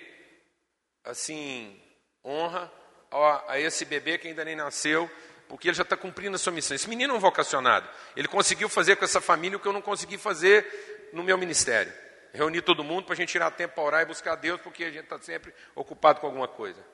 [1.04, 1.80] assim,
[2.24, 2.70] honra
[3.12, 5.08] a, a esse bebê que ainda nem nasceu,
[5.48, 6.74] porque ele já está cumprindo a sua missão.
[6.74, 7.88] Esse menino é um vocacionado.
[8.16, 11.92] Ele conseguiu fazer com essa família o que eu não consegui fazer no meu ministério.
[12.34, 14.90] Reunir todo mundo para a gente tirar tempo para orar e buscar Deus, porque a
[14.90, 16.84] gente está sempre ocupado com alguma coisa.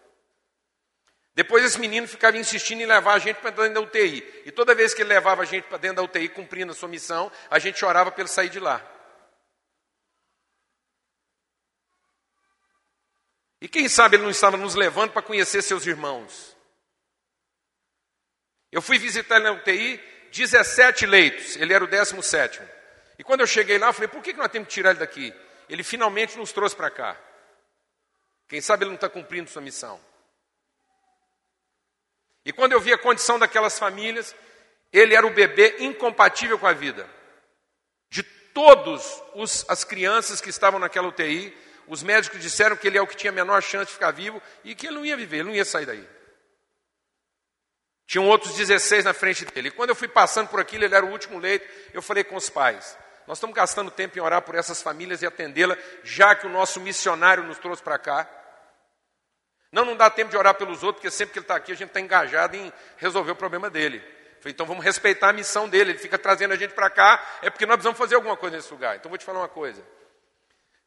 [1.35, 4.43] Depois esse menino ficava insistindo em levar a gente para dentro da UTI.
[4.44, 6.89] E toda vez que ele levava a gente para dentro da UTI, cumprindo a sua
[6.89, 8.85] missão, a gente chorava ele sair de lá.
[13.60, 16.56] E quem sabe ele não estava nos levando para conhecer seus irmãos.
[18.70, 19.98] Eu fui visitar ele na UTI,
[20.30, 22.60] 17 leitos, ele era o 17.
[23.18, 25.35] E quando eu cheguei lá, eu falei: por que nós temos que tirar ele daqui?
[25.68, 27.16] Ele finalmente nos trouxe para cá.
[28.48, 30.01] Quem sabe ele não está cumprindo sua missão.
[32.44, 34.35] E quando eu vi a condição daquelas famílias,
[34.93, 37.09] ele era o bebê incompatível com a vida.
[38.09, 39.22] De todas
[39.68, 41.55] as crianças que estavam naquela UTI,
[41.89, 44.40] os médicos disseram que ele é o que tinha a menor chance de ficar vivo
[44.62, 46.09] e que ele não ia viver, ele não ia sair daí.
[48.06, 49.69] Tinham outros 16 na frente dele.
[49.69, 52.36] E quando eu fui passando por aquilo, ele era o último leito, eu falei com
[52.36, 52.97] os pais:
[53.27, 56.81] Nós estamos gastando tempo em orar por essas famílias e atendê-la, já que o nosso
[56.81, 58.28] missionário nos trouxe para cá.
[59.70, 61.74] Não, não dá tempo de orar pelos outros, porque sempre que ele está aqui, a
[61.74, 64.01] gente está engajado em resolver o problema dele.
[64.40, 65.90] falei, então vamos respeitar a missão dele.
[65.90, 68.73] Ele fica trazendo a gente para cá, é porque nós precisamos fazer alguma coisa nesse
[68.73, 68.97] lugar.
[68.97, 69.82] Então vou te falar uma coisa.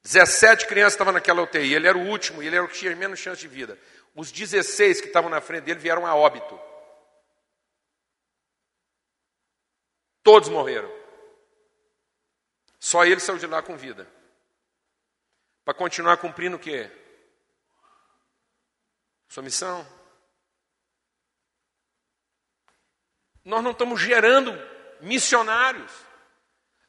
[0.03, 3.19] 17 crianças estavam naquela UTI, ele era o último, ele era o que tinha menos
[3.19, 3.77] chance de vida.
[4.15, 6.59] Os 16 que estavam na frente dele vieram a óbito.
[10.23, 10.91] Todos morreram.
[12.79, 14.07] Só ele saiu de lá com vida.
[15.63, 16.89] Para continuar cumprindo o quê?
[19.27, 19.87] Sua missão.
[23.45, 24.51] Nós não estamos gerando
[24.99, 25.91] missionários.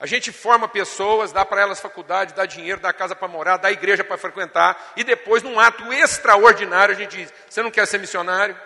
[0.02, 3.70] A gente forma pessoas, dá para elas faculdade, dá dinheiro, dá casa para morar, dá
[3.70, 7.98] igreja para frequentar, e depois, num ato extraordinário, a gente diz: Você não quer ser
[7.98, 8.60] missionário?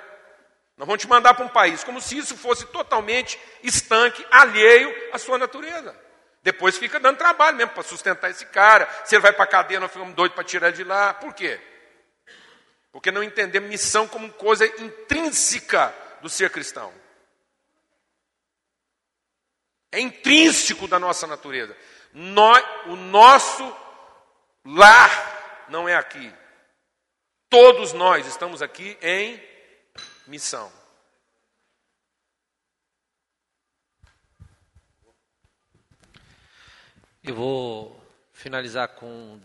[0.79, 5.19] Nós vamos te mandar para um país, como se isso fosse totalmente estanque, alheio à
[5.19, 5.95] sua natureza.
[6.43, 8.89] Depois fica dando trabalho mesmo para sustentar esse cara.
[9.05, 11.13] Se ele vai para a cadeia, nós ficamos doidos para tirar ele de lá.
[11.13, 11.61] Por quê?
[12.91, 15.93] Porque não entendemos missão como coisa intrínseca
[16.23, 16.91] do ser cristão.
[19.97, 21.75] É intrínseco da nossa natureza.
[22.85, 23.65] O nosso
[24.63, 26.31] lar não é aqui.
[27.49, 29.43] Todos nós estamos aqui em
[30.27, 30.71] missão.
[37.25, 37.99] Eu vou
[38.35, 39.41] finalizar com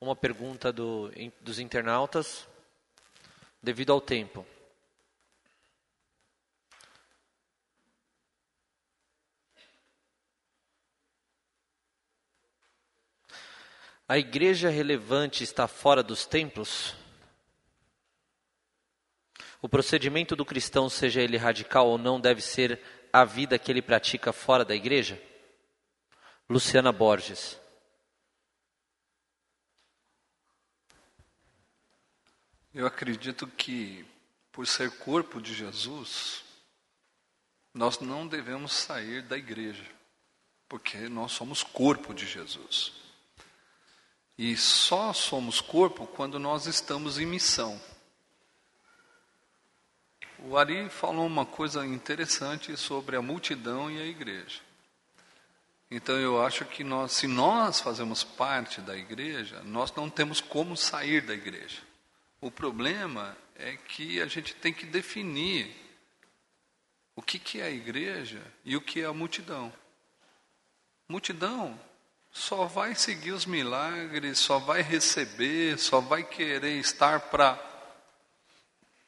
[0.00, 1.10] uma pergunta do,
[1.42, 2.48] dos internautas,
[3.62, 4.46] devido ao tempo.
[14.08, 16.94] A igreja relevante está fora dos templos?
[19.60, 22.80] O procedimento do cristão, seja ele radical ou não, deve ser
[23.12, 25.20] a vida que ele pratica fora da igreja?
[26.48, 27.58] Luciana Borges.
[32.72, 34.06] Eu acredito que,
[34.52, 36.44] por ser corpo de Jesus,
[37.74, 39.90] nós não devemos sair da igreja,
[40.68, 43.05] porque nós somos corpo de Jesus.
[44.38, 47.80] E só somos corpo quando nós estamos em missão.
[50.38, 54.60] O Ari falou uma coisa interessante sobre a multidão e a igreja.
[55.90, 60.76] Então eu acho que nós, se nós fazemos parte da igreja, nós não temos como
[60.76, 61.80] sair da igreja.
[62.40, 65.74] O problema é que a gente tem que definir
[67.14, 69.72] o que, que é a igreja e o que é a multidão.
[71.08, 71.80] Multidão
[72.36, 77.58] só vai seguir os milagres, só vai receber, só vai querer estar para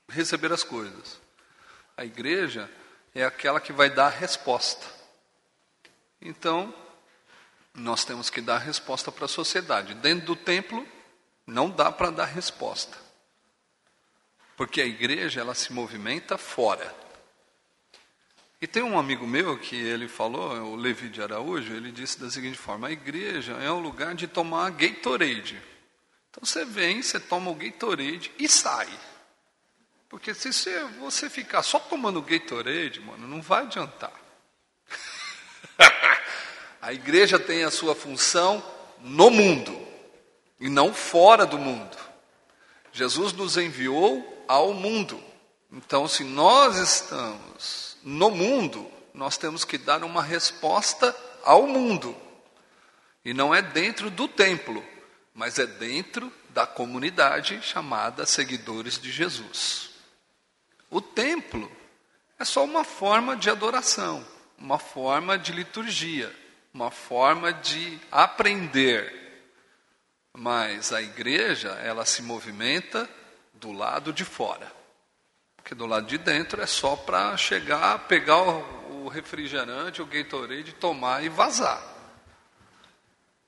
[0.09, 1.21] receber as coisas.
[1.95, 2.71] A igreja
[3.15, 4.87] é aquela que vai dar a resposta.
[6.23, 6.75] Então,
[7.75, 9.93] nós temos que dar a resposta para a sociedade.
[9.95, 10.89] Dentro do templo,
[11.47, 12.97] não dá para dar resposta.
[14.57, 16.95] Porque a igreja, ela se movimenta fora.
[18.61, 22.29] E tem um amigo meu que ele falou, o Levi de Araújo, ele disse da
[22.29, 25.63] seguinte forma: a igreja é um lugar de tomar Gatorade.
[26.31, 28.89] Então você vem, você toma o Gatorade e sai.
[30.09, 34.13] Porque se você, você ficar só tomando Gatorade, mano, não vai adiantar.
[36.83, 38.65] a igreja tem a sua função
[38.99, 39.87] no mundo
[40.59, 41.97] e não fora do mundo.
[42.91, 45.23] Jesus nos enviou ao mundo.
[45.71, 51.15] Então, se nós estamos no mundo, nós temos que dar uma resposta
[51.45, 52.17] ao mundo.
[53.25, 54.85] E não é dentro do templo,
[55.35, 59.91] mas é dentro da comunidade chamada seguidores de Jesus.
[60.91, 61.71] O templo
[62.39, 64.27] é só uma forma de adoração,
[64.57, 66.35] uma forma de liturgia,
[66.73, 69.43] uma forma de aprender.
[70.33, 73.09] Mas a igreja, ela se movimenta
[73.55, 74.78] do lado de fora.
[75.69, 80.73] Porque do lado de dentro é só para chegar, pegar o, o refrigerante, o Gatorade,
[80.73, 81.83] tomar e vazar.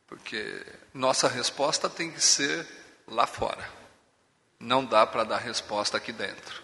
[0.06, 2.66] Porque nossa resposta tem que ser
[3.08, 3.66] lá fora.
[4.58, 6.62] Não dá para dar resposta aqui dentro.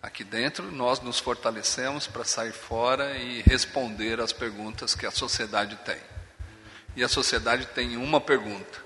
[0.00, 5.74] Aqui dentro nós nos fortalecemos para sair fora e responder às perguntas que a sociedade
[5.84, 6.00] tem.
[6.94, 8.80] E a sociedade tem uma pergunta: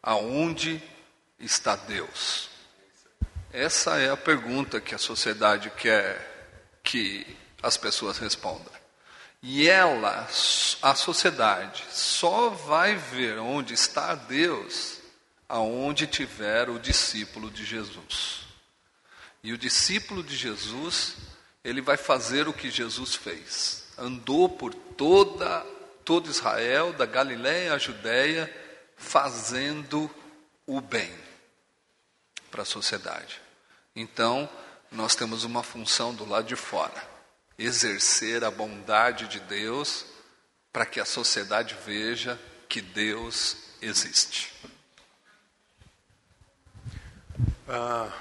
[0.00, 0.80] aonde
[1.40, 2.55] está Deus?
[3.56, 7.26] Essa é a pergunta que a sociedade quer que
[7.62, 8.70] as pessoas respondam.
[9.40, 10.28] E ela,
[10.82, 14.98] a sociedade, só vai ver onde está Deus
[15.48, 18.40] aonde tiver o discípulo de Jesus.
[19.42, 21.16] E o discípulo de Jesus,
[21.64, 23.86] ele vai fazer o que Jesus fez.
[23.96, 25.64] Andou por toda
[26.04, 28.54] todo Israel, da Galiléia à Judéia,
[28.98, 30.10] fazendo
[30.66, 31.10] o bem
[32.50, 33.45] para a sociedade.
[33.96, 34.46] Então,
[34.92, 37.02] nós temos uma função do lado de fora:
[37.58, 40.04] exercer a bondade de Deus
[40.70, 44.52] para que a sociedade veja que Deus existe.
[47.66, 48.12] Ah,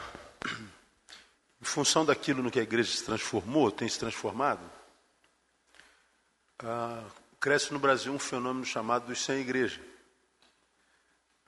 [1.61, 4.61] em função daquilo no que a igreja se transformou, tem se transformado,
[6.60, 7.03] ah,
[7.38, 9.81] cresce no Brasil um fenômeno chamado dos sem igreja.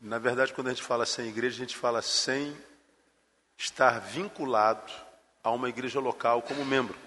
[0.01, 2.55] Na verdade, quando a gente fala sem igreja, a gente fala sem
[3.57, 4.91] estar vinculado
[5.43, 6.97] a uma igreja local como membro.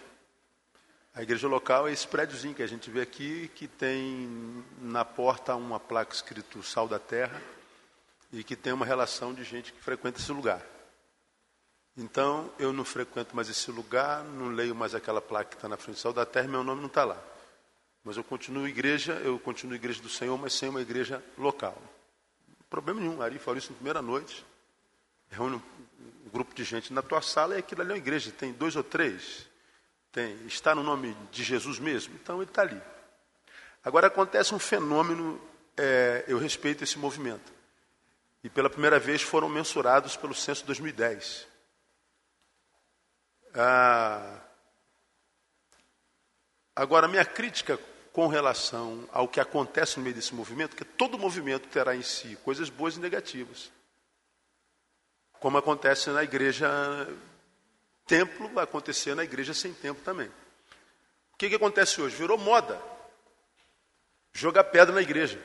[1.15, 5.55] A igreja local é esse prédiozinho que a gente vê aqui, que tem na porta
[5.55, 7.41] uma placa escrito Sal da Terra
[8.33, 10.65] e que tem uma relação de gente que frequenta esse lugar.
[11.97, 15.77] Então, eu não frequento mais esse lugar, não leio mais aquela placa que está na
[15.77, 17.21] frente do Sal da Terra, meu nome não está lá.
[18.05, 21.77] Mas eu continuo igreja, eu continuo igreja do Senhor, mas sem uma igreja local.
[22.71, 24.47] Problema nenhum, Ari falou isso na primeira noite.
[25.29, 25.61] Reúne
[26.27, 28.77] um grupo de gente na tua sala e aquilo ali é uma igreja, tem dois
[28.77, 29.49] ou três.
[30.13, 32.81] Tem, está no nome de Jesus mesmo, então ele está ali.
[33.85, 35.41] Agora acontece um fenômeno,
[35.77, 37.53] é, eu respeito esse movimento.
[38.43, 41.47] E pela primeira vez foram mensurados pelo censo 2010.
[43.55, 44.41] Ah,
[46.75, 47.79] agora, minha crítica
[48.13, 52.37] com relação ao que acontece no meio desse movimento, que todo movimento terá em si
[52.43, 53.71] coisas boas e negativas
[55.41, 56.69] como acontece na igreja
[58.07, 60.29] templo, vai acontecer na igreja sem templo também.
[61.33, 62.15] O que, que acontece hoje?
[62.17, 62.81] Virou moda
[64.33, 65.41] jogar pedra na igreja.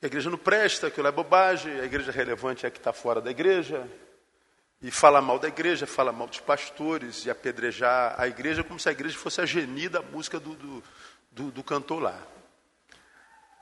[0.00, 3.20] A igreja não presta, aquilo é bobagem, a igreja relevante é a que está fora
[3.20, 3.88] da igreja.
[4.80, 8.88] E fala mal da igreja, fala mal dos pastores, e apedrejar a igreja como se
[8.88, 10.84] a igreja fosse a geni da música do, do,
[11.32, 12.22] do, do cantor lá.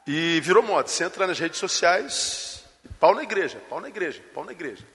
[0.06, 0.86] E virou moda.
[0.88, 2.55] Você entra nas redes sociais,
[2.98, 4.86] Pau na igreja, pau na igreja, pau na igreja.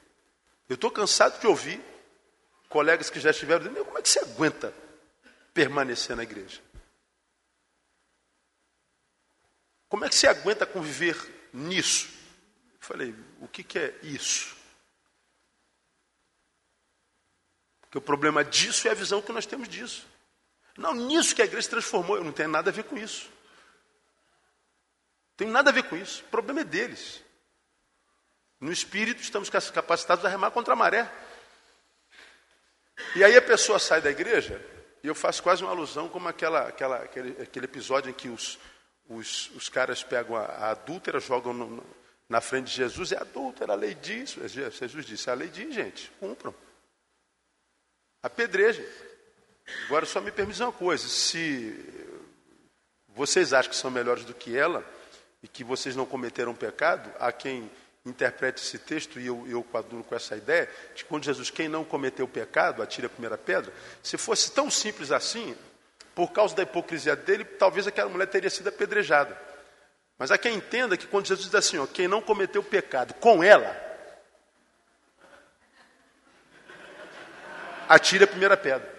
[0.68, 1.81] Eu estou cansado de ouvir
[2.69, 4.73] colegas que já estiveram dizendo, como é que você aguenta
[5.53, 6.61] permanecer na igreja?
[9.89, 11.18] Como é que você aguenta conviver
[11.51, 12.07] nisso?
[12.76, 14.55] Eu falei, o que, que é isso?
[17.81, 20.07] Porque o problema disso é a visão que nós temos disso.
[20.77, 23.30] Não, nisso que a igreja se transformou, eu não tenho nada a ver com isso.
[25.35, 26.23] Tenho nada a ver com isso.
[26.23, 27.22] O problema é deles.
[28.61, 31.11] No espírito, estamos capacitados a remar contra a maré.
[33.15, 34.63] E aí a pessoa sai da igreja,
[35.03, 38.59] e eu faço quase uma alusão como aquela, aquela, aquele, aquele episódio em que os,
[39.09, 41.83] os, os caras pegam a, a adúltera, jogam no,
[42.29, 44.33] na frente de Jesus, é adúltera, a lei diz.
[44.33, 46.53] Jesus disse, a lei diz, gente, cumpram.
[48.21, 48.85] Apedrejem.
[49.88, 51.75] Agora, só me permite uma coisa: se
[53.07, 54.85] vocês acham que são melhores do que ela
[55.41, 57.69] e que vocês não cometeram pecado, há quem
[58.06, 61.84] interprete esse texto, e eu, eu coaduno com essa ideia, de quando Jesus, quem não
[61.84, 63.72] cometeu pecado, atire a primeira pedra,
[64.02, 65.56] se fosse tão simples assim,
[66.15, 69.38] por causa da hipocrisia dele, talvez aquela mulher teria sido apedrejada.
[70.18, 73.44] Mas há quem entenda que quando Jesus diz assim, ó, quem não cometeu pecado com
[73.44, 73.76] ela,
[77.88, 78.90] atire a primeira pedra.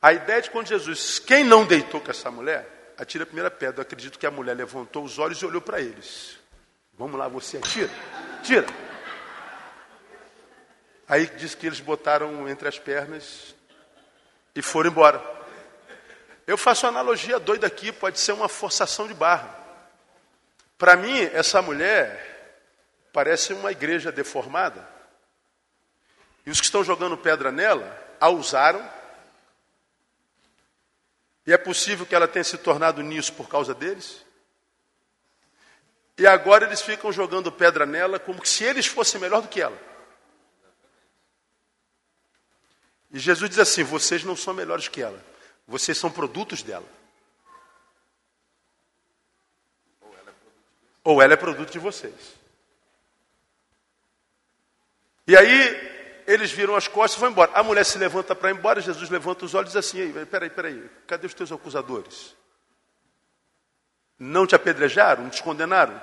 [0.00, 3.80] A ideia de quando Jesus, quem não deitou com essa mulher, atire a primeira pedra.
[3.80, 6.38] Eu acredito que a mulher levantou os olhos e olhou para eles.
[6.98, 7.90] Vamos lá, você atira.
[8.42, 8.66] Tira.
[11.08, 13.54] Aí diz que eles botaram entre as pernas
[14.54, 15.22] e foram embora.
[16.46, 19.54] Eu faço uma analogia doida aqui, pode ser uma forçação de barra.
[20.78, 22.62] Para mim, essa mulher
[23.12, 24.86] parece uma igreja deformada.
[26.44, 28.88] E os que estão jogando pedra nela a usaram.
[31.46, 34.24] E é possível que ela tenha se tornado nisso por causa deles.
[36.18, 39.78] E agora eles ficam jogando pedra nela como se eles fossem melhor do que ela.
[43.10, 45.22] E Jesus diz assim: vocês não são melhores que ela,
[45.66, 46.86] vocês são produtos dela.
[51.04, 52.34] Ou ela é produto de vocês.
[55.26, 57.52] E aí eles viram as costas e vão embora.
[57.54, 60.50] A mulher se levanta para ir embora, Jesus levanta os olhos e diz assim: peraí,
[60.50, 62.34] peraí, cadê os teus acusadores?
[64.18, 65.24] Não te apedrejaram?
[65.24, 66.00] Não te condenaram?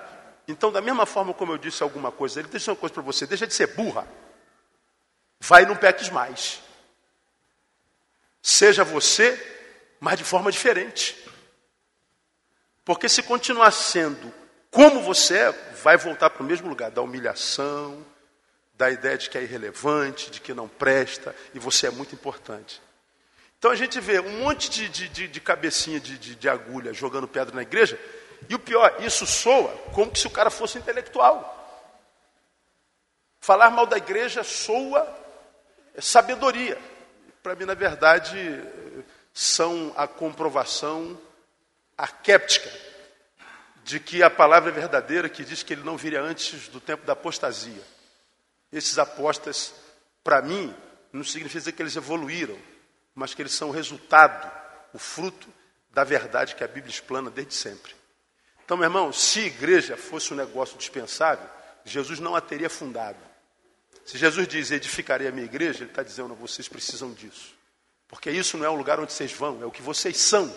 [0.48, 3.26] Então, da mesma forma como eu disse alguma coisa, ele deixa uma coisa para você,
[3.26, 4.08] deixa de ser burra.
[5.40, 6.62] Vai e não peques mais.
[8.42, 9.42] Seja você,
[10.00, 11.18] mas de forma diferente.
[12.84, 14.34] Porque se continuar sendo
[14.70, 15.52] como você é,
[15.84, 18.06] vai voltar para o mesmo lugar da humilhação,
[18.74, 22.82] da ideia de que é irrelevante, de que não presta, e você é muito importante.
[23.64, 26.94] Então a gente vê um monte de, de, de, de cabecinha de, de, de agulha
[26.94, 27.98] jogando pedra na igreja,
[28.50, 31.50] e o pior, isso soa como se o cara fosse intelectual.
[33.40, 35.08] Falar mal da igreja soa
[35.98, 36.78] sabedoria.
[37.42, 38.38] Para mim, na verdade,
[39.34, 41.18] são a comprovação
[41.98, 42.70] arquéptica
[43.86, 47.06] de que a palavra é verdadeira, que diz que ele não viria antes do tempo
[47.06, 47.82] da apostasia.
[48.74, 49.74] Esses apostas,
[50.22, 50.76] para mim,
[51.14, 52.60] não significa que eles evoluíram,
[53.16, 54.52] mas que eles são o resultado,
[54.94, 55.48] o fruto
[55.92, 57.96] da verdade que a Bíblia explana desde sempre.
[58.66, 61.48] Então, meu irmão, se igreja fosse um negócio dispensável,
[61.86, 63.20] Jesus não a teria fundado.
[64.06, 67.54] Se Jesus diz edificarei a minha igreja, ele está dizendo, vocês precisam disso.
[68.08, 70.54] Porque isso não é o lugar onde vocês vão, é o que vocês são.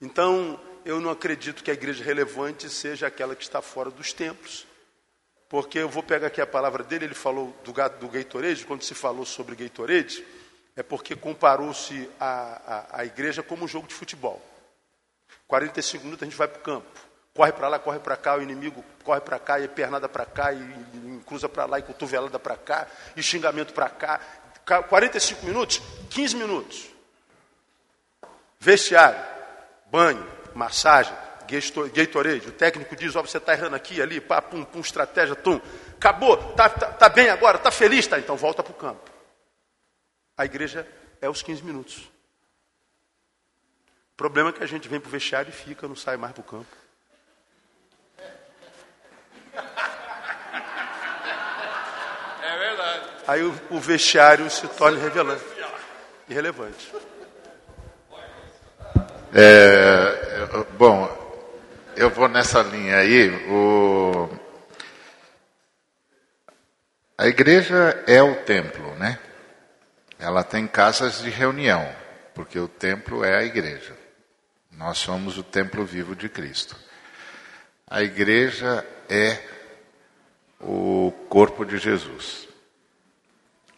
[0.00, 4.66] Então, eu não acredito que a igreja relevante seja aquela que está fora dos templos.
[5.48, 8.94] Porque eu vou pegar aqui a palavra dele, ele falou do, do Gatorade, quando se
[8.94, 10.24] falou sobre Gatorade,
[10.78, 14.40] é porque comparou-se a, a, a igreja como um jogo de futebol.
[15.48, 16.86] 45 minutos a gente vai para o campo.
[17.34, 20.24] Corre para lá, corre para cá, o inimigo corre para cá, e é pernada para
[20.24, 22.86] cá, e, e cruza para lá, e cotovelada para cá,
[23.16, 24.20] e xingamento para cá.
[24.88, 26.86] 45 minutos, 15 minutos.
[28.60, 29.18] Vestiário,
[29.90, 30.24] banho,
[30.54, 31.12] massagem,
[31.92, 32.48] Gatorade.
[32.48, 35.60] O técnico diz: Ó, você está errando aqui, ali, pá, pum, pum, estratégia, tum.
[35.96, 38.16] Acabou, tá, tá, tá bem agora, tá feliz, tá?
[38.16, 39.17] Então volta para o campo.
[40.38, 40.86] A igreja
[41.20, 42.08] é os 15 minutos.
[44.12, 46.32] O problema é que a gente vem para o vestiário e fica, não sai mais
[46.32, 46.76] para o campo.
[52.40, 53.08] É verdade.
[53.26, 55.44] Aí o, o vestiário se torna irrelevante.
[56.28, 56.92] irrelevante.
[59.34, 61.06] É, bom,
[61.96, 63.28] eu vou nessa linha aí.
[63.48, 64.30] O...
[67.16, 69.18] A igreja é o templo, né?
[70.18, 71.94] Ela tem casas de reunião,
[72.34, 73.96] porque o templo é a igreja.
[74.72, 76.76] Nós somos o templo vivo de Cristo.
[77.86, 79.40] A igreja é
[80.60, 82.48] o corpo de Jesus.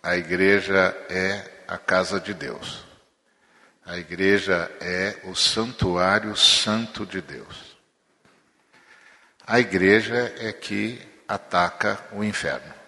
[0.03, 2.85] A igreja é a casa de Deus.
[3.85, 7.77] A igreja é o santuário santo de Deus.
[9.47, 12.80] A igreja é que ataca o inferno.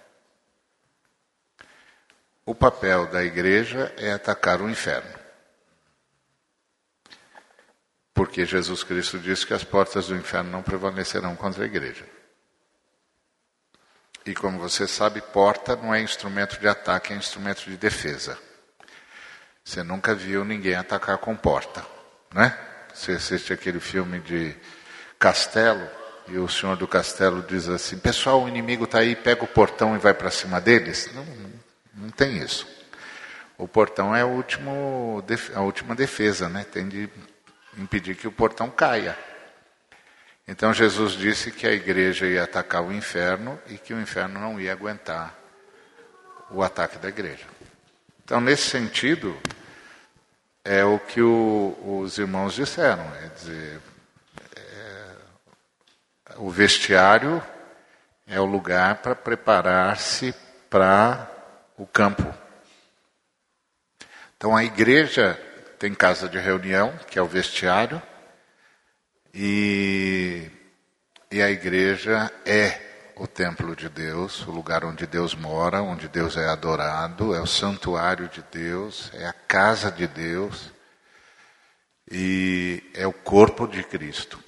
[2.44, 5.22] O papel da igreja é atacar o inferno.
[8.12, 12.04] Porque Jesus Cristo disse que as portas do inferno não prevalecerão contra a igreja.
[14.26, 18.38] E como você sabe, porta não é instrumento de ataque, é instrumento de defesa.
[19.64, 21.84] Você nunca viu ninguém atacar com porta,
[22.32, 22.58] né?
[22.92, 24.54] Você assiste aquele filme de
[25.18, 25.88] Castelo
[26.28, 29.94] e o senhor do castelo diz assim: Pessoal, o inimigo está aí, pega o portão
[29.94, 31.10] e vai para cima deles.
[31.14, 31.24] Não,
[31.94, 32.66] não tem isso.
[33.58, 36.64] o portão é a, última defesa, né?
[36.64, 37.08] tem de
[37.76, 39.16] impedir que o portão caia.
[40.46, 44.60] Então Jesus disse que a igreja ia atacar o inferno e que o inferno não
[44.60, 45.34] ia aguentar
[46.50, 47.46] o ataque da igreja.
[48.24, 49.36] Então, nesse sentido,
[50.64, 53.04] é o que o, os irmãos disseram.
[53.22, 53.80] É dizer,
[54.56, 55.10] é,
[56.36, 57.42] o vestiário
[58.26, 60.34] é o lugar para preparar-se
[60.70, 61.31] para
[61.82, 62.22] o campo.
[64.36, 65.34] Então a igreja
[65.80, 68.00] tem casa de reunião, que é o vestiário,
[69.34, 70.48] e,
[71.30, 76.36] e a igreja é o templo de Deus, o lugar onde Deus mora, onde Deus
[76.36, 80.70] é adorado, é o santuário de Deus, é a casa de Deus
[82.10, 84.38] e é o corpo de Cristo.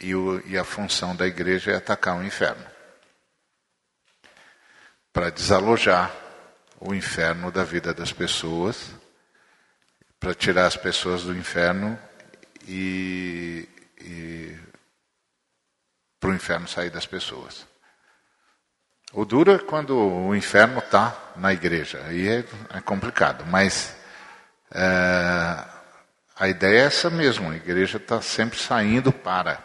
[0.00, 2.66] E, o, e a função da igreja é atacar o inferno
[5.12, 6.21] para desalojar
[6.84, 8.90] o inferno da vida das pessoas,
[10.18, 11.98] para tirar as pessoas do inferno
[12.66, 13.68] e,
[14.00, 14.56] e
[16.18, 17.66] para o inferno sair das pessoas.
[19.12, 22.44] O duro é quando o inferno está na igreja, aí é,
[22.74, 23.94] é complicado, mas
[24.72, 25.64] é,
[26.36, 29.62] a ideia é essa mesmo, a igreja está sempre saindo para,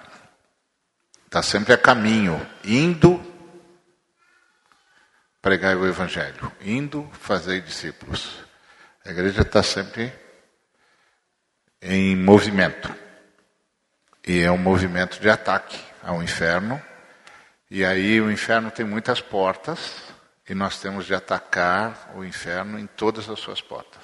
[1.26, 3.20] está sempre a caminho, indo
[5.48, 8.38] pregar o evangelho, indo fazer discípulos.
[9.06, 10.12] A igreja está sempre
[11.82, 12.94] em movimento.
[14.28, 16.82] E é um movimento de ataque ao inferno.
[17.72, 20.04] E aí o inferno tem muitas portas
[20.50, 24.04] e nós temos de atacar o inferno em todas as suas portas.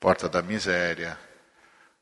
[0.00, 1.18] Porta da miséria,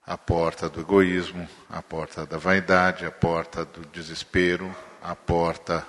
[0.06, 4.72] a porta do egoísmo, a porta da vaidade, a porta do desespero,
[5.02, 5.84] a porta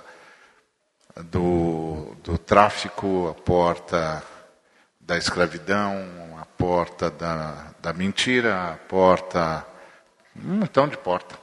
[1.22, 4.22] do, do tráfico, a porta
[5.00, 9.66] da escravidão, a porta da, da mentira, a porta.
[10.36, 11.38] um montão de porta.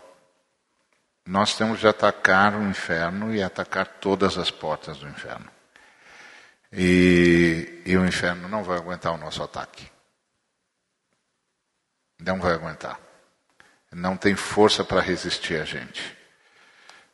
[1.25, 5.49] Nós temos de atacar o inferno e atacar todas as portas do inferno.
[6.73, 9.89] E, e o inferno não vai aguentar o nosso ataque.
[12.19, 12.99] Não vai aguentar.
[13.91, 16.17] Não tem força para resistir a gente.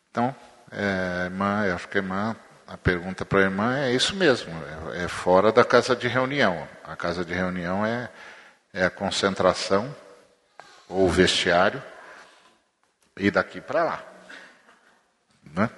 [0.10, 0.36] Então,
[0.72, 2.36] é, irmã, eu acho que a irmã,
[2.68, 4.52] a pergunta para a irmã é isso mesmo,
[4.94, 6.68] é, é, fora da casa de reunião.
[6.84, 8.12] A casa de reunião é,
[8.74, 9.96] é a concentração
[10.90, 11.82] ou vestiário
[13.16, 14.06] e daqui para lá.
[15.44, 15.70] Né?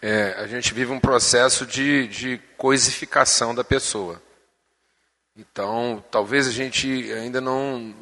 [0.00, 4.22] É, a gente vive um processo de, de coisificação da pessoa.
[5.36, 7.92] Então, talvez a gente ainda não,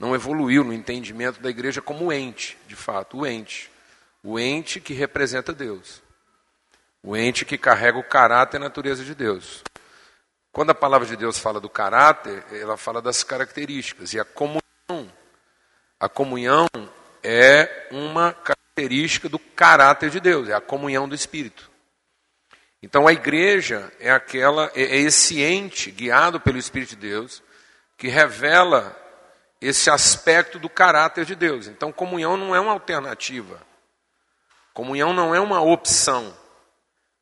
[0.00, 3.70] não evoluiu no entendimento da igreja como ente, de fato, o ente.
[4.24, 6.02] O ente que representa Deus.
[7.02, 9.62] O ente que carrega o caráter e a natureza de Deus.
[10.50, 14.14] Quando a palavra de Deus fala do caráter, ela fala das características.
[14.14, 15.12] E a comunhão,
[16.00, 16.66] a comunhão
[17.22, 21.70] é uma característica do caráter de Deus, é a comunhão do Espírito.
[22.82, 27.42] Então a igreja é aquela, é, é esse ente guiado pelo Espírito de Deus
[27.98, 28.96] que revela
[29.60, 31.66] esse aspecto do caráter de Deus.
[31.66, 33.60] Então comunhão não é uma alternativa.
[34.72, 36.34] Comunhão não é uma opção.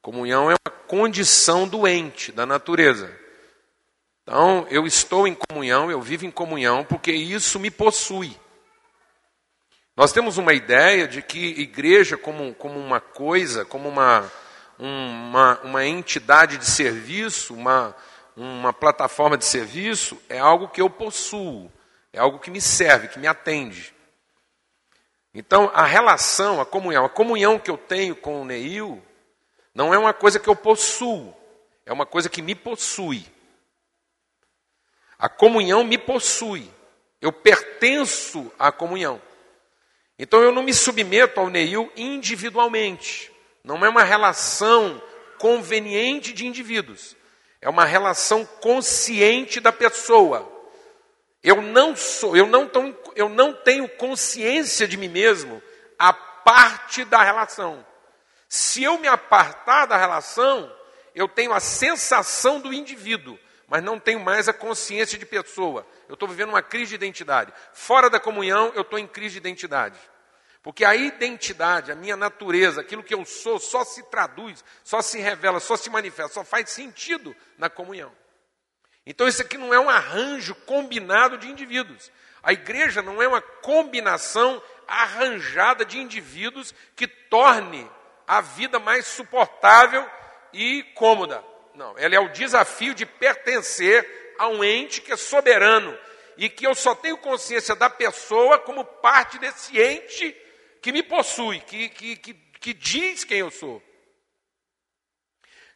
[0.01, 3.13] Comunhão é uma condição doente da natureza.
[4.23, 8.37] Então, eu estou em comunhão, eu vivo em comunhão, porque isso me possui.
[9.97, 14.31] Nós temos uma ideia de que igreja, como, como uma coisa, como uma,
[14.79, 17.97] uma, uma entidade de serviço, uma,
[18.37, 21.73] uma plataforma de serviço, é algo que eu possuo,
[22.13, 23.95] é algo que me serve, que me atende.
[25.35, 29.03] Então, a relação, a comunhão, a comunhão que eu tenho com o Neil,
[29.75, 31.35] não é uma coisa que eu possuo,
[31.85, 33.25] é uma coisa que me possui.
[35.19, 36.71] A comunhão me possui.
[37.21, 39.21] Eu pertenço à comunhão.
[40.19, 43.31] Então eu não me submeto ao Neil individualmente.
[43.63, 45.01] Não é uma relação
[45.39, 47.17] conveniente de indivíduos.
[47.61, 50.58] É uma relação consciente da pessoa.
[51.43, 52.71] Eu não sou, eu não,
[53.15, 55.63] eu não tenho consciência de mim mesmo
[55.99, 57.85] a parte da relação.
[58.49, 60.73] Se eu me apartar da relação,
[61.15, 63.39] eu tenho a sensação do indivíduo,
[63.69, 65.87] mas não tenho mais a consciência de pessoa.
[66.09, 67.53] Eu estou vivendo uma crise de identidade.
[67.73, 69.99] Fora da comunhão, eu estou em crise de identidade.
[70.63, 75.19] Porque a identidade, a minha natureza, aquilo que eu sou, só se traduz, só se
[75.19, 78.13] revela, só se manifesta, só faz sentido na comunhão.
[79.09, 82.13] Então, isso aqui não é um arranjo combinado de indivíduos.
[82.43, 87.91] A igreja não é uma combinação arranjada de indivíduos que torne
[88.27, 90.07] a vida mais suportável
[90.53, 91.43] e cômoda.
[91.75, 95.99] Não, ela é o desafio de pertencer a um ente que é soberano
[96.37, 100.37] e que eu só tenho consciência da pessoa como parte desse ente
[100.83, 103.83] que me possui, que, que, que, que diz quem eu sou.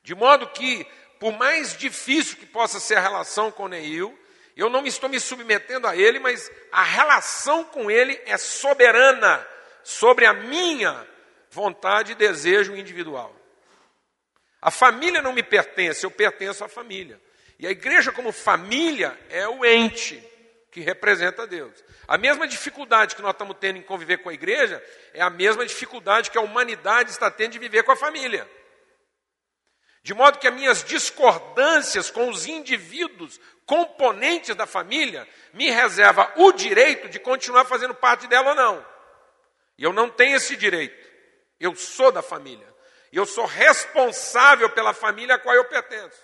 [0.03, 0.85] De modo que,
[1.23, 4.13] por mais difícil que possa ser a relação com Neil,
[4.57, 9.47] eu não estou me submetendo a ele, mas a relação com ele é soberana
[9.85, 11.07] sobre a minha
[11.49, 13.33] vontade e desejo individual.
[14.61, 17.21] A família não me pertence, eu pertenço à família.
[17.57, 20.21] E a igreja, como família, é o ente
[20.73, 21.85] que representa Deus.
[22.09, 24.85] A mesma dificuldade que nós estamos tendo em conviver com a igreja
[25.15, 28.45] é a mesma dificuldade que a humanidade está tendo de viver com a família.
[30.03, 36.51] De modo que as minhas discordâncias com os indivíduos, componentes da família, me reserva o
[36.53, 38.87] direito de continuar fazendo parte dela ou não.
[39.79, 41.09] E eu não tenho esse direito.
[41.61, 42.67] Eu sou da família.
[43.13, 46.21] E eu sou responsável pela família a qual eu pertenço.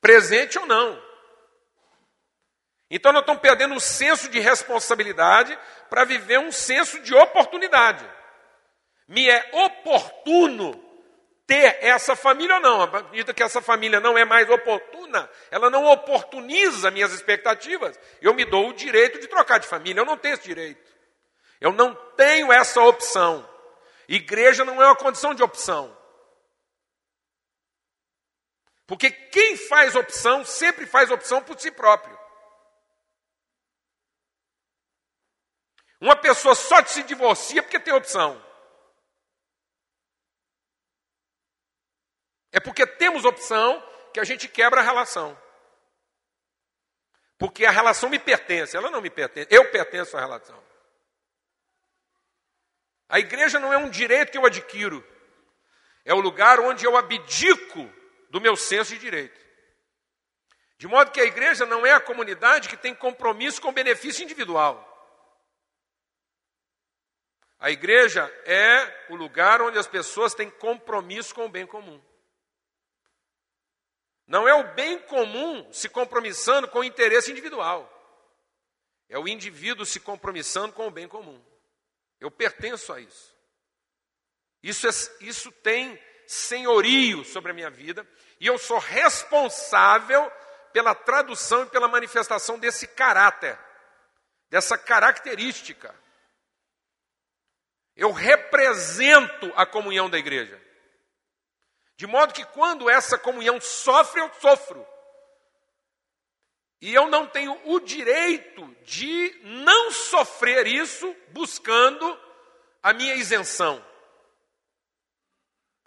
[0.00, 1.02] Presente ou não.
[2.90, 5.58] Então nós estamos perdendo o senso de responsabilidade
[5.90, 8.08] para viver um senso de oportunidade.
[9.06, 10.91] Me é oportuno
[11.52, 12.82] ter essa família ou não.
[12.82, 18.32] À medida que essa família não é mais oportuna, ela não oportuniza minhas expectativas, eu
[18.32, 20.00] me dou o direito de trocar de família.
[20.00, 20.90] Eu não tenho esse direito.
[21.60, 23.46] Eu não tenho essa opção.
[24.08, 25.94] Igreja não é uma condição de opção.
[28.86, 32.18] Porque quem faz opção sempre faz opção por si próprio.
[36.00, 38.42] Uma pessoa só se divorcia porque tem opção.
[42.52, 45.40] É porque temos opção que a gente quebra a relação.
[47.38, 50.62] Porque a relação me pertence, ela não me pertence, eu pertenço à relação.
[53.08, 55.04] A igreja não é um direito que eu adquiro,
[56.04, 57.90] é o lugar onde eu abdico
[58.30, 59.40] do meu senso de direito.
[60.78, 64.22] De modo que a igreja não é a comunidade que tem compromisso com o benefício
[64.22, 64.88] individual.
[67.58, 72.02] A igreja é o lugar onde as pessoas têm compromisso com o bem comum.
[74.26, 77.88] Não é o bem comum se compromissando com o interesse individual.
[79.08, 81.42] É o indivíduo se compromissando com o bem comum.
[82.20, 83.36] Eu pertenço a isso.
[84.62, 84.90] Isso, é,
[85.20, 88.08] isso tem senhorio sobre a minha vida
[88.38, 90.30] e eu sou responsável
[90.72, 93.58] pela tradução e pela manifestação desse caráter,
[94.48, 95.94] dessa característica.
[97.96, 100.61] Eu represento a comunhão da igreja.
[101.96, 104.86] De modo que quando essa comunhão sofre, eu sofro.
[106.80, 112.20] E eu não tenho o direito de não sofrer isso buscando
[112.82, 113.84] a minha isenção.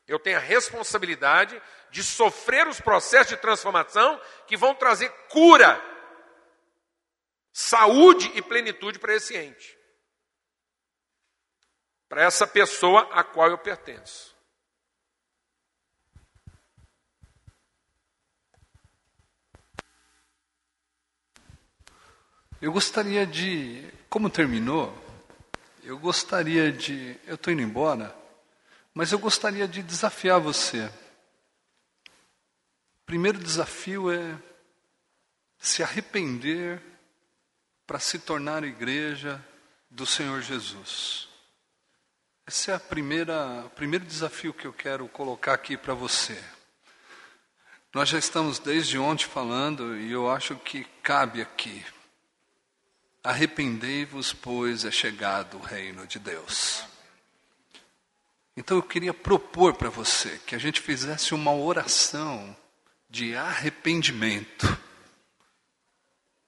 [0.07, 5.81] Eu tenho a responsabilidade de sofrer os processos de transformação que vão trazer cura,
[7.51, 9.77] saúde e plenitude para esse ente,
[12.07, 14.34] para essa pessoa a qual eu pertenço.
[22.65, 24.91] Eu gostaria de, como terminou,
[25.83, 28.11] eu gostaria de, eu estou indo embora,
[28.91, 30.89] mas eu gostaria de desafiar você.
[32.07, 34.35] O primeiro desafio é
[35.59, 36.81] se arrepender
[37.85, 39.39] para se tornar igreja
[39.87, 41.29] do Senhor Jesus.
[42.47, 46.43] Esse é a primeira, o primeiro desafio que eu quero colocar aqui para você.
[47.93, 51.85] Nós já estamos desde ontem falando e eu acho que cabe aqui.
[53.25, 56.83] Arrependei-vos, pois é chegado o reino de Deus.
[58.55, 62.55] Então eu queria propor para você que a gente fizesse uma oração
[63.09, 64.77] de arrependimento,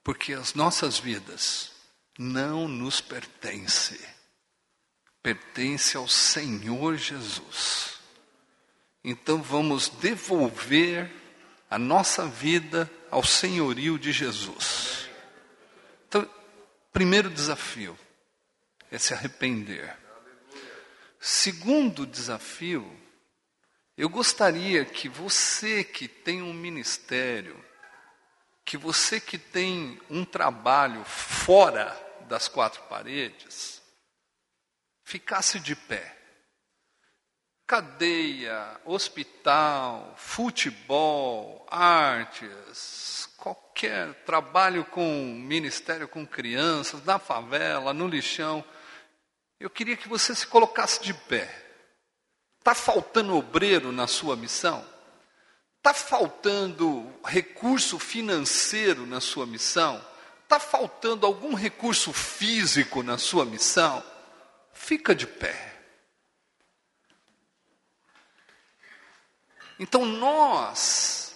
[0.03, 1.71] porque as nossas vidas
[2.15, 3.99] não nos pertencem,
[5.23, 7.97] pertence ao Senhor Jesus.
[9.03, 11.11] Então vamos devolver
[11.71, 15.09] a nossa vida ao senhorio de Jesus.
[16.97, 17.95] Primeiro desafio
[18.89, 19.95] é se arrepender.
[21.19, 22.91] Segundo desafio,
[23.95, 27.63] eu gostaria que você que tem um ministério,
[28.65, 31.95] que você que tem um trabalho fora
[32.27, 33.79] das quatro paredes,
[35.03, 36.17] ficasse de pé.
[37.67, 48.63] Cadeia, hospital, futebol, artes, qualquer trabalho com ministério com crianças, na favela, no lixão,
[49.59, 51.49] eu queria que você se colocasse de pé.
[52.59, 54.85] Está faltando obreiro na sua missão?
[55.77, 60.03] Está faltando recurso financeiro na sua missão?
[60.43, 64.03] Está faltando algum recurso físico na sua missão?
[64.73, 65.75] Fica de pé.
[69.79, 71.35] Então nós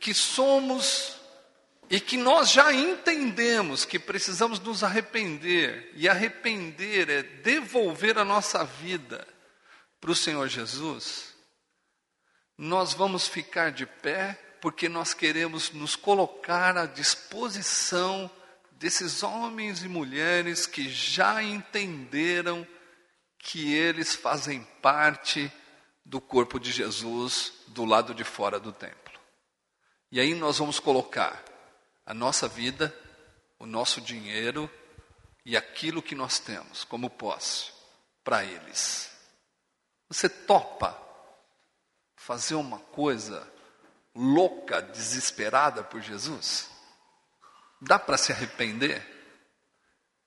[0.00, 1.15] que somos
[1.88, 8.64] e que nós já entendemos que precisamos nos arrepender, e arrepender é devolver a nossa
[8.64, 9.26] vida
[10.00, 11.34] para o Senhor Jesus,
[12.58, 18.28] nós vamos ficar de pé porque nós queremos nos colocar à disposição
[18.72, 22.66] desses homens e mulheres que já entenderam
[23.38, 25.52] que eles fazem parte
[26.04, 29.20] do corpo de Jesus do lado de fora do templo.
[30.10, 31.44] E aí nós vamos colocar
[32.06, 32.96] a nossa vida,
[33.58, 34.70] o nosso dinheiro
[35.44, 37.72] e aquilo que nós temos como posse
[38.22, 39.10] para eles.
[40.08, 40.96] Você topa
[42.14, 43.46] fazer uma coisa
[44.14, 46.70] louca, desesperada por Jesus?
[47.80, 49.04] Dá para se arrepender?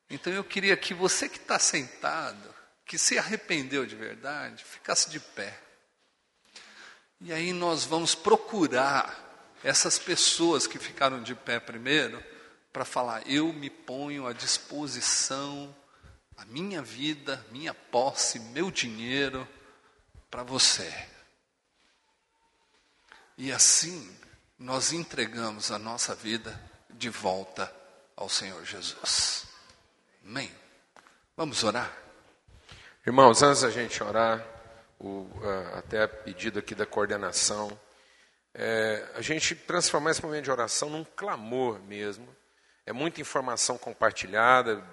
[0.10, 2.54] Então eu queria que você que está sentado,
[2.86, 5.58] que se arrependeu de verdade, ficasse de pé.
[7.22, 9.29] E aí nós vamos procurar
[9.64, 12.24] essas pessoas que ficaram de pé primeiro
[12.72, 15.76] para falar: eu me ponho à disposição,
[16.38, 19.48] a minha vida, minha posse, meu dinheiro
[20.30, 20.92] para você.
[23.38, 24.18] E assim
[24.58, 26.60] nós entregamos a nossa vida
[26.90, 27.74] de volta
[28.16, 29.46] ao Senhor Jesus.
[30.26, 30.52] Amém.
[31.36, 31.96] Vamos orar?
[33.08, 34.46] Irmãos, antes da gente orar,
[35.00, 37.80] o, uh, até a pedido aqui da coordenação,
[38.54, 42.28] é, a gente transformar esse momento de oração num clamor mesmo.
[42.86, 44.84] É muita informação compartilhada,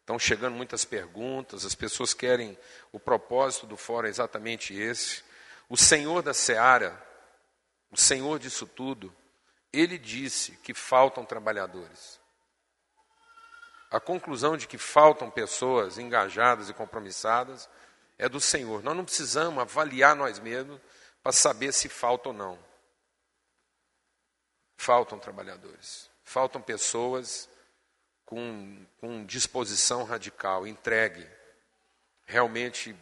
[0.00, 2.56] estão chegando muitas perguntas, as pessoas querem.
[2.92, 5.22] O propósito do fórum é exatamente esse.
[5.68, 7.00] O Senhor da seara,
[7.90, 9.14] o Senhor disso tudo,
[9.72, 12.18] ele disse que faltam trabalhadores.
[13.90, 17.68] A conclusão de que faltam pessoas engajadas e compromissadas
[18.18, 18.82] é do Senhor.
[18.82, 20.80] Nós não precisamos avaliar nós mesmos
[21.22, 22.58] para saber se falta ou não.
[24.76, 27.48] Faltam trabalhadores, faltam pessoas
[28.24, 31.26] com, com disposição radical, entregue,
[32.24, 32.94] realmente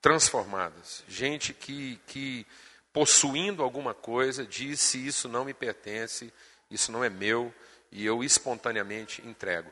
[0.00, 1.02] transformadas.
[1.08, 2.46] Gente que, que,
[2.92, 6.32] possuindo alguma coisa, disse: Isso não me pertence,
[6.70, 7.52] isso não é meu,
[7.90, 9.70] e eu espontaneamente entrego.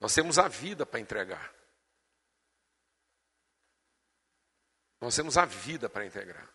[0.00, 1.52] Nós temos a vida para entregar.
[5.00, 6.48] Nós temos a vida para entregar.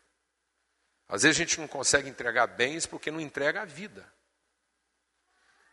[1.10, 4.06] Às vezes a gente não consegue entregar bens porque não entrega a vida.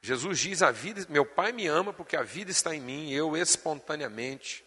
[0.00, 3.14] Jesus diz: a vida, meu Pai me ama porque a vida está em mim e
[3.14, 4.64] eu espontaneamente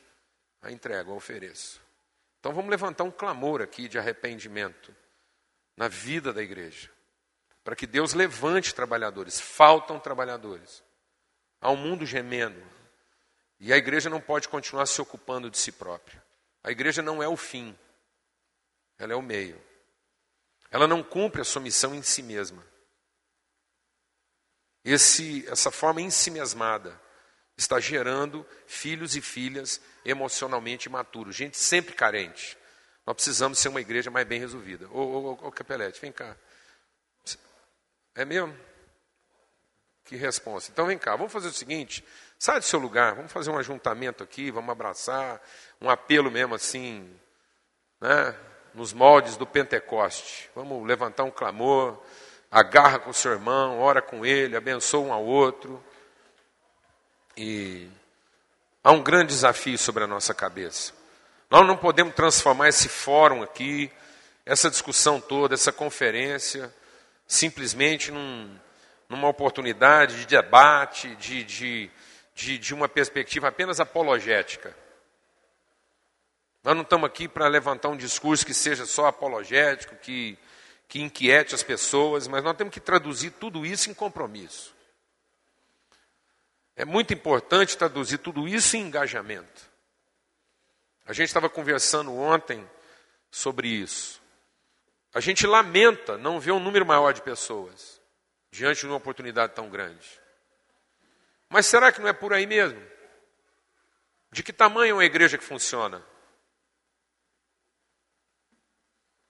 [0.61, 1.81] a entrego, a ofereço.
[2.39, 4.95] Então vamos levantar um clamor aqui de arrependimento
[5.75, 6.89] na vida da igreja,
[7.63, 9.39] para que Deus levante trabalhadores.
[9.39, 10.83] Faltam trabalhadores.
[11.61, 12.61] Há um mundo gemendo
[13.59, 16.23] e a igreja não pode continuar se ocupando de si própria.
[16.63, 17.77] A igreja não é o fim,
[18.97, 19.66] ela é o meio.
[20.69, 22.65] Ela não cumpre a sua missão em si mesma.
[24.83, 26.99] Esse, essa forma ensimesmada
[27.57, 32.57] está gerando filhos e filhas emocionalmente imaturos, gente sempre carente.
[33.05, 34.87] Nós precisamos ser uma igreja mais bem resolvida.
[34.89, 36.35] Ô, ô, ô, Capelete, vem cá.
[38.13, 38.57] É mesmo?
[40.03, 40.71] Que resposta.
[40.71, 42.03] Então vem cá, vamos fazer o seguinte:
[42.39, 45.41] sai do seu lugar, vamos fazer um ajuntamento aqui, vamos abraçar,
[45.81, 47.13] um apelo mesmo assim,
[47.99, 48.35] né?
[48.77, 50.51] Nos moldes do Pentecoste.
[50.55, 51.97] Vamos levantar um clamor,
[52.51, 55.83] agarra com o seu irmão, ora com ele, abençoa um ao outro.
[57.35, 57.89] E
[58.83, 60.93] há um grande desafio sobre a nossa cabeça.
[61.49, 63.91] Nós não podemos transformar esse fórum aqui,
[64.45, 66.71] essa discussão toda, essa conferência,
[67.25, 68.59] simplesmente num,
[69.09, 71.91] numa oportunidade de debate, de, de,
[72.35, 74.75] de, de uma perspectiva apenas apologética.
[76.67, 80.37] Nós não estamos aqui para levantar um discurso que seja só apologético, que,
[80.85, 84.75] que inquiete as pessoas, mas nós temos que traduzir tudo isso em compromisso.
[86.75, 89.61] É muito importante traduzir tudo isso em engajamento.
[91.05, 92.69] A gente estava conversando ontem
[93.31, 94.21] sobre isso.
[95.13, 98.01] A gente lamenta não ver um número maior de pessoas
[98.51, 100.19] diante de uma oportunidade tão grande.
[101.47, 102.85] Mas será que não é por aí mesmo?
[104.33, 106.03] De que tamanho é uma igreja que funciona?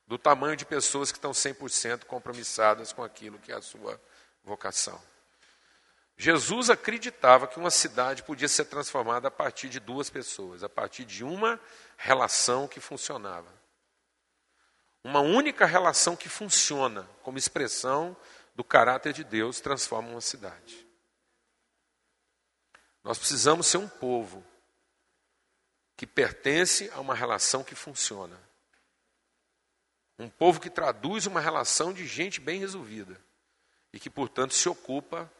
[0.08, 4.02] Do tamanho de pessoas que estão 100% compromissadas com aquilo que é a sua
[4.44, 5.00] vocação.
[6.16, 11.06] Jesus acreditava que uma cidade podia ser transformada a partir de duas pessoas, a partir
[11.06, 11.60] de uma
[11.96, 13.54] relação que funcionava.
[15.04, 18.18] Uma única relação que funciona como expressão
[18.56, 20.88] do caráter de Deus transforma uma cidade.
[23.04, 24.44] Nós precisamos ser um povo
[25.96, 28.47] que pertence a uma relação que funciona.
[30.20, 33.20] Um povo que traduz uma relação de gente bem resolvida
[33.94, 35.32] e que, portanto, se ocupa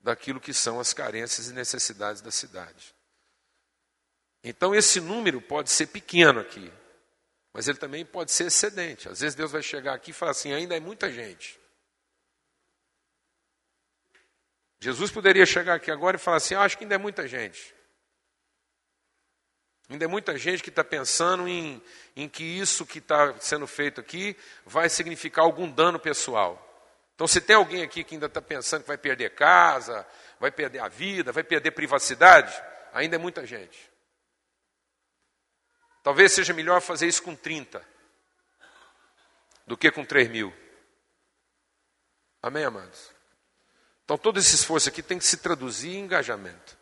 [0.00, 2.94] daquilo que são as carências e necessidades da cidade.
[4.42, 6.72] Então, esse número pode ser pequeno aqui,
[7.52, 9.08] mas ele também pode ser excedente.
[9.08, 11.58] Às vezes, Deus vai chegar aqui e falar assim: ainda é muita gente.
[14.78, 17.74] Jesus poderia chegar aqui agora e falar assim: ah, acho que ainda é muita gente.
[19.88, 21.82] Ainda é muita gente que está pensando em,
[22.16, 24.34] em que isso que está sendo feito aqui
[24.64, 26.62] vai significar algum dano pessoal.
[27.14, 30.06] Então, se tem alguém aqui que ainda está pensando que vai perder casa,
[30.40, 32.52] vai perder a vida, vai perder privacidade,
[32.92, 33.90] ainda é muita gente.
[36.02, 37.86] Talvez seja melhor fazer isso com 30
[39.66, 40.54] do que com 3 mil.
[42.42, 43.12] Amém, amados?
[44.04, 46.78] Então, todo esse esforço aqui tem que se traduzir em engajamento,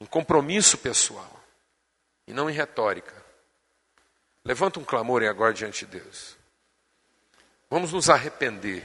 [0.00, 1.40] em compromisso pessoal,
[2.26, 3.21] e não em retórica.
[4.44, 6.36] Levanta um clamor aí agora diante de Deus.
[7.70, 8.84] Vamos nos arrepender.